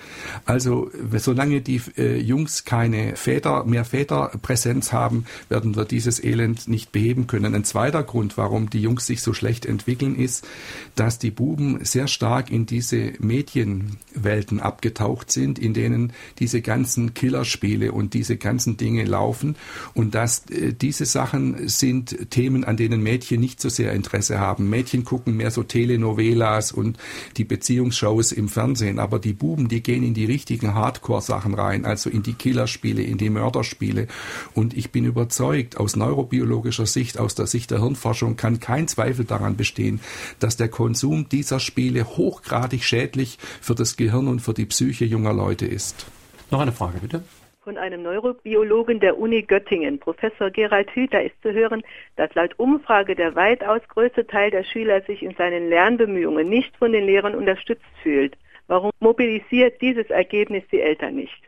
Also 0.44 0.90
solange 1.16 1.60
die 1.60 1.80
äh, 1.96 2.18
Jungs 2.18 2.64
keine 2.64 3.16
Väter, 3.16 3.64
mehr 3.64 3.84
Väterpräsenz 3.84 4.92
haben, 4.92 5.26
werden 5.48 5.76
wir 5.76 5.84
dieses 5.84 6.22
Elend 6.22 6.68
nicht 6.68 6.92
beheben 6.92 7.26
können. 7.26 7.54
Ein 7.54 7.64
zweiter 7.64 8.02
Grund, 8.02 8.36
warum 8.36 8.70
die 8.70 8.80
Jungs 8.80 9.06
sich 9.06 9.22
so 9.22 9.32
schlecht 9.32 9.66
entwickeln, 9.66 10.16
ist, 10.16 10.46
dass 10.94 11.18
die 11.18 11.30
Buben 11.30 11.84
sehr 11.84 12.06
stark 12.06 12.50
in 12.50 12.66
diese 12.66 13.12
Medienwelten 13.18 14.60
abgetaucht 14.60 15.32
sind, 15.32 15.58
in 15.58 15.74
denen 15.74 16.12
diese 16.38 16.60
ganzen 16.62 17.14
Killerspiele 17.14 17.92
und 17.92 18.14
diese 18.14 18.36
ganzen 18.36 18.76
Dinge 18.76 19.04
laufen 19.04 19.56
und 19.94 20.14
dass 20.14 20.48
äh, 20.50 20.72
diese 20.72 21.06
Sachen 21.06 21.68
sind 21.68 22.30
Themen, 22.30 22.64
an 22.64 22.76
denen 22.76 23.02
Mädchen 23.02 23.40
nicht 23.40 23.60
so 23.60 23.68
sehr 23.68 23.92
Interesse 23.92 24.38
haben. 24.38 24.70
Mädchen 24.70 25.04
gucken 25.04 25.36
mehr 25.36 25.50
so 25.50 25.62
Telenovelas 25.62 26.72
und 26.72 26.98
die 27.36 27.44
Beziehungsshows 27.44 28.32
im 28.32 28.48
Fernsehen, 28.48 28.98
aber 28.98 29.18
die 29.18 29.32
Buben 29.32 29.55
Buben, 29.56 29.68
die 29.68 29.82
gehen 29.82 30.02
in 30.02 30.12
die 30.12 30.26
richtigen 30.26 30.74
Hardcore-Sachen 30.74 31.54
rein, 31.54 31.86
also 31.86 32.10
in 32.10 32.22
die 32.22 32.34
Killerspiele, 32.34 33.02
in 33.02 33.16
die 33.16 33.30
Mörderspiele. 33.30 34.06
Und 34.54 34.76
ich 34.76 34.92
bin 34.92 35.06
überzeugt, 35.06 35.78
aus 35.78 35.96
neurobiologischer 35.96 36.84
Sicht, 36.84 37.18
aus 37.18 37.34
der 37.34 37.46
Sicht 37.46 37.70
der 37.70 37.80
Hirnforschung, 37.80 38.36
kann 38.36 38.60
kein 38.60 38.86
Zweifel 38.86 39.24
daran 39.24 39.56
bestehen, 39.56 40.00
dass 40.40 40.58
der 40.58 40.68
Konsum 40.68 41.28
dieser 41.30 41.58
Spiele 41.58 42.04
hochgradig 42.04 42.84
schädlich 42.84 43.38
für 43.62 43.74
das 43.74 43.96
Gehirn 43.96 44.28
und 44.28 44.40
für 44.40 44.52
die 44.52 44.66
Psyche 44.66 45.06
junger 45.06 45.32
Leute 45.32 45.66
ist. 45.66 46.06
Noch 46.50 46.60
eine 46.60 46.72
Frage, 46.72 46.98
bitte 46.98 47.22
von 47.64 47.78
einem 47.78 48.04
Neurobiologen 48.04 49.00
der 49.00 49.18
Uni 49.18 49.42
Göttingen, 49.42 49.98
Professor 49.98 50.50
Gerald 50.52 50.88
Hüther, 50.94 51.24
ist 51.24 51.34
zu 51.42 51.52
hören, 51.52 51.82
dass 52.14 52.32
laut 52.36 52.56
Umfrage 52.60 53.16
der 53.16 53.34
weitaus 53.34 53.80
größte 53.88 54.24
Teil 54.24 54.52
der 54.52 54.62
Schüler 54.62 55.00
sich 55.00 55.20
in 55.20 55.34
seinen 55.34 55.68
Lernbemühungen 55.68 56.48
nicht 56.48 56.76
von 56.76 56.92
den 56.92 57.06
Lehrern 57.06 57.34
unterstützt 57.34 57.82
fühlt. 58.04 58.36
Warum 58.68 58.90
mobilisiert 59.00 59.80
dieses 59.80 60.10
Ergebnis 60.10 60.64
die 60.72 60.80
Eltern 60.80 61.16
nicht? 61.16 61.42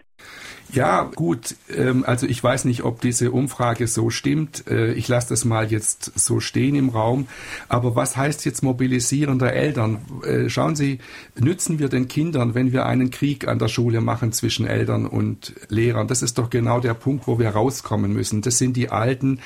Ja, 0.70 1.10
gut. 1.14 1.56
Ähm, 1.74 2.04
also 2.06 2.26
ich 2.26 2.44
weiß 2.44 2.66
nicht, 2.66 2.82
ob 2.82 3.00
diese 3.00 3.32
Umfrage 3.32 3.86
so 3.86 4.10
stimmt. 4.10 4.66
Äh, 4.68 4.92
ich 4.92 5.08
lasse 5.08 5.30
das 5.30 5.46
mal 5.46 5.70
jetzt 5.70 6.18
so 6.18 6.40
stehen 6.40 6.74
im 6.74 6.90
Raum. 6.90 7.26
Aber 7.68 7.96
was 7.96 8.18
heißt 8.18 8.44
jetzt 8.44 8.62
Mobilisieren 8.62 9.38
der 9.38 9.54
Eltern? 9.54 9.98
Äh, 10.24 10.50
schauen 10.50 10.76
Sie, 10.76 10.98
nützen 11.38 11.78
wir 11.78 11.88
den 11.88 12.06
Kindern, 12.06 12.54
wenn 12.54 12.72
wir 12.72 12.84
einen 12.84 13.10
Krieg 13.10 13.48
an 13.48 13.58
der 13.58 13.68
Schule 13.68 14.02
machen 14.02 14.32
zwischen 14.32 14.66
Eltern 14.66 15.06
und 15.06 15.54
Lehrern? 15.70 16.06
Das 16.06 16.20
ist 16.20 16.36
doch 16.36 16.50
genau 16.50 16.80
der 16.80 16.94
Punkt, 16.94 17.26
wo 17.26 17.38
wir 17.38 17.48
rauskommen 17.48 18.12
müssen. 18.12 18.42
Das 18.42 18.58
sind 18.58 18.76
die 18.76 18.90
alten, 18.90 19.40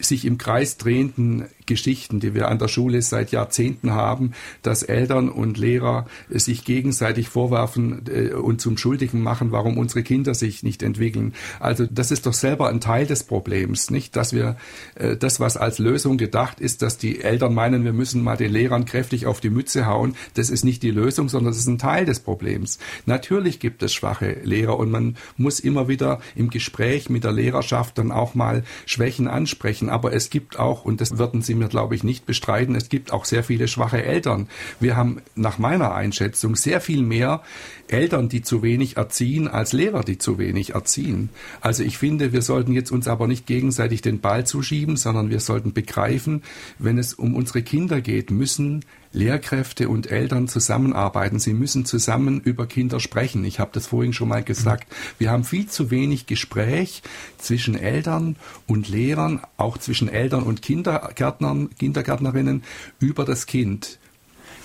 sich 0.00 0.24
im 0.24 0.38
Kreis 0.38 0.76
drehenden 0.76 1.44
Geschichten, 1.66 2.20
die 2.20 2.34
wir 2.34 2.48
an 2.48 2.58
der 2.58 2.68
Schule 2.68 3.00
seit 3.02 3.30
Jahrzehnten 3.32 3.92
haben, 3.92 4.32
dass 4.62 4.82
Eltern 4.82 5.28
und 5.28 5.56
Lehrer 5.56 6.06
sich 6.28 6.64
gegenseitig 6.64 7.28
vorwerfen 7.28 8.04
äh, 8.08 8.32
und 8.32 8.60
zum 8.60 8.76
Schuldigen 8.76 9.22
machen, 9.22 9.52
warum 9.52 9.78
unsere 9.78 10.02
Kinder 10.02 10.34
sich 10.34 10.62
nicht 10.62 10.82
entwickeln. 10.82 11.34
Also 11.60 11.86
das 11.90 12.10
ist 12.10 12.26
doch 12.26 12.32
selber 12.32 12.68
ein 12.68 12.80
Teil 12.80 13.06
des 13.06 13.24
Problems, 13.24 13.90
nicht, 13.90 14.16
dass 14.16 14.32
wir 14.32 14.56
äh, 14.94 15.16
das, 15.16 15.40
was 15.40 15.56
als 15.56 15.78
Lösung 15.78 16.18
gedacht 16.18 16.60
ist, 16.60 16.82
dass 16.82 16.98
die 16.98 17.22
Eltern 17.22 17.54
meinen, 17.54 17.84
wir 17.84 17.92
müssen 17.92 18.22
mal 18.22 18.36
den 18.36 18.52
Lehrern 18.52 18.84
kräftig 18.84 19.26
auf 19.26 19.40
die 19.40 19.50
Mütze 19.50 19.86
hauen. 19.86 20.14
Das 20.34 20.50
ist 20.50 20.64
nicht 20.64 20.82
die 20.82 20.90
Lösung, 20.90 21.28
sondern 21.28 21.52
das 21.52 21.58
ist 21.58 21.66
ein 21.66 21.78
Teil 21.78 22.04
des 22.04 22.20
Problems. 22.20 22.78
Natürlich 23.06 23.60
gibt 23.60 23.82
es 23.82 23.92
schwache 23.92 24.38
Lehrer 24.42 24.78
und 24.78 24.90
man 24.90 25.16
muss 25.36 25.60
immer 25.60 25.88
wieder 25.88 26.20
im 26.34 26.50
Gespräch 26.50 27.08
mit 27.08 27.24
der 27.24 27.32
Lehrerschaft 27.32 27.98
dann 27.98 28.12
auch 28.12 28.34
mal 28.34 28.64
Schwächen 28.86 29.28
ansprechen. 29.28 29.88
Aber 29.88 30.12
es 30.12 30.30
gibt 30.30 30.58
auch, 30.58 30.84
und 30.84 31.00
das 31.00 31.18
würden 31.18 31.42
Sie 31.42 31.53
Sie 31.54 31.60
mir, 31.60 31.68
glaube 31.68 31.94
ich, 31.94 32.02
nicht 32.02 32.26
bestreiten, 32.26 32.74
es 32.74 32.88
gibt 32.88 33.12
auch 33.12 33.24
sehr 33.24 33.44
viele 33.44 33.68
schwache 33.68 34.02
Eltern. 34.02 34.48
Wir 34.80 34.96
haben 34.96 35.22
nach 35.36 35.58
meiner 35.58 35.94
Einschätzung 35.94 36.56
sehr 36.56 36.80
viel 36.80 37.02
mehr 37.02 37.42
Eltern, 37.88 38.28
die 38.28 38.42
zu 38.42 38.62
wenig 38.62 38.96
erziehen, 38.96 39.48
als 39.48 39.72
Lehrer, 39.72 40.02
die 40.02 40.18
zu 40.18 40.38
wenig 40.38 40.74
erziehen. 40.74 41.28
Also 41.60 41.82
ich 41.82 41.98
finde, 41.98 42.32
wir 42.32 42.42
sollten 42.42 42.72
jetzt 42.72 42.90
uns 42.90 43.08
aber 43.08 43.26
nicht 43.26 43.46
gegenseitig 43.46 44.02
den 44.02 44.20
Ball 44.20 44.46
zuschieben, 44.46 44.96
sondern 44.96 45.30
wir 45.30 45.40
sollten 45.40 45.72
begreifen, 45.72 46.42
wenn 46.78 46.98
es 46.98 47.14
um 47.14 47.34
unsere 47.34 47.62
Kinder 47.62 48.00
geht, 48.00 48.30
müssen 48.30 48.84
Lehrkräfte 49.14 49.88
und 49.88 50.10
Eltern 50.10 50.48
zusammenarbeiten. 50.48 51.38
Sie 51.38 51.54
müssen 51.54 51.84
zusammen 51.84 52.40
über 52.40 52.66
Kinder 52.66 52.98
sprechen. 52.98 53.44
Ich 53.44 53.60
habe 53.60 53.70
das 53.72 53.86
vorhin 53.86 54.12
schon 54.12 54.28
mal 54.28 54.42
gesagt. 54.42 54.92
Wir 55.18 55.30
haben 55.30 55.44
viel 55.44 55.66
zu 55.66 55.90
wenig 55.90 56.26
Gespräch 56.26 57.02
zwischen 57.38 57.76
Eltern 57.76 58.36
und 58.66 58.88
Lehrern, 58.88 59.40
auch 59.56 59.78
zwischen 59.78 60.08
Eltern 60.08 60.42
und 60.42 60.62
Kindergärtnern, 60.62 61.70
Kindergärtnerinnen 61.78 62.64
über 62.98 63.24
das 63.24 63.46
Kind. 63.46 63.98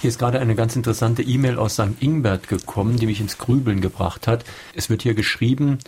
Hier 0.01 0.07
ist 0.07 0.17
gerade 0.17 0.39
eine 0.39 0.55
ganz 0.55 0.77
interessante 0.77 1.23
E-Mail 1.23 1.57
aus 1.57 1.73
St. 1.73 2.01
Ingbert 2.01 2.47
gekommen, 2.47 2.95
die 2.95 3.05
mich 3.05 3.19
ins 3.19 3.37
Grübeln 3.37 3.81
gebracht 3.81 4.27
hat. 4.27 4.45
Es 4.73 4.89
wird 4.89 5.01
hier 5.01 5.13
geschrieben, 5.13 5.79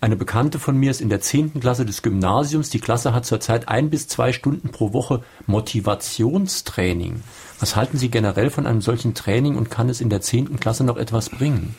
eine 0.00 0.16
Bekannte 0.16 0.58
von 0.58 0.76
mir 0.76 0.90
ist 0.90 1.00
in 1.00 1.08
der 1.08 1.20
zehnten 1.20 1.60
Klasse 1.60 1.86
des 1.86 2.02
Gymnasiums. 2.02 2.70
Die 2.70 2.80
Klasse 2.80 3.14
hat 3.14 3.26
zurzeit 3.26 3.68
ein 3.68 3.88
bis 3.88 4.08
zwei 4.08 4.32
Stunden 4.32 4.70
pro 4.70 4.92
Woche 4.92 5.22
Motivationstraining. 5.46 7.22
Was 7.60 7.76
halten 7.76 7.96
Sie 7.96 8.10
generell 8.10 8.50
von 8.50 8.66
einem 8.66 8.80
solchen 8.80 9.14
Training 9.14 9.56
und 9.56 9.70
kann 9.70 9.88
es 9.88 10.00
in 10.00 10.10
der 10.10 10.20
zehnten 10.20 10.58
Klasse 10.58 10.82
noch 10.82 10.96
etwas 10.96 11.30
bringen? 11.30 11.76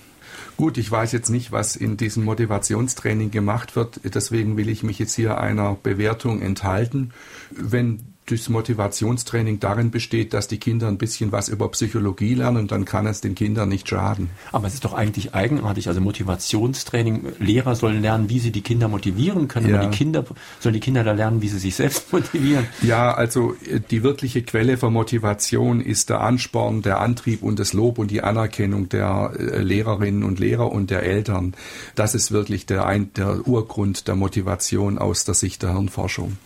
Gut, 0.55 0.77
ich 0.77 0.89
weiß 0.89 1.11
jetzt 1.11 1.29
nicht, 1.29 1.51
was 1.51 1.75
in 1.75 1.97
diesem 1.97 2.23
Motivationstraining 2.23 3.31
gemacht 3.31 3.75
wird. 3.75 3.99
Deswegen 4.03 4.55
will 4.55 4.69
ich 4.69 4.83
mich 4.83 4.97
jetzt 4.97 5.15
hier 5.15 5.39
einer 5.39 5.75
Bewertung 5.81 6.41
enthalten. 6.41 7.11
Wenn 7.49 8.10
das 8.35 8.49
Motivationstraining 8.49 9.59
darin 9.59 9.91
besteht, 9.91 10.33
dass 10.33 10.47
die 10.47 10.57
Kinder 10.57 10.87
ein 10.87 10.97
bisschen 10.97 11.31
was 11.31 11.49
über 11.49 11.69
Psychologie 11.69 12.35
lernen, 12.35 12.67
dann 12.67 12.85
kann 12.85 13.05
es 13.05 13.21
den 13.21 13.35
Kindern 13.35 13.69
nicht 13.69 13.87
schaden. 13.87 14.29
Aber 14.51 14.67
es 14.67 14.73
ist 14.73 14.85
doch 14.85 14.93
eigentlich 14.93 15.33
eigenartig. 15.33 15.87
Also 15.87 16.01
Motivationstraining, 16.01 17.33
Lehrer 17.39 17.75
sollen 17.75 18.01
lernen, 18.01 18.29
wie 18.29 18.39
sie 18.39 18.51
die 18.51 18.61
Kinder 18.61 18.87
motivieren 18.87 19.47
können, 19.47 19.69
ja. 19.69 19.79
aber 19.79 19.89
die 19.89 19.97
Kinder 19.97 20.23
sollen 20.59 20.73
die 20.73 20.79
Kinder 20.79 21.03
da 21.03 21.11
lernen, 21.11 21.41
wie 21.41 21.47
sie 21.47 21.59
sich 21.59 21.75
selbst 21.75 22.11
motivieren. 22.13 22.65
Ja, 22.81 23.13
also 23.13 23.55
äh, 23.69 23.79
die 23.79 24.03
wirkliche 24.03 24.41
Quelle 24.43 24.77
für 24.77 24.89
Motivation 24.89 25.81
ist 25.81 26.09
der 26.09 26.21
Ansporn, 26.21 26.81
der 26.81 26.99
Antrieb 26.99 27.43
und 27.43 27.59
das 27.59 27.73
Lob 27.73 27.97
und 27.97 28.11
die 28.11 28.21
Anerkennung 28.21 28.89
der 28.89 29.33
äh, 29.37 29.61
Lehrerinnen 29.61 30.23
und 30.23 30.39
Lehrer 30.39 30.71
und 30.71 30.89
der 30.89 31.03
Eltern. 31.03 31.53
Das 31.95 32.15
ist 32.15 32.31
wirklich 32.31 32.65
der, 32.65 32.85
ein, 32.85 33.13
der 33.13 33.47
Urgrund 33.47 34.07
der 34.07 34.15
Motivation 34.15 34.97
aus 34.97 35.25
der 35.25 35.33
Sicht 35.35 35.63
der 35.63 35.73
Hirnforschung. 35.73 36.37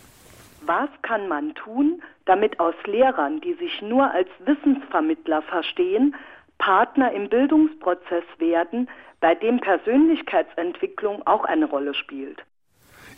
Was 0.66 0.90
kann 1.02 1.28
man 1.28 1.54
tun, 1.54 2.02
damit 2.24 2.58
aus 2.58 2.74
Lehrern, 2.86 3.40
die 3.40 3.54
sich 3.54 3.82
nur 3.82 4.10
als 4.10 4.28
Wissensvermittler 4.40 5.42
verstehen, 5.42 6.16
Partner 6.58 7.12
im 7.12 7.28
Bildungsprozess 7.28 8.24
werden, 8.38 8.88
bei 9.20 9.36
dem 9.36 9.60
Persönlichkeitsentwicklung 9.60 11.24
auch 11.26 11.44
eine 11.44 11.66
Rolle 11.66 11.94
spielt? 11.94 12.42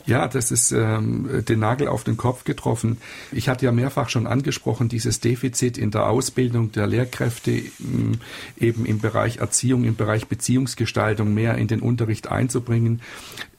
Ja, 0.09 0.27
das 0.27 0.49
ist 0.49 0.71
ähm, 0.71 1.43
den 1.47 1.59
Nagel 1.59 1.87
auf 1.87 2.03
den 2.03 2.17
Kopf 2.17 2.43
getroffen. 2.43 2.97
Ich 3.31 3.47
hatte 3.47 3.65
ja 3.65 3.71
mehrfach 3.71 4.09
schon 4.09 4.25
angesprochen, 4.25 4.89
dieses 4.89 5.19
Defizit 5.19 5.77
in 5.77 5.91
der 5.91 6.09
Ausbildung 6.09 6.71
der 6.71 6.87
Lehrkräfte 6.87 7.51
ähm, 7.51 8.19
eben 8.59 8.87
im 8.87 8.99
Bereich 8.99 9.37
Erziehung, 9.37 9.83
im 9.83 9.95
Bereich 9.95 10.25
Beziehungsgestaltung 10.25 11.35
mehr 11.35 11.59
in 11.59 11.67
den 11.67 11.81
Unterricht 11.81 12.31
einzubringen. 12.31 13.03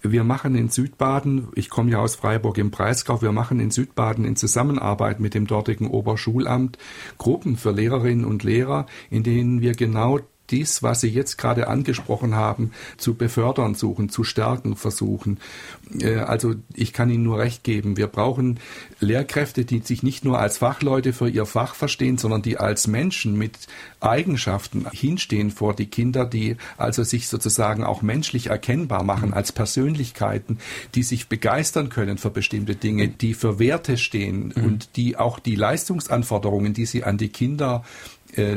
Wir 0.02 0.24
machen 0.24 0.56
in 0.56 0.70
Südbaden, 0.70 1.46
ich 1.54 1.70
komme 1.70 1.92
ja 1.92 2.00
aus 2.00 2.16
Freiburg 2.16 2.58
im 2.58 2.72
Breisgau, 2.72 3.22
wir 3.22 3.30
machen 3.30 3.60
in 3.60 3.70
Südbaden 3.70 4.24
in 4.24 4.34
Zusammenarbeit 4.34 5.20
mit 5.20 5.34
dem 5.34 5.46
dortigen 5.46 5.86
Oberschulamt 5.86 6.78
Gruppen 7.16 7.58
für 7.58 7.70
Lehrerinnen 7.70 8.24
und 8.24 8.42
Lehrer, 8.42 8.86
in 9.08 9.22
denen 9.22 9.60
wir 9.60 9.74
genau 9.74 10.18
dies, 10.50 10.82
was 10.82 11.00
Sie 11.00 11.08
jetzt 11.08 11.38
gerade 11.38 11.68
angesprochen 11.68 12.34
haben, 12.34 12.72
zu 12.96 13.14
befördern 13.14 13.74
suchen, 13.74 14.08
zu 14.08 14.24
stärken 14.24 14.76
versuchen. 14.76 15.38
Äh, 16.00 16.16
also 16.16 16.54
ich 16.74 16.92
kann 16.92 17.10
Ihnen 17.10 17.24
nur 17.24 17.38
recht 17.38 17.64
geben. 17.64 17.96
Wir 17.96 18.06
brauchen 18.06 18.60
Lehrkräfte, 19.00 19.64
die 19.64 19.80
sich 19.80 20.02
nicht 20.02 20.24
nur 20.24 20.38
als 20.38 20.58
Fachleute 20.58 21.12
für 21.12 21.28
ihr 21.28 21.46
Fach 21.46 21.74
verstehen, 21.74 22.18
sondern 22.18 22.42
die 22.42 22.58
als 22.58 22.86
Menschen 22.86 23.36
mit 23.36 23.58
Eigenschaften 24.00 24.86
hinstehen 24.92 25.50
vor 25.50 25.74
die 25.74 25.86
Kinder, 25.86 26.24
die 26.24 26.56
also 26.76 27.02
sich 27.02 27.28
sozusagen 27.28 27.84
auch 27.84 28.02
menschlich 28.02 28.48
erkennbar 28.48 29.02
machen 29.02 29.32
als 29.32 29.52
Persönlichkeiten, 29.52 30.58
die 30.94 31.02
sich 31.02 31.28
begeistern 31.28 31.88
können 31.88 32.18
für 32.18 32.30
bestimmte 32.30 32.74
Dinge, 32.74 33.08
die 33.08 33.34
für 33.34 33.58
Werte 33.58 33.96
stehen 33.96 34.52
mhm. 34.54 34.64
und 34.64 34.96
die 34.96 35.16
auch 35.16 35.38
die 35.38 35.54
Leistungsanforderungen, 35.54 36.74
die 36.74 36.86
sie 36.86 37.04
an 37.04 37.18
die 37.18 37.28
Kinder 37.28 37.84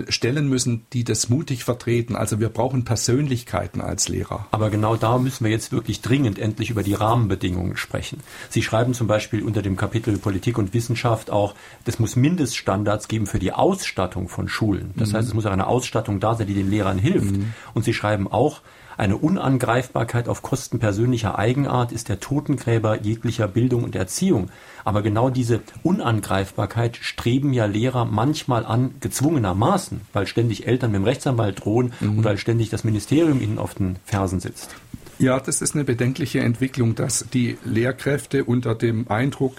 stellen 0.09 0.49
müssen, 0.49 0.86
die 0.93 1.03
das 1.03 1.30
mutig 1.30 1.63
vertreten. 1.63 2.15
Also 2.15 2.39
wir 2.39 2.49
brauchen 2.49 2.86
Persönlichkeiten 2.86 3.82
als 3.82 4.09
Lehrer. 4.09 4.47
Aber 4.51 4.69
genau 4.69 4.95
da 4.95 5.17
müssen 5.17 5.43
wir 5.45 5.51
jetzt 5.51 5.71
wirklich 5.71 6.01
dringend 6.01 6.39
endlich 6.39 6.69
über 6.69 6.84
die 6.84 6.93
Rahmenbedingungen 6.93 7.78
sprechen. 7.78 8.19
Sie 8.49 8.61
schreiben 8.61 8.93
zum 8.93 9.07
Beispiel 9.07 9.43
unter 9.43 9.61
dem 9.61 9.76
Kapitel 9.76 10.17
Politik 10.17 10.57
und 10.57 10.74
Wissenschaft 10.74 11.32
auch, 11.32 11.55
es 11.86 11.99
muss 11.99 12.15
Mindeststandards 12.15 13.07
geben 13.07 13.26
für 13.26 13.39
die 13.39 13.51
Ausstattung 13.51 14.30
von 14.30 14.47
Schulen. 14.47 14.93
Das 14.95 15.11
mhm. 15.11 15.17
heißt, 15.17 15.28
es 15.28 15.34
muss 15.34 15.45
auch 15.45 15.51
eine 15.51 15.67
Ausstattung 15.67 16.19
da 16.19 16.36
sein, 16.36 16.47
die 16.47 16.53
den 16.53 16.69
Lehrern 16.69 16.97
hilft. 16.97 17.38
Mhm. 17.38 17.53
Und 17.74 17.86
Sie 17.86 17.93
schreiben 17.93 18.28
auch, 18.28 18.61
eine 18.97 19.17
Unangreifbarkeit 19.17 20.27
auf 20.27 20.41
Kosten 20.41 20.79
persönlicher 20.79 21.37
Eigenart 21.37 21.91
ist 21.91 22.09
der 22.09 22.19
Totengräber 22.19 23.01
jeglicher 23.01 23.47
Bildung 23.47 23.83
und 23.83 23.95
Erziehung. 23.95 24.49
Aber 24.85 25.01
genau 25.01 25.29
diese 25.29 25.61
Unangreifbarkeit 25.81 26.97
streben 26.97 27.53
ja 27.53 27.65
Lehrer 27.65 28.05
manchmal 28.05 28.65
an, 28.65 28.95
gezwungenermaßen, 28.99 30.01
weil 30.11 30.27
ständig 30.27 30.67
Eltern 30.67 30.91
mit 30.91 30.99
dem 30.99 31.05
Rechtsanwalt 31.05 31.63
drohen 31.63 31.93
mhm. 31.99 32.19
und 32.19 32.23
weil 32.23 32.37
ständig 32.37 32.69
das 32.69 32.83
Ministerium 32.83 33.41
ihnen 33.41 33.57
auf 33.57 33.75
den 33.75 33.97
Fersen 34.05 34.39
sitzt. 34.39 34.75
Ja, 35.24 35.39
das 35.39 35.61
ist 35.61 35.74
eine 35.74 35.86
bedenkliche 35.86 36.41
Entwicklung, 36.41 36.95
dass 36.95 37.26
die 37.32 37.57
Lehrkräfte 37.63 38.43
unter 38.43 38.76
dem 38.76 39.07
Eindruck 39.07 39.55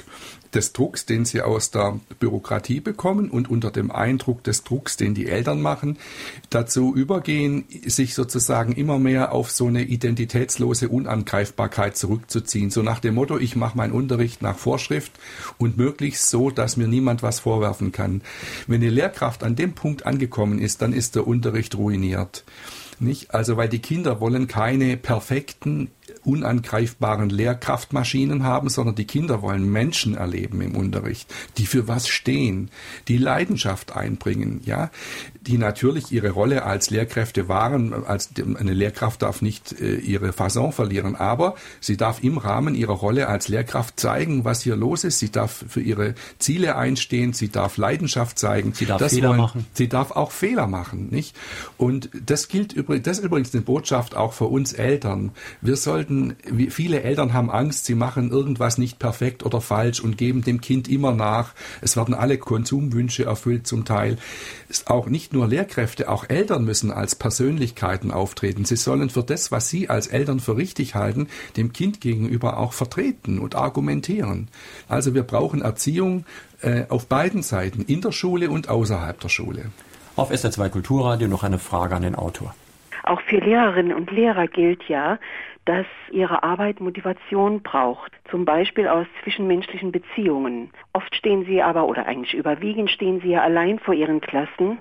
des 0.52 0.74
Drucks, 0.74 1.06
den 1.06 1.24
sie 1.24 1.40
aus 1.40 1.70
der 1.70 1.98
Bürokratie 2.20 2.80
bekommen 2.80 3.30
und 3.30 3.48
unter 3.48 3.70
dem 3.70 3.90
Eindruck 3.90 4.44
des 4.44 4.64
Drucks, 4.64 4.98
den 4.98 5.14
die 5.14 5.26
Eltern 5.26 5.62
machen, 5.62 5.96
dazu 6.50 6.94
übergehen, 6.94 7.64
sich 7.86 8.12
sozusagen 8.12 8.74
immer 8.74 8.98
mehr 8.98 9.32
auf 9.32 9.50
so 9.50 9.66
eine 9.66 9.84
identitätslose 9.84 10.90
Unangreifbarkeit 10.90 11.96
zurückzuziehen. 11.96 12.68
So 12.68 12.82
nach 12.82 13.00
dem 13.00 13.14
Motto, 13.14 13.38
ich 13.38 13.56
mache 13.56 13.78
meinen 13.78 13.94
Unterricht 13.94 14.42
nach 14.42 14.58
Vorschrift 14.58 15.12
und 15.56 15.78
möglichst 15.78 16.28
so, 16.28 16.50
dass 16.50 16.76
mir 16.76 16.88
niemand 16.88 17.22
was 17.22 17.40
vorwerfen 17.40 17.90
kann. 17.90 18.20
Wenn 18.66 18.82
eine 18.82 18.90
Lehrkraft 18.90 19.42
an 19.42 19.56
dem 19.56 19.72
Punkt 19.72 20.04
angekommen 20.04 20.58
ist, 20.58 20.82
dann 20.82 20.92
ist 20.92 21.14
der 21.14 21.26
Unterricht 21.26 21.74
ruiniert. 21.74 22.44
Nicht? 23.00 23.34
Also, 23.34 23.56
weil 23.56 23.68
die 23.68 23.80
Kinder 23.80 24.20
wollen 24.20 24.46
keine 24.46 24.96
perfekten, 24.96 25.90
unangreifbaren 26.24 27.30
Lehrkraftmaschinen 27.30 28.42
haben, 28.44 28.68
sondern 28.68 28.94
die 28.94 29.06
Kinder 29.06 29.42
wollen 29.42 29.70
Menschen 29.70 30.14
erleben 30.14 30.60
im 30.60 30.76
Unterricht, 30.76 31.32
die 31.58 31.66
für 31.66 31.88
was 31.88 32.08
stehen, 32.08 32.70
die 33.08 33.18
Leidenschaft 33.18 33.96
einbringen, 33.96 34.60
ja, 34.64 34.90
die 35.42 35.58
natürlich 35.58 36.10
ihre 36.12 36.30
Rolle 36.30 36.64
als 36.64 36.90
Lehrkräfte 36.90 37.48
wahren. 37.48 37.92
Als 38.06 38.30
eine 38.36 38.72
Lehrkraft 38.72 39.22
darf 39.22 39.42
nicht 39.42 39.78
äh, 39.80 39.96
ihre 39.96 40.32
Fasson 40.32 40.72
verlieren, 40.72 41.16
aber 41.16 41.54
sie 41.80 41.96
darf 41.96 42.22
im 42.22 42.38
Rahmen 42.38 42.74
ihrer 42.74 42.94
Rolle 42.94 43.28
als 43.28 43.48
Lehrkraft 43.48 44.00
zeigen, 44.00 44.44
was 44.44 44.62
hier 44.62 44.76
los 44.76 45.04
ist. 45.04 45.18
Sie 45.18 45.30
darf 45.30 45.64
für 45.68 45.80
ihre 45.80 46.14
Ziele 46.38 46.76
einstehen, 46.76 47.32
sie 47.32 47.48
darf 47.48 47.76
Leidenschaft 47.76 48.38
zeigen. 48.38 48.72
Sie 48.74 48.86
darf 48.86 48.98
das 48.98 49.14
Fehler 49.14 49.30
wollen, 49.30 49.38
machen. 49.38 49.66
Sie 49.74 49.88
darf 49.88 50.12
auch 50.12 50.30
Fehler 50.30 50.66
machen, 50.66 51.08
nicht? 51.10 51.36
Und 51.76 52.10
das 52.24 52.48
gilt 52.48 52.72
übrigens, 52.72 53.04
das 53.04 53.18
ist 53.18 53.24
übrigens 53.24 53.54
eine 53.54 53.62
Botschaft 53.62 54.16
auch 54.16 54.32
für 54.32 54.46
uns 54.46 54.72
Eltern. 54.72 55.32
Wir 55.60 55.76
sollten, 55.76 56.13
viele 56.70 57.02
Eltern 57.02 57.32
haben 57.32 57.50
Angst, 57.50 57.84
sie 57.84 57.94
machen 57.94 58.30
irgendwas 58.30 58.78
nicht 58.78 58.98
perfekt 58.98 59.44
oder 59.44 59.60
falsch 59.60 60.00
und 60.00 60.16
geben 60.18 60.42
dem 60.42 60.60
Kind 60.60 60.88
immer 60.88 61.12
nach. 61.12 61.54
Es 61.80 61.96
werden 61.96 62.14
alle 62.14 62.38
Konsumwünsche 62.38 63.24
erfüllt 63.24 63.66
zum 63.66 63.84
Teil. 63.84 64.16
Ist 64.68 64.88
auch 64.88 65.06
nicht 65.06 65.32
nur 65.32 65.46
Lehrkräfte, 65.46 66.08
auch 66.08 66.28
Eltern 66.28 66.64
müssen 66.64 66.90
als 66.90 67.14
Persönlichkeiten 67.14 68.10
auftreten. 68.10 68.64
Sie 68.64 68.76
sollen 68.76 69.10
für 69.10 69.22
das, 69.22 69.52
was 69.52 69.68
sie 69.68 69.88
als 69.88 70.06
Eltern 70.06 70.40
für 70.40 70.56
richtig 70.56 70.94
halten, 70.94 71.28
dem 71.56 71.72
Kind 71.72 72.00
gegenüber 72.00 72.58
auch 72.58 72.72
vertreten 72.72 73.38
und 73.38 73.54
argumentieren. 73.54 74.48
Also 74.88 75.14
wir 75.14 75.22
brauchen 75.22 75.62
Erziehung 75.62 76.24
äh, 76.60 76.84
auf 76.88 77.06
beiden 77.06 77.42
Seiten, 77.42 77.82
in 77.82 78.00
der 78.00 78.12
Schule 78.12 78.50
und 78.50 78.68
außerhalb 78.68 79.18
der 79.20 79.28
Schule. 79.28 79.66
Auf 80.16 80.30
SR2 80.30 80.68
Kulturradio 80.68 81.28
noch 81.28 81.42
eine 81.42 81.58
Frage 81.58 81.96
an 81.96 82.02
den 82.02 82.14
Autor. 82.14 82.54
Auch 83.02 83.20
für 83.22 83.38
Lehrerinnen 83.38 83.94
und 83.94 84.10
Lehrer 84.10 84.46
gilt 84.46 84.82
ja, 84.88 85.18
dass 85.64 85.86
ihre 86.10 86.42
Arbeit 86.42 86.80
Motivation 86.80 87.62
braucht, 87.62 88.12
zum 88.30 88.44
Beispiel 88.44 88.86
aus 88.88 89.06
zwischenmenschlichen 89.22 89.92
Beziehungen. 89.92 90.70
Oft 90.92 91.14
stehen 91.14 91.44
sie 91.46 91.62
aber, 91.62 91.86
oder 91.86 92.06
eigentlich 92.06 92.34
überwiegend 92.34 92.90
stehen 92.90 93.20
sie 93.20 93.30
ja 93.30 93.42
allein 93.42 93.78
vor 93.78 93.94
ihren 93.94 94.20
Klassen. 94.20 94.78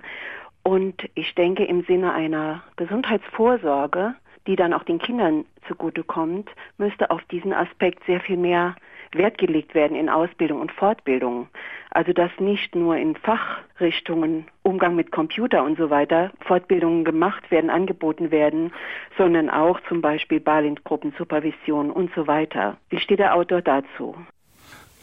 Und 0.64 1.10
ich 1.16 1.36
denke, 1.36 1.66
im 1.66 1.84
Sinne 1.84 2.14
einer 2.14 2.64
Gesundheitsvorsorge, 2.76 4.16
die 4.48 4.56
dann 4.56 4.74
auch 4.74 4.84
den 4.84 5.00
Kindern 5.00 5.46
zugutekommt, 5.68 6.50
müsste 6.78 7.12
auf 7.12 7.24
diesen 7.26 7.54
Aspekt 7.54 8.04
sehr 8.06 8.20
viel 8.20 8.38
mehr 8.38 8.76
Wert 9.14 9.38
gelegt 9.38 9.76
werden 9.76 9.96
in 9.96 10.10
Ausbildung 10.10 10.60
und 10.60 10.72
Fortbildung. 10.72 11.48
Also 11.94 12.12
dass 12.12 12.32
nicht 12.39 12.74
nur 12.74 12.98
in 12.98 13.16
Fachrichtungen 13.16 14.46
Umgang 14.64 14.96
mit 14.96 15.12
Computer 15.12 15.64
und 15.64 15.78
so 15.78 15.91
weiter 15.91 16.32
Fortbildungen 16.39 17.06
gemacht 17.06 17.52
werden, 17.52 17.70
angeboten 17.70 18.32
werden, 18.32 18.74
sondern 19.16 19.52
auch 19.52 19.80
zum 19.88 20.02
Beispiel 20.02 20.39
Balint-Gruppen, 20.39 21.14
Supervision 21.20 21.91
und 21.91 22.10
so 22.16 22.26
weiter. 22.26 22.78
Wie 22.89 23.00
steht 23.00 23.20
der 23.20 23.36
Autor 23.36 23.62
dazu? 23.62 24.16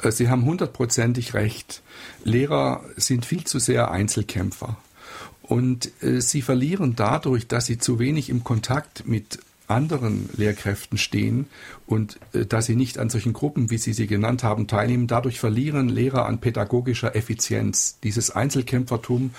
Äh, 0.02 0.10
Sie 0.10 0.28
haben 0.28 0.44
hundertprozentig 0.44 1.32
recht. 1.34 1.84
Lehrer 2.24 2.82
sind 2.96 3.24
viel 3.24 3.44
zu 3.44 3.60
sehr 3.60 3.92
Einzelkämpfer. 3.92 4.76
Und 5.42 5.92
äh, 6.02 6.20
sie 6.20 6.42
verlieren 6.42 6.96
dadurch, 6.96 7.46
dass 7.46 7.66
sie 7.66 7.78
zu 7.78 8.00
wenig 8.00 8.30
im 8.30 8.42
Kontakt 8.42 9.06
mit 9.06 9.38
anderen 9.70 10.28
Lehrkräften 10.36 10.98
stehen 10.98 11.46
und 11.86 12.18
äh, 12.32 12.46
dass 12.46 12.66
sie 12.66 12.76
nicht 12.76 12.98
an 12.98 13.10
solchen 13.10 13.32
Gruppen, 13.32 13.70
wie 13.70 13.78
Sie 13.78 13.92
sie 13.92 14.06
genannt 14.06 14.42
haben, 14.42 14.66
teilnehmen. 14.66 15.06
Dadurch 15.06 15.40
verlieren 15.40 15.88
Lehrer 15.88 16.26
an 16.26 16.38
pädagogischer 16.40 17.14
Effizienz. 17.16 17.98
Dieses 18.02 18.30
Einzelkämpfertum 18.30 19.30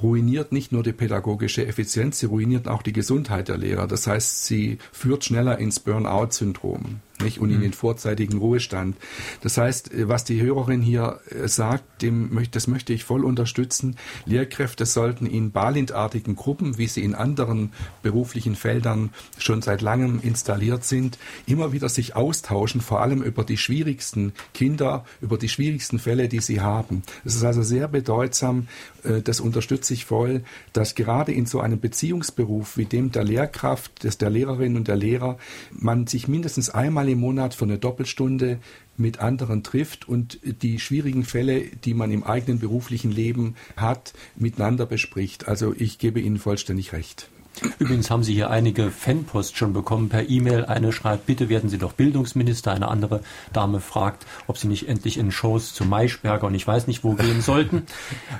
ruiniert 0.00 0.52
nicht 0.52 0.72
nur 0.72 0.82
die 0.82 0.92
pädagogische 0.92 1.66
Effizienz, 1.66 2.18
sie 2.18 2.26
ruiniert 2.26 2.68
auch 2.68 2.82
die 2.82 2.92
Gesundheit 2.92 3.48
der 3.48 3.58
Lehrer. 3.58 3.86
Das 3.86 4.06
heißt, 4.06 4.46
sie 4.46 4.78
führt 4.92 5.24
schneller 5.24 5.58
ins 5.58 5.80
Burnout-Syndrom 5.80 7.00
nicht? 7.22 7.40
und 7.40 7.50
in 7.50 7.58
mhm. 7.58 7.62
den 7.62 7.72
vorzeitigen 7.72 8.38
Ruhestand. 8.38 8.96
Das 9.40 9.56
heißt, 9.56 9.92
äh, 9.92 10.08
was 10.08 10.24
die 10.24 10.40
Hörerin 10.40 10.82
hier 10.82 11.20
äh, 11.30 11.48
sagt, 11.48 12.02
dem, 12.02 12.30
das 12.50 12.66
möchte 12.66 12.92
ich 12.92 13.04
voll 13.04 13.24
unterstützen. 13.24 13.96
Lehrkräfte 14.26 14.86
sollten 14.86 15.26
in 15.26 15.50
Balintartigen 15.50 16.36
Gruppen, 16.36 16.78
wie 16.78 16.86
sie 16.86 17.02
in 17.02 17.14
anderen 17.14 17.72
beruflichen 18.02 18.56
Feldern 18.56 19.10
schon 19.38 19.62
seit 19.62 19.82
langem 19.82 20.20
installiert 20.22 20.84
sind, 20.84 21.18
immer 21.46 21.72
wieder 21.72 21.88
sich 21.88 22.16
austauschen, 22.16 22.80
vor 22.80 23.00
allem 23.00 23.22
über 23.22 23.44
die 23.44 23.56
schwierigsten 23.56 24.32
Kinder, 24.54 25.04
über 25.20 25.38
die 25.38 25.48
schwierigsten 25.48 25.98
Fälle, 25.98 26.28
die 26.28 26.40
sie 26.40 26.60
haben. 26.60 27.02
Es 27.24 27.34
ist 27.34 27.44
also 27.44 27.62
sehr 27.62 27.88
bedeutsam, 27.88 28.68
äh, 29.04 29.22
das 29.22 29.40
unterstütze 29.40 29.94
ich 29.94 30.04
voll, 30.04 30.42
dass 30.72 30.94
gerade 30.94 31.32
in 31.32 31.46
so 31.46 31.60
einem 31.60 31.80
Beziehungsberuf 31.80 32.76
wie 32.76 32.84
dem 32.84 33.12
der 33.12 33.24
Lehrkraft, 33.24 34.04
des 34.04 34.18
der 34.18 34.30
Lehrerin 34.30 34.76
und 34.76 34.88
der 34.88 34.96
Lehrer, 34.96 35.38
man 35.70 36.06
sich 36.06 36.28
mindestens 36.28 36.70
einmal 36.70 37.08
im 37.10 37.20
Monat 37.20 37.54
für 37.54 37.64
eine 37.64 37.78
Doppelstunde 37.78 38.58
mit 38.96 39.20
anderen 39.20 39.62
trifft 39.62 40.08
und 40.08 40.38
die 40.42 40.78
schwierigen 40.78 41.24
Fälle, 41.24 41.62
die 41.62 41.94
man 41.94 42.10
im 42.10 42.24
eigenen 42.24 42.58
beruflichen 42.58 43.10
Leben 43.10 43.56
hat, 43.76 44.12
miteinander 44.36 44.86
bespricht. 44.86 45.48
Also 45.48 45.74
ich 45.76 45.98
gebe 45.98 46.20
Ihnen 46.20 46.38
vollständig 46.38 46.92
recht. 46.92 47.30
Übrigens 47.78 48.10
haben 48.10 48.22
Sie 48.22 48.32
hier 48.32 48.48
einige 48.48 48.90
Fanpost 48.90 49.56
schon 49.56 49.72
bekommen 49.72 50.08
per 50.08 50.28
E-Mail. 50.28 50.64
Eine 50.64 50.92
schreibt, 50.92 51.26
bitte 51.26 51.48
werden 51.48 51.68
Sie 51.68 51.76
doch 51.76 51.92
Bildungsminister. 51.92 52.72
Eine 52.72 52.88
andere 52.88 53.20
Dame 53.52 53.80
fragt, 53.80 54.24
ob 54.46 54.56
Sie 54.56 54.68
nicht 54.68 54.88
endlich 54.88 55.18
in 55.18 55.30
Shows 55.30 55.74
zu 55.74 55.84
Maischberger 55.84 56.46
und 56.46 56.54
ich 56.54 56.66
weiß 56.66 56.86
nicht 56.86 57.04
wo 57.04 57.14
gehen 57.14 57.42
sollten. 57.42 57.82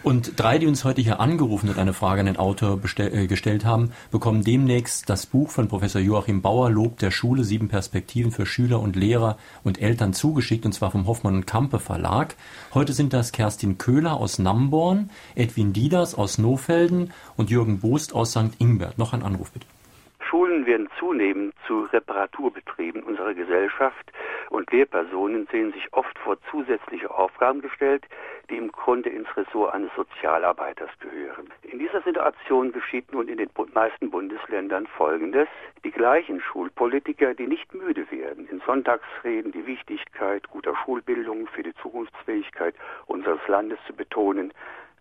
Und 0.03 0.33
drei, 0.37 0.59
die 0.59 0.67
uns 0.67 0.85
heute 0.85 1.03
hier 1.03 1.21
angerufen 1.21 1.69
und 1.69 1.79
eine 1.79 1.93
Frage 1.93 2.21
an 2.21 2.27
den 2.27 2.39
Autor 2.39 2.81
äh, 2.99 3.27
gestellt 3.27 3.65
haben, 3.65 3.93
bekommen 4.11 4.43
demnächst 4.43 5.11
das 5.11 5.27
Buch 5.27 5.51
von 5.51 5.69
Professor 5.69 6.01
Joachim 6.01 6.41
Bauer, 6.41 6.71
Lob 6.71 6.99
der 6.99 7.11
Schule, 7.11 7.45
sieben 7.45 7.69
Perspektiven 7.69 8.33
für 8.33 8.47
Schüler 8.47 8.81
und 8.81 8.97
Lehrer 8.97 9.37
und 9.65 9.83
Eltern 9.83 10.15
zugeschickt, 10.15 10.65
und 10.65 10.73
zwar 10.73 10.91
vom 10.91 11.07
Hoffmann 11.07 11.35
und 11.35 11.47
Kampe 11.47 11.79
Verlag. 11.79 12.37
Heute 12.73 12.95
sind 12.95 13.13
das 13.13 13.33
Kerstin 13.33 13.77
Köhler 13.77 14.15
aus 14.15 14.39
Namborn, 14.39 15.11
Edwin 15.35 15.73
Dieders 15.73 16.15
aus 16.15 16.39
Nofelden 16.39 17.13
und 17.37 17.51
Jürgen 17.51 17.81
Boost 17.81 18.15
aus 18.15 18.31
St. 18.31 18.53
Ingbert. 18.59 18.99
Noch 19.01 19.15
ein 19.15 19.23
Anruf 19.23 19.51
bitte. 19.51 19.67
Schulen 20.29 20.67
werden 20.67 20.91
zunehmend 20.99 21.55
zu 21.67 21.85
Reparaturbetrieben 21.85 23.03
unserer 23.03 23.33
Gesellschaft 23.33 24.13
und 24.51 24.71
Lehrpersonen 24.71 25.49
sehen 25.51 25.73
sich 25.73 25.91
oft 25.93 26.19
vor 26.19 26.37
zusätzliche 26.51 27.11
Aufgaben 27.11 27.63
gestellt, 27.63 28.05
die 28.51 28.59
im 28.59 28.71
Grunde 28.71 29.09
ins 29.09 29.27
Ressort 29.39 29.73
eines 29.73 29.91
Sozialarbeiters 29.97 30.91
gehören. 31.01 31.49
In 31.63 31.79
dieser 31.79 32.03
Situation 32.03 32.73
geschieht 32.73 33.11
nun 33.11 33.29
in 33.29 33.39
den 33.39 33.49
meisten 33.73 34.11
Bundesländern 34.11 34.87
Folgendes. 34.87 35.49
Die 35.83 35.93
gleichen 35.93 36.43
Schulpolitiker, 36.43 37.33
die 37.33 37.47
nicht 37.47 37.73
müde 37.73 38.05
werden, 38.11 38.47
in 38.49 38.61
Sonntagsreden 38.67 39.51
die 39.53 39.67
Wichtigkeit 39.67 40.47
guter 40.51 40.77
Schulbildung 40.85 41.47
für 41.47 41.63
die 41.63 41.75
Zukunftsfähigkeit 41.77 42.75
unseres 43.07 43.41
Landes 43.49 43.79
zu 43.87 43.95
betonen, 43.95 44.53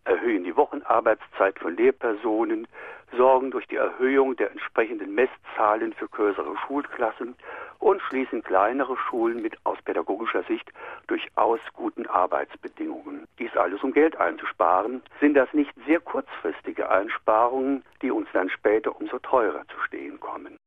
erhöhen 0.06 0.44
die 0.44 0.56
Wochenarbeitszeit 0.56 1.60
von 1.60 1.76
Lehrpersonen, 1.76 2.68
sorgen 3.16 3.52
durch 3.52 3.68
die 3.68 3.76
Erhöhung 3.76 4.36
der 4.36 4.52
entsprechenden 4.52 5.16
Messzahlen 5.16 5.94
für 5.94 6.08
größere 6.08 6.56
Schulklassen 6.66 7.36
und 7.80 8.02
schließen 8.02 8.44
kleinere 8.44 8.96
Schulen 8.98 9.42
mit 9.42 9.58
aus 9.66 9.82
pädagogischer 9.84 10.44
Sicht 10.44 10.72
durchaus 11.08 11.60
guten 11.74 12.06
Arbeitsbedingungen. 12.08 13.26
Dies 13.40 13.56
alles 13.56 13.82
um 13.84 13.94
Geld 13.94 14.18
einzusparen. 14.18 15.02
Sind 15.20 15.36
das 15.36 15.52
nicht 15.54 15.74
sehr 15.88 16.00
kurzfristige 16.00 16.90
Einsparungen, 16.90 17.84
die 18.02 18.12
uns 18.12 18.28
dann 18.34 18.50
später 18.50 18.96
umso 19.00 19.20
teurer 19.20 19.64
zu 19.68 19.80
stehen 19.88 20.20
kommen? 20.20 20.58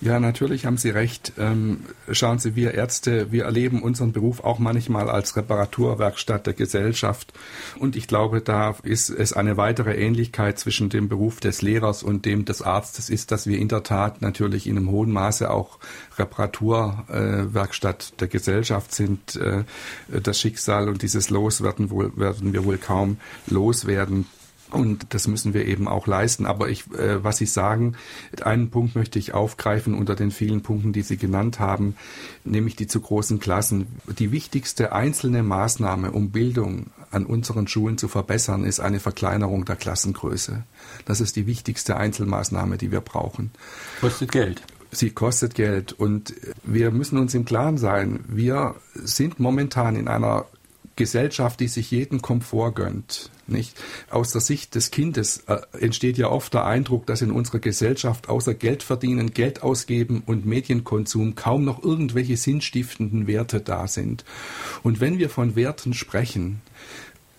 Ja, 0.00 0.20
natürlich 0.20 0.64
haben 0.64 0.76
Sie 0.76 0.90
recht. 0.90 1.32
Ähm, 1.38 1.80
schauen 2.12 2.38
Sie, 2.38 2.54
wir 2.54 2.74
Ärzte, 2.74 3.32
wir 3.32 3.46
erleben 3.46 3.82
unseren 3.82 4.12
Beruf 4.12 4.44
auch 4.44 4.60
manchmal 4.60 5.10
als 5.10 5.36
Reparaturwerkstatt 5.36 6.46
der 6.46 6.54
Gesellschaft. 6.54 7.32
Und 7.80 7.96
ich 7.96 8.06
glaube, 8.06 8.40
da 8.40 8.76
ist 8.84 9.10
es 9.10 9.32
eine 9.32 9.56
weitere 9.56 9.96
Ähnlichkeit 9.96 10.60
zwischen 10.60 10.88
dem 10.88 11.08
Beruf 11.08 11.40
des 11.40 11.62
Lehrers 11.62 12.04
und 12.04 12.26
dem 12.26 12.44
des 12.44 12.62
Arztes 12.62 13.10
ist, 13.10 13.32
dass 13.32 13.48
wir 13.48 13.58
in 13.58 13.66
der 13.66 13.82
Tat 13.82 14.22
natürlich 14.22 14.68
in 14.68 14.76
einem 14.76 14.92
hohen 14.92 15.10
Maße 15.10 15.50
auch 15.50 15.80
Reparaturwerkstatt 16.16 18.20
der 18.20 18.28
Gesellschaft 18.28 18.94
sind. 18.94 19.34
Äh, 19.34 19.64
das 20.08 20.38
Schicksal 20.38 20.88
und 20.88 21.02
dieses 21.02 21.28
Los 21.28 21.60
werden, 21.60 21.90
wohl, 21.90 22.16
werden 22.16 22.52
wir 22.52 22.64
wohl 22.64 22.78
kaum 22.78 23.16
loswerden. 23.48 24.26
Und 24.70 25.14
das 25.14 25.28
müssen 25.28 25.54
wir 25.54 25.66
eben 25.66 25.88
auch 25.88 26.06
leisten. 26.06 26.46
Aber 26.46 26.68
ich, 26.68 26.90
äh, 26.92 27.22
was 27.24 27.38
Sie 27.38 27.46
sagen, 27.46 27.94
einen 28.42 28.70
Punkt 28.70 28.94
möchte 28.94 29.18
ich 29.18 29.34
aufgreifen 29.34 29.94
unter 29.94 30.14
den 30.14 30.30
vielen 30.30 30.62
Punkten, 30.62 30.92
die 30.92 31.02
Sie 31.02 31.16
genannt 31.16 31.58
haben, 31.58 31.96
nämlich 32.44 32.76
die 32.76 32.86
zu 32.86 33.00
großen 33.00 33.40
Klassen. 33.40 33.86
Die 34.18 34.32
wichtigste 34.32 34.92
einzelne 34.92 35.42
Maßnahme, 35.42 36.12
um 36.12 36.30
Bildung 36.30 36.86
an 37.10 37.24
unseren 37.24 37.66
Schulen 37.66 37.98
zu 37.98 38.08
verbessern, 38.08 38.64
ist 38.64 38.80
eine 38.80 39.00
Verkleinerung 39.00 39.64
der 39.64 39.76
Klassengröße. 39.76 40.64
Das 41.06 41.20
ist 41.20 41.36
die 41.36 41.46
wichtigste 41.46 41.96
Einzelmaßnahme, 41.96 42.76
die 42.76 42.92
wir 42.92 43.00
brauchen. 43.00 43.50
Kostet 44.00 44.32
Geld. 44.32 44.62
Sie 44.90 45.10
kostet 45.10 45.54
Geld 45.54 45.92
und 45.92 46.34
wir 46.64 46.90
müssen 46.90 47.18
uns 47.18 47.34
im 47.34 47.44
Klaren 47.44 47.76
sein, 47.76 48.20
wir 48.26 48.74
sind 48.94 49.38
momentan 49.38 49.96
in 49.96 50.08
einer 50.08 50.46
Gesellschaft, 50.98 51.60
die 51.60 51.68
sich 51.68 51.92
jeden 51.92 52.20
Komfort 52.20 52.72
gönnt. 52.72 53.30
Nicht? 53.46 53.80
Aus 54.10 54.32
der 54.32 54.40
Sicht 54.42 54.74
des 54.74 54.90
Kindes 54.90 55.44
äh, 55.46 55.60
entsteht 55.80 56.18
ja 56.18 56.28
oft 56.28 56.52
der 56.52 56.66
Eindruck, 56.66 57.06
dass 57.06 57.22
in 57.22 57.30
unserer 57.30 57.60
Gesellschaft 57.60 58.28
außer 58.28 58.52
Geld 58.52 58.82
verdienen, 58.82 59.32
Geld 59.32 59.62
ausgeben 59.62 60.22
und 60.26 60.44
Medienkonsum 60.44 61.36
kaum 61.36 61.64
noch 61.64 61.82
irgendwelche 61.82 62.36
sinnstiftenden 62.36 63.28
Werte 63.28 63.60
da 63.60 63.86
sind. 63.86 64.24
Und 64.82 65.00
wenn 65.00 65.18
wir 65.18 65.30
von 65.30 65.56
Werten 65.56 65.94
sprechen, 65.94 66.60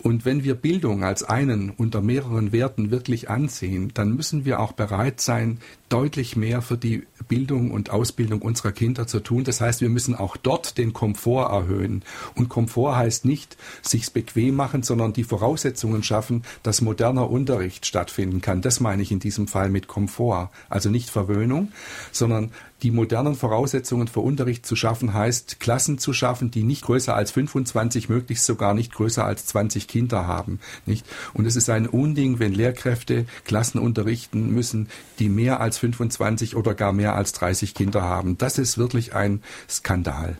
und 0.01 0.23
wenn 0.23 0.45
wir 0.45 0.55
Bildung 0.55 1.03
als 1.03 1.23
einen 1.23 1.71
unter 1.71 2.01
mehreren 2.01 2.53
Werten 2.53 2.89
wirklich 2.89 3.29
ansehen, 3.29 3.91
dann 3.93 4.15
müssen 4.15 4.45
wir 4.45 4.61
auch 4.61 4.71
bereit 4.71 5.19
sein, 5.19 5.59
deutlich 5.89 6.35
mehr 6.35 6.61
für 6.61 6.77
die 6.77 7.07
Bildung 7.27 7.71
und 7.71 7.89
Ausbildung 7.89 8.41
unserer 8.41 8.71
Kinder 8.71 9.07
zu 9.07 9.19
tun. 9.19 9.43
Das 9.43 9.61
heißt, 9.61 9.81
wir 9.81 9.89
müssen 9.89 10.15
auch 10.15 10.37
dort 10.37 10.77
den 10.77 10.93
Komfort 10.93 11.51
erhöhen. 11.51 12.03
Und 12.35 12.49
Komfort 12.49 12.95
heißt 12.95 13.25
nicht 13.25 13.57
sich's 13.81 14.09
bequem 14.09 14.55
machen, 14.55 14.83
sondern 14.83 15.13
die 15.13 15.23
Voraussetzungen 15.23 16.03
schaffen, 16.03 16.43
dass 16.63 16.81
moderner 16.81 17.29
Unterricht 17.29 17.85
stattfinden 17.85 18.41
kann. 18.41 18.61
Das 18.61 18.79
meine 18.79 19.01
ich 19.01 19.11
in 19.11 19.19
diesem 19.19 19.47
Fall 19.47 19.69
mit 19.69 19.87
Komfort. 19.87 20.49
Also 20.69 20.89
nicht 20.89 21.09
Verwöhnung, 21.09 21.71
sondern 22.11 22.51
die 22.81 22.91
modernen 22.91 23.35
Voraussetzungen 23.35 24.07
für 24.07 24.21
Unterricht 24.21 24.65
zu 24.65 24.75
schaffen 24.75 25.13
heißt, 25.13 25.59
Klassen 25.59 25.97
zu 25.97 26.13
schaffen, 26.13 26.49
die 26.49 26.63
nicht 26.63 26.83
größer 26.83 27.13
als 27.13 27.31
25, 27.31 28.07
möglichst 28.07 28.45
sogar 28.45 28.73
nicht 28.73 28.93
größer 28.93 29.25
als 29.25 29.45
20 29.47 29.87
Kinder 29.87 30.27
haben. 30.27 30.59
Nicht? 30.85 31.05
Und 31.33 31.45
es 31.45 31.57
ist 31.57 31.69
ein 31.69 31.87
Unding, 31.87 32.39
wenn 32.39 32.53
Lehrkräfte 32.53 33.25
Klassen 33.43 33.79
unterrichten 33.79 34.53
müssen, 34.53 34.87
die 35.19 35.27
mehr 35.27 35.59
als 35.59 35.77
25 35.79 36.55
oder 36.55 36.75
gar 36.75 36.93
mehr 36.93 37.15
als 37.15 37.31
30 37.33 37.73
Kinder 37.73 38.03
haben. 38.03 38.37
Das 38.37 38.57
ist 38.57 38.77
wirklich 38.77 39.15
ein 39.15 39.41
Skandal. 39.67 40.37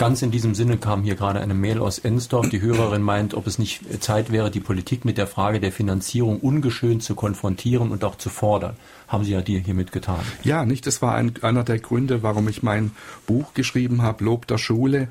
Ganz 0.00 0.22
in 0.22 0.30
diesem 0.30 0.54
Sinne 0.54 0.78
kam 0.78 1.02
hier 1.02 1.14
gerade 1.14 1.40
eine 1.40 1.52
Mail 1.52 1.78
aus 1.78 1.98
Ensdorf. 1.98 2.48
Die 2.48 2.62
Hörerin 2.62 3.02
meint, 3.02 3.34
ob 3.34 3.46
es 3.46 3.58
nicht 3.58 4.02
Zeit 4.02 4.32
wäre, 4.32 4.50
die 4.50 4.60
Politik 4.60 5.04
mit 5.04 5.18
der 5.18 5.26
Frage 5.26 5.60
der 5.60 5.72
Finanzierung 5.72 6.40
ungeschönt 6.40 7.02
zu 7.02 7.14
konfrontieren 7.14 7.90
und 7.90 8.02
auch 8.02 8.16
zu 8.16 8.30
fordern. 8.30 8.76
Haben 9.10 9.24
Sie 9.24 9.32
ja 9.32 9.42
dir 9.42 9.58
hiermit 9.58 9.90
getan. 9.90 10.20
Ja, 10.44 10.64
nicht. 10.64 10.86
Das 10.86 11.02
war 11.02 11.16
ein, 11.16 11.32
einer 11.42 11.64
der 11.64 11.80
Gründe, 11.80 12.22
warum 12.22 12.46
ich 12.46 12.62
mein 12.62 12.92
Buch 13.26 13.54
geschrieben 13.54 14.02
habe, 14.02 14.24
Lob 14.24 14.46
der 14.46 14.56
Schule. 14.56 15.08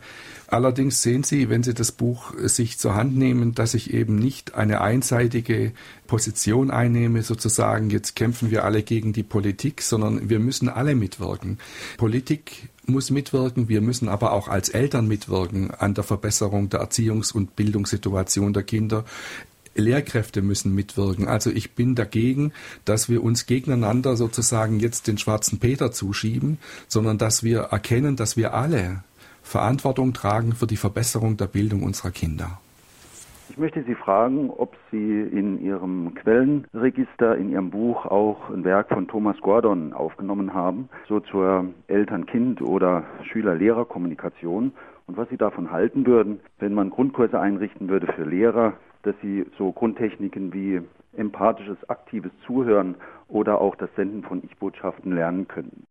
Allerdings 0.47 1.01
sehen 1.01 1.23
Sie, 1.23 1.49
wenn 1.49 1.63
Sie 1.63 1.73
das 1.73 1.91
Buch 1.91 2.33
sich 2.37 2.79
zur 2.79 2.95
Hand 2.95 3.17
nehmen, 3.17 3.55
dass 3.55 3.73
ich 3.73 3.93
eben 3.93 4.15
nicht 4.15 4.55
eine 4.55 4.79
einseitige 4.79 5.73
Position 6.07 6.71
einnehme, 6.71 7.23
sozusagen, 7.23 7.89
jetzt 7.89 8.15
kämpfen 8.15 8.51
wir 8.51 8.63
alle 8.63 8.83
gegen 8.83 9.11
die 9.11 9.21
Politik, 9.21 9.81
sondern 9.81 10.29
wir 10.29 10.39
müssen 10.39 10.69
alle 10.69 10.95
mitwirken. 10.95 11.59
Politik 11.97 12.69
muss 12.85 13.11
mitwirken, 13.11 13.67
wir 13.67 13.81
müssen 13.81 14.09
aber 14.09 14.31
auch 14.31 14.47
als 14.47 14.69
Eltern 14.69 15.07
mitwirken 15.07 15.71
an 15.71 15.93
der 15.93 16.05
Verbesserung 16.05 16.69
der 16.69 16.81
Erziehungs- 16.81 17.33
und 17.33 17.55
Bildungssituation 17.55 18.53
der 18.53 18.63
Kinder. 18.63 19.03
Lehrkräfte 19.79 20.41
müssen 20.41 20.73
mitwirken. 20.75 21.27
Also 21.27 21.49
ich 21.49 21.75
bin 21.75 21.95
dagegen, 21.95 22.51
dass 22.85 23.09
wir 23.09 23.23
uns 23.23 23.45
gegeneinander 23.45 24.15
sozusagen 24.15 24.79
jetzt 24.79 25.07
den 25.07 25.17
schwarzen 25.17 25.59
Peter 25.59 25.91
zuschieben, 25.91 26.57
sondern 26.87 27.17
dass 27.17 27.43
wir 27.43 27.59
erkennen, 27.71 28.15
dass 28.15 28.37
wir 28.37 28.53
alle 28.53 29.03
Verantwortung 29.43 30.13
tragen 30.13 30.53
für 30.53 30.67
die 30.67 30.77
Verbesserung 30.77 31.37
der 31.37 31.47
Bildung 31.47 31.83
unserer 31.83 32.11
Kinder. 32.11 32.59
Ich 33.49 33.57
möchte 33.57 33.83
Sie 33.83 33.95
fragen, 33.95 34.51
ob 34.51 34.75
Sie 34.91 35.21
in 35.21 35.59
Ihrem 35.59 36.13
Quellenregister, 36.13 37.35
in 37.35 37.49
Ihrem 37.49 37.71
Buch 37.71 38.05
auch 38.05 38.49
ein 38.51 38.63
Werk 38.63 38.89
von 38.89 39.07
Thomas 39.07 39.37
Gordon 39.41 39.91
aufgenommen 39.91 40.53
haben, 40.53 40.87
so 41.07 41.19
zur 41.19 41.65
Eltern-Kind- 41.87 42.61
oder 42.61 43.03
Schüler-Lehrer-Kommunikation 43.23 44.71
und 45.07 45.17
was 45.17 45.27
Sie 45.29 45.37
davon 45.37 45.71
halten 45.71 46.05
würden, 46.05 46.39
wenn 46.59 46.75
man 46.75 46.91
Grundkurse 46.91 47.39
einrichten 47.39 47.89
würde 47.89 48.05
für 48.13 48.23
Lehrer, 48.23 48.73
dass 49.03 49.15
sie 49.21 49.45
so 49.57 49.71
Grundtechniken 49.71 50.53
wie 50.53 50.81
empathisches, 51.15 51.77
aktives 51.89 52.31
Zuhören 52.45 52.95
oder 53.27 53.61
auch 53.61 53.75
das 53.75 53.89
Senden 53.95 54.23
von 54.23 54.43
Ich-Botschaften 54.43 55.13
lernen 55.13 55.47
können. 55.47 55.85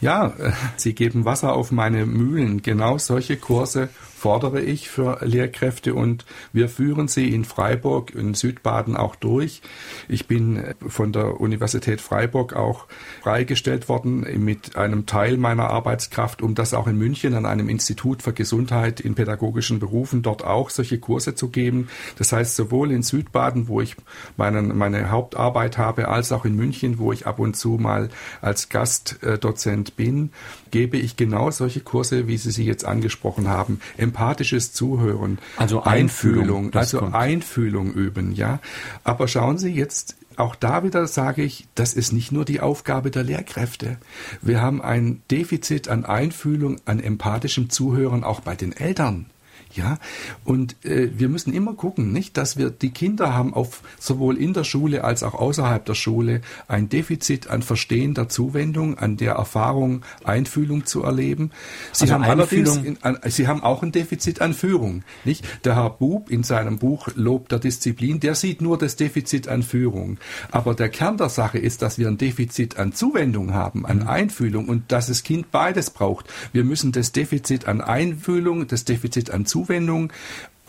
Ja, 0.00 0.28
äh, 0.38 0.52
Sie 0.76 0.94
geben 0.94 1.24
Wasser 1.24 1.54
auf 1.54 1.70
meine 1.72 2.06
Mühlen. 2.06 2.62
Genau 2.62 2.98
solche 2.98 3.36
Kurse 3.36 3.88
fordere 4.20 4.60
ich 4.60 4.90
für 4.90 5.18
Lehrkräfte 5.22 5.94
und 5.94 6.26
wir 6.52 6.68
führen 6.68 7.08
sie 7.08 7.34
in 7.34 7.46
Freiburg, 7.46 8.14
in 8.14 8.34
Südbaden 8.34 8.94
auch 8.94 9.16
durch. 9.16 9.62
Ich 10.08 10.26
bin 10.28 10.62
von 10.86 11.12
der 11.12 11.40
Universität 11.40 12.02
Freiburg 12.02 12.54
auch 12.54 12.86
freigestellt 13.22 13.88
worden 13.88 14.26
mit 14.44 14.76
einem 14.76 15.06
Teil 15.06 15.38
meiner 15.38 15.70
Arbeitskraft, 15.70 16.42
um 16.42 16.54
das 16.54 16.74
auch 16.74 16.86
in 16.86 16.98
München 16.98 17.34
an 17.34 17.46
einem 17.46 17.70
Institut 17.70 18.22
für 18.22 18.34
Gesundheit 18.34 19.00
in 19.00 19.14
pädagogischen 19.14 19.78
Berufen 19.78 20.20
dort 20.20 20.44
auch 20.44 20.68
solche 20.68 20.98
Kurse 20.98 21.34
zu 21.34 21.48
geben. 21.48 21.88
Das 22.18 22.32
heißt, 22.32 22.56
sowohl 22.56 22.92
in 22.92 23.02
Südbaden, 23.02 23.68
wo 23.68 23.80
ich 23.80 23.96
meinen, 24.36 24.76
meine 24.76 25.10
Hauptarbeit 25.10 25.78
habe, 25.78 26.08
als 26.08 26.30
auch 26.30 26.44
in 26.44 26.56
München, 26.56 26.98
wo 26.98 27.10
ich 27.14 27.26
ab 27.26 27.38
und 27.38 27.56
zu 27.56 27.78
mal 27.80 28.10
als 28.42 28.68
Gastdozent 28.68 29.79
bin, 29.84 30.30
gebe 30.70 30.96
ich 30.96 31.16
genau 31.16 31.50
solche 31.50 31.80
Kurse, 31.80 32.26
wie 32.26 32.36
Sie 32.36 32.50
sie 32.50 32.64
jetzt 32.64 32.84
angesprochen 32.84 33.48
haben. 33.48 33.80
Empathisches 33.96 34.72
Zuhören. 34.72 35.38
Also 35.56 35.82
Einfühlung. 35.82 36.72
also 36.74 36.98
kommt. 36.98 37.14
Einfühlung 37.14 37.92
üben, 37.92 38.32
ja. 38.32 38.60
Aber 39.04 39.28
schauen 39.28 39.58
Sie 39.58 39.72
jetzt, 39.72 40.16
auch 40.36 40.54
da 40.54 40.82
wieder 40.84 41.06
sage 41.06 41.42
ich, 41.42 41.68
das 41.74 41.94
ist 41.94 42.12
nicht 42.12 42.32
nur 42.32 42.44
die 42.44 42.60
Aufgabe 42.60 43.10
der 43.10 43.22
Lehrkräfte. 43.22 43.98
Wir 44.42 44.60
haben 44.60 44.82
ein 44.82 45.22
Defizit 45.30 45.88
an 45.88 46.04
Einfühlung, 46.04 46.80
an 46.84 47.00
empathischem 47.00 47.70
Zuhören 47.70 48.24
auch 48.24 48.40
bei 48.40 48.56
den 48.56 48.72
Eltern. 48.72 49.26
Ja, 49.72 49.98
und 50.44 50.84
äh, 50.84 51.10
wir 51.16 51.28
müssen 51.28 51.52
immer 51.52 51.74
gucken, 51.74 52.12
nicht, 52.12 52.36
dass 52.36 52.56
wir 52.56 52.70
die 52.70 52.90
Kinder 52.90 53.34
haben 53.34 53.54
auf 53.54 53.82
sowohl 54.00 54.36
in 54.36 54.52
der 54.52 54.64
Schule 54.64 55.04
als 55.04 55.22
auch 55.22 55.34
außerhalb 55.34 55.84
der 55.84 55.94
Schule 55.94 56.40
ein 56.66 56.88
Defizit 56.88 57.48
an 57.48 57.62
Verstehen 57.62 58.14
der 58.14 58.28
Zuwendung, 58.28 58.98
an 58.98 59.16
der 59.16 59.34
Erfahrung, 59.34 60.02
Einfühlung 60.24 60.86
zu 60.86 61.04
erleben. 61.04 61.52
Sie 61.92 62.02
also 62.02 62.14
haben 62.14 62.24
allerdings, 62.24 62.78
in, 62.78 62.98
an, 63.02 63.18
sie 63.26 63.46
haben 63.46 63.62
auch 63.62 63.84
ein 63.84 63.92
Defizit 63.92 64.40
an 64.40 64.54
Führung, 64.54 65.04
nicht? 65.24 65.46
Der 65.64 65.76
Herr 65.76 65.90
Bub 65.90 66.30
in 66.30 66.42
seinem 66.42 66.78
Buch 66.78 67.06
Lob 67.14 67.48
der 67.48 67.60
Disziplin, 67.60 68.18
der 68.18 68.34
sieht 68.34 68.60
nur 68.60 68.76
das 68.76 68.96
Defizit 68.96 69.46
an 69.46 69.62
Führung. 69.62 70.18
Aber 70.50 70.74
der 70.74 70.88
Kern 70.88 71.16
der 71.16 71.28
Sache 71.28 71.58
ist, 71.58 71.82
dass 71.82 71.96
wir 71.96 72.08
ein 72.08 72.18
Defizit 72.18 72.76
an 72.76 72.92
Zuwendung 72.92 73.54
haben, 73.54 73.86
an 73.86 74.00
mhm. 74.00 74.08
Einfühlung 74.08 74.68
und 74.68 74.90
dass 74.90 75.06
das 75.06 75.22
Kind 75.22 75.52
beides 75.52 75.90
braucht. 75.90 76.26
Wir 76.52 76.64
müssen 76.64 76.90
das 76.90 77.12
Defizit 77.12 77.68
an 77.68 77.80
Einfühlung, 77.80 78.66
das 78.66 78.84
Defizit 78.84 79.30
an 79.30 79.46
Zuwendung 79.46 79.59
Zuwendung 79.64 80.12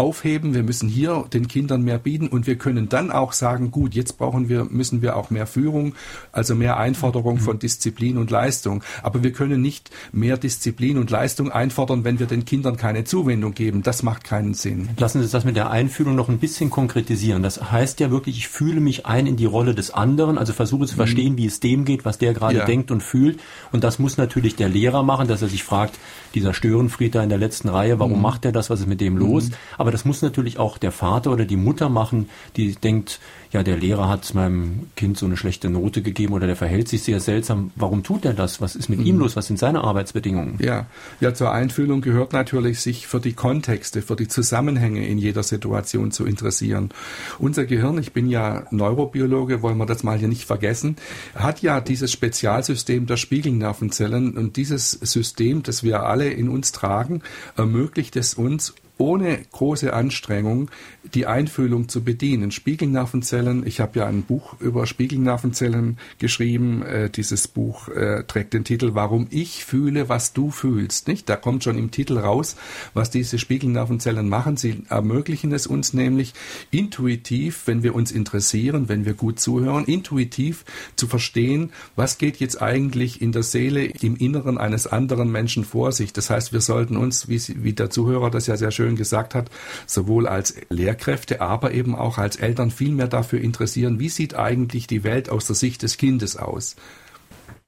aufheben, 0.02 0.56
wir 0.56 0.64
müssen 0.64 0.90
hier 0.90 1.26
den 1.32 1.48
Kindern 1.48 1.84
mehr 1.84 2.00
bieten 2.00 2.28
und 2.28 2.48
wir 2.48 2.56
können 2.56 2.90
dann 2.90 3.12
auch 3.12 3.34
sagen, 3.34 3.70
gut, 3.70 3.94
jetzt 3.94 4.18
brauchen 4.18 4.50
wir, 4.50 4.66
müssen 4.66 5.04
wir 5.04 5.16
auch 5.16 5.30
mehr 5.30 5.46
Führung, 5.46 5.94
also 6.32 6.56
mehr 6.56 6.78
Einforderung 6.78 7.38
von 7.38 7.60
Disziplin 7.60 8.18
und 8.18 8.32
Leistung. 8.32 8.84
Aber 9.04 9.24
wir 9.24 9.32
können 9.32 9.62
nicht 9.62 9.92
mehr 10.12 10.38
Disziplin 10.38 10.98
und 10.98 11.12
Leistung 11.12 11.52
einfordern, 11.52 12.04
wenn 12.04 12.18
wir 12.18 12.26
den 12.26 12.46
Kindern 12.46 12.78
keine 12.78 13.04
Zuwendung 13.04 13.54
geben. 13.54 13.84
Das 13.84 14.02
macht 14.02 14.24
keinen 14.24 14.56
Sinn. 14.56 14.90
Lassen 14.98 15.22
Sie 15.22 15.30
das 15.30 15.46
mit 15.46 15.56
der 15.56 15.70
Einfühlung 15.70 16.16
noch 16.16 16.30
ein 16.30 16.40
bisschen 16.40 16.72
konkretisieren. 16.72 17.44
Das 17.44 17.72
heißt 17.72 18.00
ja 18.00 18.10
wirklich, 18.10 18.38
ich 18.38 18.48
fühle 18.48 18.82
mich 18.82 19.06
ein 19.06 19.28
in 19.28 19.38
die 19.38 19.46
Rolle 19.46 19.76
des 19.76 19.92
anderen, 19.92 20.40
also 20.40 20.52
versuche 20.52 20.88
zu 20.88 20.96
verstehen, 20.96 21.34
mhm. 21.34 21.38
wie 21.38 21.46
es 21.46 21.60
dem 21.60 21.86
geht, 21.86 22.06
was 22.06 22.18
der 22.18 22.34
gerade 22.34 22.58
ja. 22.58 22.66
denkt 22.66 22.90
und 22.90 23.04
fühlt. 23.04 23.40
Und 23.72 23.84
das 23.84 24.00
muss 24.00 24.18
natürlich 24.18 24.56
der 24.56 24.70
Lehrer 24.70 25.04
machen, 25.04 25.28
dass 25.28 25.44
er 25.44 25.48
sich 25.48 25.64
fragt, 25.64 26.00
dieser 26.34 26.54
Störenfried 26.54 27.14
da 27.14 27.22
in 27.22 27.30
der 27.30 27.38
letzten 27.38 27.70
Reihe, 27.70 28.00
warum 28.00 28.18
mhm. 28.18 28.22
macht 28.22 28.46
er 28.46 28.52
das, 28.52 28.70
was 28.70 28.80
ist 28.80 28.88
mit 28.88 29.02
dem 29.02 29.18
los? 29.18 29.50
Mhm. 29.50 29.54
Aber 29.78 29.91
aber 29.92 29.98
das 29.98 30.06
muss 30.06 30.22
natürlich 30.22 30.58
auch 30.58 30.78
der 30.78 30.94
Vater 30.94 31.34
oder 31.34 31.44
die 31.44 31.58
Mutter 31.58 31.90
machen, 31.90 32.30
die 32.56 32.76
denkt, 32.76 33.20
ja, 33.52 33.62
der 33.62 33.76
Lehrer 33.76 34.08
hat 34.08 34.34
meinem 34.34 34.88
Kind 34.96 35.18
so 35.18 35.26
eine 35.26 35.36
schlechte 35.36 35.70
Note 35.70 36.02
gegeben 36.02 36.32
oder 36.34 36.48
der 36.48 36.56
verhält 36.56 36.88
sich 36.88 37.04
sehr 37.04 37.20
seltsam. 37.20 37.72
Warum 37.76 38.02
tut 38.02 38.24
er 38.24 38.34
das? 38.34 38.62
Was 38.62 38.78
ist 38.78 38.88
mit 38.88 39.00
mhm. 39.00 39.06
ihm 39.06 39.20
los? 39.20 39.36
Was 39.36 39.48
sind 39.48 39.60
seine 39.60 39.84
Arbeitsbedingungen? 39.84 40.58
Ja, 40.62 40.86
ja, 41.20 41.34
zur 41.34 41.52
Einfühlung 41.52 42.00
gehört 42.00 42.32
natürlich, 42.32 42.80
sich 42.80 43.06
für 43.06 43.20
die 43.20 43.34
Kontexte, 43.34 44.02
für 44.02 44.16
die 44.16 44.30
Zusammenhänge 44.30 45.06
in 45.06 45.18
jeder 45.18 45.44
Situation 45.44 46.12
zu 46.12 46.26
interessieren. 46.26 46.92
Unser 47.38 47.66
Gehirn, 47.66 47.98
ich 47.98 48.14
bin 48.14 48.30
ja 48.30 48.64
Neurobiologe, 48.72 49.62
wollen 49.62 49.78
wir 49.78 49.86
das 49.86 50.04
mal 50.04 50.18
hier 50.18 50.30
nicht 50.30 50.46
vergessen, 50.46 50.96
hat 51.36 51.62
ja 51.62 51.82
dieses 51.82 52.14
Spezialsystem 52.14 53.08
der 53.08 53.18
Spiegelnervenzellen 53.18 54.38
und 54.38 54.56
dieses 54.56 54.92
System, 54.92 55.64
das 55.64 55.84
wir 55.84 56.04
alle 56.04 56.30
in 56.30 56.48
uns 56.48 56.72
tragen, 56.72 57.22
ermöglicht 57.58 58.16
es 58.16 58.36
uns, 58.36 58.74
ohne 59.02 59.40
große 59.52 59.94
Anstrengung 59.94 60.70
die 61.16 61.26
Einfühlung 61.26 61.90
zu 61.90 62.04
bedienen. 62.04 62.52
Spiegelnervenzellen, 62.52 63.66
ich 63.66 63.80
habe 63.80 64.00
ja 64.00 64.06
ein 64.06 64.22
Buch 64.22 64.56
über 64.60 64.86
Spiegelnervenzellen 64.86 65.98
geschrieben. 66.20 66.84
Äh, 66.84 67.10
dieses 67.10 67.48
Buch 67.48 67.88
äh, 67.90 68.24
trägt 68.26 68.54
den 68.54 68.64
Titel 68.64 68.92
Warum 68.94 69.26
ich 69.32 69.66
fühle, 69.66 70.08
was 70.08 70.34
du 70.34 70.52
fühlst. 70.52 71.08
Nicht? 71.08 71.28
Da 71.28 71.36
kommt 71.36 71.64
schon 71.64 71.80
im 71.80 71.90
Titel 71.90 72.20
raus, 72.20 72.56
was 72.94 73.10
diese 73.10 73.40
Spiegelnervenzellen 73.40 74.30
machen. 74.30 74.56
Sie 74.56 74.84
ermöglichen 74.90 75.52
es 75.52 75.66
uns 75.66 75.94
nämlich 75.94 76.34
intuitiv, 76.70 77.64
wenn 77.66 77.82
wir 77.82 77.96
uns 77.96 78.12
interessieren, 78.12 78.88
wenn 78.88 79.06
wir 79.06 79.16
gut 79.16 79.40
zuhören, 79.40 79.86
intuitiv 79.86 80.64
zu 80.96 81.08
verstehen, 81.08 81.72
was 81.96 82.20
geht 82.20 82.38
jetzt 82.38 82.62
eigentlich 82.62 83.20
in 83.20 83.32
der 83.32 83.44
Seele, 83.44 83.86
im 83.86 84.16
Inneren 84.16 84.60
eines 84.60 84.86
anderen 84.86 85.32
Menschen 85.32 85.66
vor 85.66 85.92
sich. 85.92 86.14
Das 86.14 86.30
heißt, 86.30 86.54
wir 86.54 86.62
sollten 86.62 86.98
uns, 86.98 87.28
wie, 87.28 87.42
wie 87.64 87.74
der 87.74 87.90
Zuhörer 87.90 88.30
das 88.30 88.46
ja 88.46 88.58
sehr 88.58 88.70
schön 88.70 88.91
schön 88.92 88.96
gesagt 88.96 89.36
hat, 89.36 89.50
sowohl 89.86 90.28
als 90.28 90.62
Lehrkräfte, 90.70 91.42
aber 91.42 91.72
eben 91.72 91.96
auch 91.96 92.18
als 92.18 92.38
Eltern 92.38 92.72
viel 92.72 92.92
mehr 92.92 93.08
dafür 93.08 93.40
interessieren, 93.42 94.00
wie 94.00 94.10
sieht 94.10 94.36
eigentlich 94.36 94.88
die 94.88 95.04
Welt 95.04 95.30
aus 95.30 95.48
der 95.48 95.56
Sicht 95.56 95.84
des 95.84 95.98
Kindes 95.98 96.38
aus. 96.38 96.76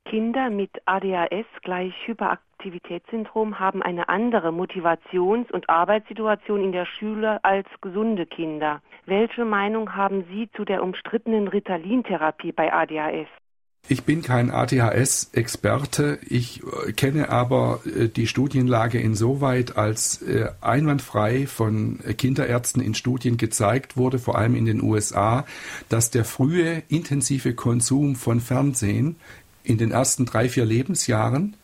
Kinder 0.06 0.50
mit 0.50 0.70
ADHS 0.86 1.46
gleich 1.64 1.94
Hyperaktivitätssyndrom 2.06 3.60
haben 3.60 3.82
eine 3.82 4.10
andere 4.10 4.50
Motivations- 4.50 5.52
und 5.52 5.70
Arbeitssituation 5.70 6.62
in 6.62 6.72
der 6.72 6.86
Schule 6.86 7.44
als 7.44 7.68
gesunde 7.82 8.26
Kinder. 8.26 8.82
Welche 9.06 9.46
Meinung 9.46 9.96
haben 9.96 10.26
Sie 10.30 10.50
zu 10.56 10.66
der 10.66 10.84
umstrittenen 10.84 11.48
Ritalin-Therapie 11.48 12.52
bei 12.52 12.72
ADHS? 12.72 13.28
Ich 13.90 14.04
bin 14.04 14.22
kein 14.22 14.50
ADHS-Experte. 14.50 16.18
Ich 16.30 16.62
äh, 16.88 16.94
kenne 16.94 17.28
aber 17.28 17.82
äh, 17.86 18.08
die 18.08 18.28
Studienlage 18.28 18.98
insoweit, 18.98 19.76
als 19.76 20.22
äh, 20.22 20.48
einwandfrei 20.62 21.48
von 21.48 22.00
Kinderärzten 22.18 22.82
in 22.82 22.96
Studien 22.96 23.36
gezeigt 23.36 23.98
wurde, 23.98 24.20
vor 24.20 24.38
allem 24.38 24.56
in 24.56 24.66
den 24.66 24.82
USA, 24.82 25.46
dass 25.90 26.12
der 26.12 26.24
frühe 26.24 26.82
intensive 26.88 27.56
Konsum 27.56 28.16
von 28.16 28.40
Fernsehen 28.40 29.18
in 29.66 29.78
den 29.78 29.92
ersten 29.92 30.26
drei, 30.26 30.48
vier 30.48 30.64
Lebensjahren 30.64 31.58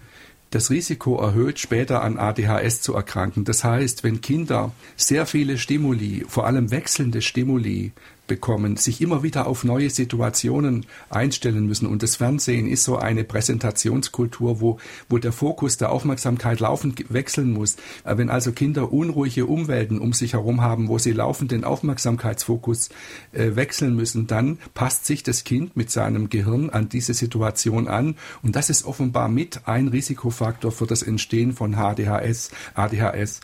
das 0.50 0.72
Risiko 0.72 1.22
erhöht, 1.22 1.60
später 1.60 2.02
an 2.02 2.18
ADHS 2.18 2.82
zu 2.82 2.96
erkranken. 2.96 3.46
Das 3.46 3.64
heißt, 3.64 4.04
wenn 4.04 4.20
Kinder 4.20 4.74
sehr 4.98 5.26
viele 5.26 5.58
Stimuli, 5.58 6.26
vor 6.28 6.48
allem 6.48 6.72
wechselnde 6.72 7.22
Stimuli 7.22 7.94
bekommen, 8.30 8.78
sich 8.78 9.02
immer 9.02 9.24
wieder 9.24 9.48
auf 9.48 9.66
neue 9.66 9.90
Situationen 9.90 10.86
einstellen 11.10 11.66
müssen. 11.66 11.88
Und 11.88 12.02
das 12.02 12.16
Fernsehen 12.16 12.68
ist 12.68 12.86
so 12.86 12.96
eine 12.96 13.26
Präsentationskultur, 13.26 14.62
wo, 14.62 14.78
wo 15.10 15.18
der 15.18 15.34
Fokus 15.34 15.76
der 15.76 15.92
Aufmerksamkeit 15.92 16.62
laufend 16.62 17.12
wechseln 17.12 17.52
muss. 17.52 17.76
Äh, 18.06 18.18
wenn 18.18 18.30
also 18.30 18.54
Kinder 18.54 18.94
unruhige 18.94 19.46
Umwelten 19.48 20.00
um 20.00 20.14
sich 20.14 20.34
herum 20.34 20.62
haben, 20.62 20.88
wo 20.88 20.98
sie 20.98 21.12
laufend 21.12 21.52
den 21.52 21.66
Aufmerksamkeitsfokus 21.66 22.90
äh, 23.34 23.56
wechseln 23.56 23.96
müssen, 23.98 24.28
dann 24.28 24.60
passt 24.74 25.06
sich 25.06 25.24
das 25.24 25.44
Kind 25.44 25.76
mit 25.76 25.92
seinem 25.92 26.30
Gehirn 26.30 26.70
an 26.70 26.88
diese 26.88 27.14
Situation 27.14 27.90
an. 27.90 28.16
Und 28.44 28.56
das 28.56 28.70
ist 28.70 28.86
offenbar 28.86 29.28
mit 29.28 29.68
ein 29.68 29.90
Risikofaktor 29.90 30.72
für 30.72 30.86
das 30.86 31.02
Entstehen 31.02 31.52
von 31.54 31.74
HDHS, 31.74 32.52
ADHS. 32.76 33.42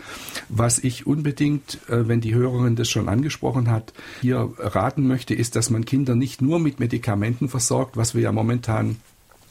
Was 0.47 0.79
ich 0.79 1.07
unbedingt, 1.07 1.79
äh, 1.89 2.07
wenn 2.07 2.21
die 2.21 2.35
Hörerin 2.35 2.75
das 2.75 2.87
schon 2.89 3.09
angesprochen 3.09 3.71
hat, 3.71 3.93
hier 4.21 4.53
raten 4.75 5.07
möchte, 5.07 5.33
ist, 5.33 5.55
dass 5.55 5.69
man 5.69 5.85
Kinder 5.85 6.15
nicht 6.15 6.41
nur 6.41 6.59
mit 6.59 6.79
Medikamenten 6.79 7.49
versorgt, 7.49 7.97
was 7.97 8.15
wir 8.15 8.21
ja 8.21 8.31
momentan 8.31 8.97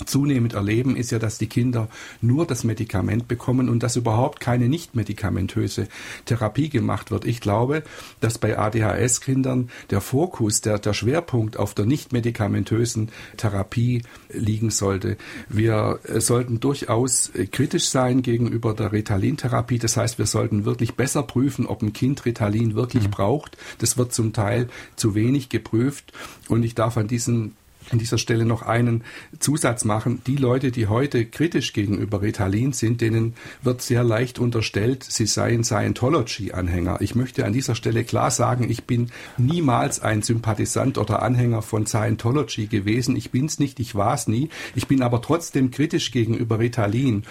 zunehmend 0.04 0.54
erleben, 0.54 0.96
ist 0.96 1.10
ja, 1.12 1.18
dass 1.18 1.38
die 1.38 1.46
Kinder 1.46 1.88
nur 2.20 2.46
das 2.46 2.64
Medikament 2.64 3.28
bekommen 3.28 3.68
und 3.68 3.82
dass 3.82 3.96
überhaupt 3.96 4.40
keine 4.40 4.68
nicht 4.68 4.94
medikamentöse 4.94 5.88
Therapie 6.24 6.68
gemacht 6.68 7.10
wird. 7.10 7.24
Ich 7.24 7.40
glaube, 7.40 7.82
dass 8.20 8.38
bei 8.38 8.58
ADHS-Kindern 8.58 9.70
der 9.90 10.00
Fokus, 10.00 10.60
der, 10.60 10.78
der 10.78 10.94
Schwerpunkt 10.94 11.56
auf 11.56 11.74
der 11.74 11.86
nicht 11.86 12.12
medikamentösen 12.12 13.10
Therapie 13.36 14.02
liegen 14.32 14.70
sollte. 14.70 15.16
Wir 15.48 16.00
äh, 16.04 16.20
sollten 16.20 16.60
durchaus 16.60 17.30
äh, 17.30 17.46
kritisch 17.46 17.88
sein 17.88 18.22
gegenüber 18.22 18.74
der 18.74 18.92
Ritalin-Therapie. 18.92 19.78
Das 19.78 19.96
heißt, 19.96 20.18
wir 20.18 20.26
sollten 20.26 20.64
wirklich 20.64 20.94
besser 20.94 21.22
prüfen, 21.22 21.66
ob 21.66 21.82
ein 21.82 21.92
Kind 21.92 22.24
Ritalin 22.24 22.74
wirklich 22.74 23.04
mhm. 23.04 23.12
braucht. 23.12 23.56
Das 23.78 23.96
wird 23.96 24.12
zum 24.12 24.32
Teil 24.32 24.68
zu 24.96 25.14
wenig 25.14 25.48
geprüft 25.48 26.12
und 26.48 26.62
ich 26.64 26.74
darf 26.74 26.96
an 26.96 27.08
diesem 27.08 27.52
an 27.90 27.98
dieser 27.98 28.18
Stelle 28.18 28.44
noch 28.44 28.62
einen 28.62 29.04
Zusatz 29.38 29.84
machen. 29.84 30.22
Die 30.26 30.36
Leute, 30.36 30.70
die 30.70 30.86
heute 30.86 31.26
kritisch 31.26 31.72
gegenüber 31.72 32.22
Ritalin 32.22 32.72
sind, 32.72 33.00
denen 33.00 33.34
wird 33.62 33.82
sehr 33.82 34.04
leicht 34.04 34.38
unterstellt, 34.38 35.04
sie 35.04 35.26
seien 35.26 35.64
Scientology-Anhänger. 35.64 37.00
Ich 37.00 37.14
möchte 37.14 37.44
an 37.44 37.52
dieser 37.52 37.74
Stelle 37.74 38.04
klar 38.04 38.30
sagen, 38.30 38.70
ich 38.70 38.84
bin 38.84 39.10
niemals 39.36 40.00
ein 40.00 40.22
Sympathisant 40.22 40.98
oder 40.98 41.22
Anhänger 41.22 41.62
von 41.62 41.86
Scientology 41.86 42.66
gewesen. 42.66 43.16
Ich 43.16 43.30
bin's 43.30 43.58
nicht, 43.58 43.80
ich 43.80 43.94
war's 43.94 44.28
nie. 44.28 44.48
Ich 44.74 44.86
bin 44.86 45.02
aber 45.02 45.22
trotzdem 45.22 45.70
kritisch 45.70 46.10
gegenüber 46.10 46.58
Ritalin. 46.58 47.24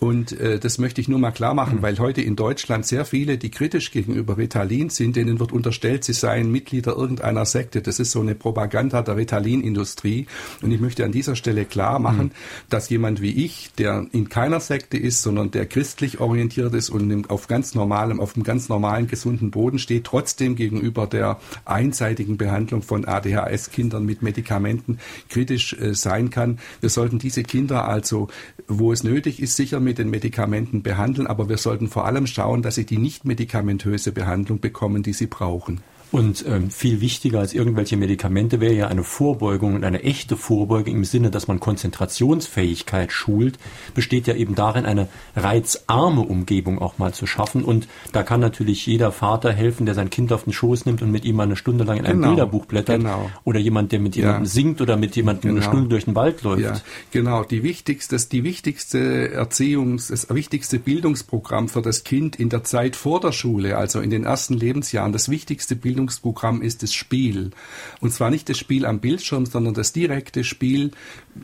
Und 0.00 0.32
äh, 0.40 0.58
das 0.58 0.78
möchte 0.78 1.00
ich 1.00 1.08
nur 1.08 1.18
mal 1.18 1.30
klar 1.30 1.54
machen, 1.54 1.82
weil 1.82 1.98
heute 1.98 2.20
in 2.20 2.36
Deutschland 2.36 2.86
sehr 2.86 3.04
viele, 3.04 3.38
die 3.38 3.50
kritisch 3.50 3.92
gegenüber 3.92 4.38
Ritalin 4.38 4.90
sind, 4.90 5.16
denen 5.16 5.38
wird 5.40 5.52
unterstellt, 5.52 6.04
sie 6.04 6.14
seien 6.14 6.50
Mitglieder 6.50 6.96
irgendeiner 6.96 7.44
Sekte. 7.44 7.82
Das 7.82 8.00
ist 8.00 8.10
so 8.10 8.20
eine 8.20 8.34
Propaganda 8.34 9.02
der 9.02 9.16
Ritalin-Industrie. 9.16 9.80
Industrie. 9.80 10.26
Und 10.62 10.72
ich 10.72 10.80
möchte 10.80 11.04
an 11.04 11.12
dieser 11.12 11.36
Stelle 11.36 11.64
klar 11.64 11.98
machen, 11.98 12.26
mhm. 12.26 12.30
dass 12.68 12.88
jemand 12.90 13.20
wie 13.20 13.44
ich, 13.44 13.70
der 13.78 14.06
in 14.12 14.28
keiner 14.28 14.60
Sekte 14.60 14.96
ist, 14.96 15.22
sondern 15.22 15.50
der 15.50 15.66
christlich 15.66 16.20
orientiert 16.20 16.74
ist 16.74 16.90
und 16.90 17.30
auf 17.30 17.46
ganz 17.46 17.74
normalem, 17.74 18.20
auf 18.20 18.34
einem 18.34 18.44
ganz 18.44 18.68
normalen, 18.68 19.06
gesunden 19.06 19.50
Boden 19.50 19.78
steht, 19.78 20.04
trotzdem 20.04 20.56
gegenüber 20.56 21.06
der 21.06 21.40
einseitigen 21.64 22.36
Behandlung 22.36 22.82
von 22.82 23.04
ADHS-Kindern 23.04 24.04
mit 24.04 24.22
Medikamenten 24.22 24.98
kritisch 25.28 25.72
äh, 25.74 25.94
sein 25.94 26.30
kann. 26.30 26.58
Wir 26.80 26.90
sollten 26.90 27.18
diese 27.18 27.42
Kinder 27.42 27.88
also, 27.88 28.28
wo 28.68 28.92
es 28.92 29.02
nötig 29.02 29.40
ist, 29.40 29.56
sicher 29.56 29.80
mit 29.80 29.89
den 29.94 30.10
Medikamenten 30.10 30.82
behandeln, 30.82 31.26
aber 31.26 31.48
wir 31.48 31.56
sollten 31.56 31.88
vor 31.88 32.06
allem 32.06 32.26
schauen, 32.26 32.62
dass 32.62 32.74
sie 32.74 32.86
die 32.86 32.98
nicht 32.98 33.24
medikamentöse 33.24 34.12
Behandlung 34.12 34.60
bekommen, 34.60 35.02
die 35.02 35.12
sie 35.12 35.26
brauchen. 35.26 35.80
Und 36.12 36.44
ähm, 36.46 36.70
viel 36.70 37.00
wichtiger 37.00 37.38
als 37.38 37.54
irgendwelche 37.54 37.96
Medikamente 37.96 38.60
wäre 38.60 38.74
ja 38.74 38.88
eine 38.88 39.04
Vorbeugung 39.04 39.74
und 39.74 39.84
eine 39.84 40.02
echte 40.02 40.36
Vorbeugung 40.36 40.94
im 40.94 41.04
Sinne, 41.04 41.30
dass 41.30 41.46
man 41.46 41.60
Konzentrationsfähigkeit 41.60 43.12
schult, 43.12 43.58
besteht 43.94 44.26
ja 44.26 44.34
eben 44.34 44.56
darin, 44.56 44.86
eine 44.86 45.08
reizarme 45.36 46.22
Umgebung 46.22 46.80
auch 46.80 46.98
mal 46.98 47.14
zu 47.14 47.26
schaffen. 47.26 47.62
Und 47.62 47.86
da 48.12 48.24
kann 48.24 48.40
natürlich 48.40 48.86
jeder 48.86 49.12
Vater 49.12 49.52
helfen, 49.52 49.86
der 49.86 49.94
sein 49.94 50.10
Kind 50.10 50.32
auf 50.32 50.44
den 50.44 50.52
Schoß 50.52 50.84
nimmt 50.86 51.00
und 51.00 51.12
mit 51.12 51.24
ihm 51.24 51.36
mal 51.36 51.44
eine 51.44 51.56
Stunde 51.56 51.84
lang 51.84 51.98
in 51.98 52.06
einem 52.06 52.20
genau, 52.20 52.28
Bilderbuch 52.28 52.66
blättert. 52.66 52.98
Genau. 52.98 53.30
Oder 53.44 53.60
jemand, 53.60 53.92
der 53.92 54.00
mit 54.00 54.16
jemandem 54.16 54.44
ja. 54.44 54.50
singt 54.50 54.80
oder 54.80 54.96
mit 54.96 55.14
jemandem 55.14 55.54
genau. 55.54 55.62
eine 55.62 55.70
Stunde 55.70 55.88
durch 55.90 56.06
den 56.06 56.16
Wald 56.16 56.42
läuft. 56.42 56.62
Ja, 56.62 56.80
genau. 57.12 57.44
Die 57.44 57.62
wichtigste, 57.62 58.16
die 58.16 58.42
wichtigste 58.42 59.32
Erziehungs-, 59.32 60.10
das 60.10 60.28
wichtigste 60.34 60.80
Bildungsprogramm 60.80 61.68
für 61.68 61.82
das 61.82 62.02
Kind 62.02 62.34
in 62.34 62.48
der 62.48 62.64
Zeit 62.64 62.96
vor 62.96 63.20
der 63.20 63.30
Schule, 63.30 63.76
also 63.76 64.00
in 64.00 64.10
den 64.10 64.24
ersten 64.24 64.54
Lebensjahren, 64.54 65.12
das 65.12 65.28
wichtigste 65.28 65.76
Bildungsprogramm 65.76 65.99
Bildungsprogramm 66.00 66.62
ist 66.62 66.82
das 66.82 66.94
Spiel. 66.94 67.50
Und 68.00 68.12
zwar 68.12 68.30
nicht 68.30 68.48
das 68.48 68.58
Spiel 68.58 68.86
am 68.86 69.00
Bildschirm, 69.00 69.44
sondern 69.44 69.74
das 69.74 69.92
direkte 69.92 70.44
Spiel 70.44 70.92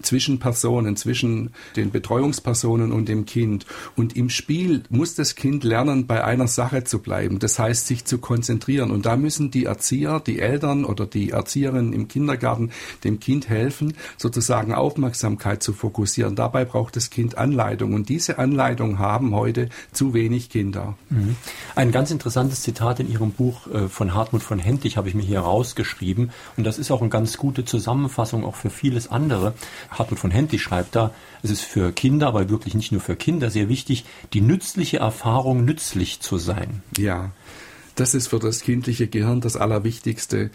zwischen 0.03 0.39
Personen, 0.39 0.97
zwischen 0.97 1.51
den 1.77 1.91
Betreuungspersonen 1.91 2.93
und 2.93 3.09
dem 3.09 3.27
Kind. 3.27 3.67
Und 3.97 4.17
im 4.17 4.31
Spiel 4.31 4.83
muss 4.91 5.15
das 5.15 5.35
Kind 5.35 5.65
lernen, 5.65 6.07
bei 6.07 6.25
einer 6.25 6.49
Sache 6.49 6.85
zu 6.85 7.01
bleiben. 7.01 7.39
Das 7.39 7.59
heißt, 7.59 7.87
sich 7.87 8.05
zu 8.05 8.19
konzentrieren. 8.19 8.91
Und 8.91 9.07
da 9.07 9.17
müssen 9.17 9.51
die 9.51 9.65
Erzieher, 9.65 10.21
die 10.21 10.41
Eltern 10.41 10.85
oder 10.85 11.07
die 11.07 11.31
Erzieherinnen 11.31 11.93
im 11.93 12.09
Kindergarten 12.09 12.71
dem 13.05 13.21
Kind 13.21 13.49
helfen, 13.49 13.95
sozusagen 14.17 14.75
Aufmerksamkeit 14.75 15.63
zu 15.63 15.73
fokussieren. 15.73 16.37
Dabei 16.37 16.65
braucht 16.65 16.97
das 16.97 17.11
Kind 17.11 17.39
Anleitung. 17.39 17.95
Und 17.95 18.09
diese 18.09 18.39
Anleitung 18.39 18.99
haben 18.99 19.35
heute 19.35 19.69
zu 19.93 20.15
wenig 20.15 20.51
Kinder. 20.51 20.97
Mhm. 21.11 21.37
Ein 21.75 21.93
ganz 21.93 22.11
interessantes 22.11 22.63
Zitat 22.63 23.01
in 23.01 23.11
Ihrem 23.11 23.33
Buch 23.33 23.67
äh, 23.69 23.89
von 23.89 24.15
Hartmut 24.15 24.43
von 24.43 24.59
Hentig 24.59 24.97
habe 24.97 25.09
ich 25.09 25.15
mir 25.15 25.23
hier 25.23 25.41
rausgeschrieben. 25.41 26.31
Und 26.57 26.65
das 26.65 26.79
ist 26.79 26.91
auch 26.91 27.01
eine 27.01 27.11
ganz 27.11 27.37
gute 27.37 27.65
Zusammenfassung 27.65 28.45
auch 28.45 28.57
für 28.57 28.71
vieles 28.71 29.09
andere. 29.09 29.55
Hartmut 29.91 30.19
von 30.19 30.31
Hentig 30.31 30.63
schreibt 30.63 30.97
da, 30.97 31.13
es 31.43 31.51
ist 31.51 31.63
für 31.63 31.93
Kinder, 31.93 32.29
aber 32.29 32.49
wirklich 32.49 32.75
nicht 32.75 32.93
nur 32.93 33.01
für 33.01 33.17
Kinder, 33.17 33.51
sehr 33.51 33.69
wichtig, 33.69 34.05
die 34.33 34.41
nützliche 34.41 34.99
Erfahrung 34.99 35.65
nützlich 35.65 36.21
zu 36.21 36.39
sein. 36.39 36.83
Ja. 36.97 37.31
Das 37.97 38.13
ist 38.13 38.29
für 38.29 38.39
das 38.39 38.61
kindliche 38.61 39.09
Gehirn 39.09 39.41
das 39.41 39.57
Allerwichtigste. 39.57 40.51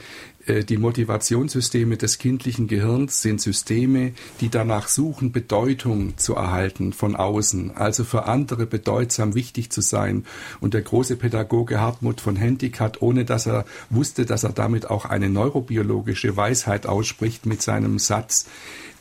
Äh, 0.45 0.63
die 0.63 0.77
Motivationssysteme 0.77 1.97
des 1.97 2.19
kindlichen 2.19 2.67
Gehirns 2.67 3.23
sind 3.23 3.41
Systeme, 3.41 4.13
die 4.41 4.49
danach 4.49 4.87
suchen, 4.87 5.31
Bedeutung 5.31 6.19
zu 6.19 6.35
erhalten 6.35 6.93
von 6.93 7.15
außen, 7.15 7.75
also 7.75 8.03
für 8.03 8.25
andere 8.25 8.67
bedeutsam 8.67 9.33
wichtig 9.33 9.71
zu 9.71 9.81
sein. 9.81 10.23
Und 10.59 10.75
der 10.75 10.83
große 10.83 11.15
Pädagoge 11.15 11.81
Hartmut 11.81 12.21
von 12.21 12.35
Hentig 12.35 12.79
hat, 12.79 13.01
ohne 13.01 13.25
dass 13.25 13.47
er 13.47 13.65
wusste, 13.89 14.27
dass 14.27 14.43
er 14.43 14.51
damit 14.51 14.91
auch 14.91 15.05
eine 15.05 15.27
neurobiologische 15.27 16.37
Weisheit 16.37 16.85
ausspricht 16.85 17.47
mit 17.47 17.63
seinem 17.63 17.97
Satz, 17.97 18.45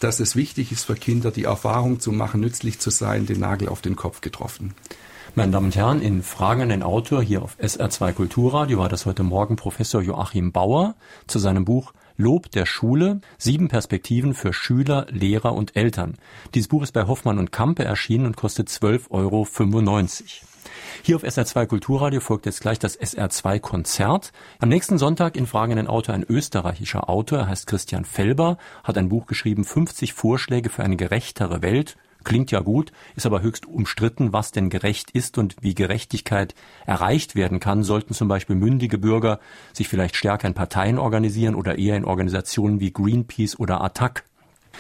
dass 0.01 0.19
es 0.19 0.35
wichtig 0.35 0.73
ist 0.73 0.85
für 0.85 0.95
Kinder, 0.95 1.31
die 1.31 1.45
Erfahrung 1.45 2.01
zu 2.01 2.11
machen, 2.11 2.41
nützlich 2.41 2.79
zu 2.79 2.89
sein, 2.89 3.27
den 3.27 3.41
Nagel 3.41 3.69
auf 3.69 3.83
den 3.83 3.97
Kopf 3.97 4.23
getroffen. 4.23 4.73
Meine 5.37 5.53
Damen 5.53 5.67
und 5.67 5.77
Herren, 5.77 6.03
in 6.03 6.25
Fragen 6.25 6.63
an 6.63 6.69
den 6.71 6.83
Autor 6.83 7.23
hier 7.23 7.43
auf 7.43 7.57
SR2 7.61 8.15
Kulturradio 8.15 8.79
war 8.79 8.89
das 8.89 9.07
heute 9.07 9.23
Morgen 9.23 9.55
Professor 9.55 10.03
Joachim 10.03 10.51
Bauer 10.51 10.97
zu 11.29 11.39
seinem 11.39 11.65
Buch 11.65 11.93
Lob 12.17 12.51
der 12.51 12.67
Schule, 12.67 13.21
sieben 13.39 13.69
Perspektiven 13.69 14.35
für 14.35 14.53
Schüler, 14.53 15.07
Lehrer 15.09 15.55
und 15.55 15.77
Eltern. 15.77 16.17
Dieses 16.55 16.67
Buch 16.67 16.83
ist 16.83 16.93
bei 16.93 17.07
Hoffmann 17.07 17.39
und 17.39 17.53
Kampe 17.53 17.85
erschienen 17.85 18.27
und 18.27 18.37
kostet 18.37 18.69
12,95 18.69 19.11
Euro. 19.11 19.47
Hier 21.03 21.17
auf 21.17 21.23
SR2 21.23 21.67
Kulturradio 21.67 22.21
folgt 22.21 22.47
jetzt 22.47 22.61
gleich 22.61 22.81
das 22.81 22.99
SR2 23.01 23.61
Konzert. 23.61 24.33
Am 24.59 24.69
nächsten 24.69 24.99
Sonntag 24.99 25.37
in 25.37 25.47
Fragen 25.47 25.77
den 25.77 25.87
Autor 25.87 26.17
ein 26.17 26.27
österreichischer 26.29 27.09
Autor, 27.09 27.39
er 27.39 27.49
heißt 27.49 27.69
Christian 27.69 28.05
Felber, 28.05 28.59
hat 28.83 28.99
ein 28.99 29.09
Buch 29.09 29.27
geschrieben, 29.27 29.65
50 29.65 30.13
Vorschläge 30.13 30.71
für 30.71 30.83
eine 30.83 30.97
gerechtere 30.97 31.63
Welt 31.63 31.97
Klingt 32.25 32.51
ja 32.51 32.61
gut, 32.61 32.93
ist 33.17 33.27
aber 33.27 33.43
höchst 33.43 33.67
umstritten, 33.67 34.33
was 34.33 34.53
denn 34.53 34.71
gerecht 34.71 35.11
ist 35.11 35.39
und 35.39 35.57
wie 35.61 35.75
Gerechtigkeit 35.75 36.55
erreicht 36.87 37.35
werden 37.35 37.61
kann. 37.61 37.83
Sollten 37.83 38.15
zum 38.15 38.29
Beispiel 38.29 38.57
mündige 38.57 38.99
Bürger 38.99 39.41
sich 39.73 39.89
vielleicht 39.89 40.17
stärker 40.17 40.49
in 40.49 40.55
Parteien 40.55 40.99
organisieren 40.99 41.55
oder 41.55 41.79
eher 41.79 41.97
in 41.97 42.05
Organisationen 42.05 42.81
wie 42.81 42.93
Greenpeace 42.93 43.59
oder 43.59 43.81
Attac. 43.81 44.25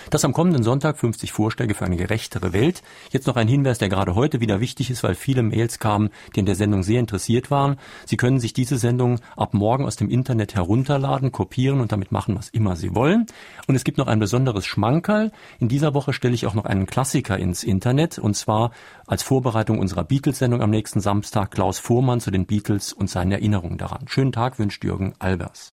Das 0.09 0.25
am 0.25 0.33
kommenden 0.33 0.63
Sonntag 0.63 0.99
50 0.99 1.33
Vorschläge 1.33 1.75
für 1.75 1.85
eine 1.85 1.97
gerechtere 1.97 2.53
Welt. 2.53 2.83
Jetzt 3.11 3.27
noch 3.27 3.37
ein 3.37 3.49
Hinweis, 3.49 3.79
der 3.79 3.89
gerade 3.89 4.15
heute 4.15 4.41
wieder 4.41 4.61
wichtig 4.61 4.91
ist, 4.91 5.03
weil 5.03 5.15
viele 5.15 5.43
Mails 5.43 5.79
kamen, 5.79 6.11
die 6.35 6.41
in 6.41 6.47
der 6.47 6.55
Sendung 6.55 6.83
sehr 6.83 7.01
interessiert 7.01 7.51
waren. 7.51 7.77
Sie 8.07 8.17
können 8.17 8.41
sich 8.41 8.53
diese 8.53 8.79
Sendung 8.79 9.21
ab 9.37 9.53
morgen 9.53 9.85
aus 9.85 9.97
dem 9.97 10.09
Internet 10.09 10.55
herunterladen, 10.55 11.33
kopieren 11.33 11.81
und 11.81 11.93
damit 11.93 12.13
machen, 12.13 12.37
was 12.37 12.49
immer 12.49 12.77
Sie 12.77 12.95
wollen. 12.95 13.27
Und 13.67 13.75
es 13.75 13.85
gibt 13.85 13.99
noch 13.99 14.07
ein 14.07 14.19
besonderes 14.19 14.65
Schmankerl. 14.65 15.33
In 15.59 15.69
dieser 15.69 15.93
Woche 15.95 16.13
stelle 16.13 16.35
ich 16.35 16.47
auch 16.47 16.55
noch 16.55 16.65
einen 16.65 16.87
Klassiker 16.87 17.39
ins 17.39 17.63
Internet 17.63 18.19
und 18.19 18.35
zwar 18.35 18.71
als 19.07 19.23
Vorbereitung 19.23 19.79
unserer 19.79 20.05
Beatles-Sendung 20.05 20.63
am 20.63 20.71
nächsten 20.71 21.01
Samstag 21.01 21.51
Klaus 21.51 21.79
Fuhrmann 21.79 22.21
zu 22.21 22.31
den 22.31 22.47
Beatles 22.47 22.93
und 22.93 23.11
seinen 23.11 23.33
Erinnerungen 23.33 23.79
daran. 23.79 24.07
Schönen 24.07 24.33
Tag 24.33 24.59
wünscht 24.59 24.85
Jürgen 24.85 25.15
Albers. 25.19 25.69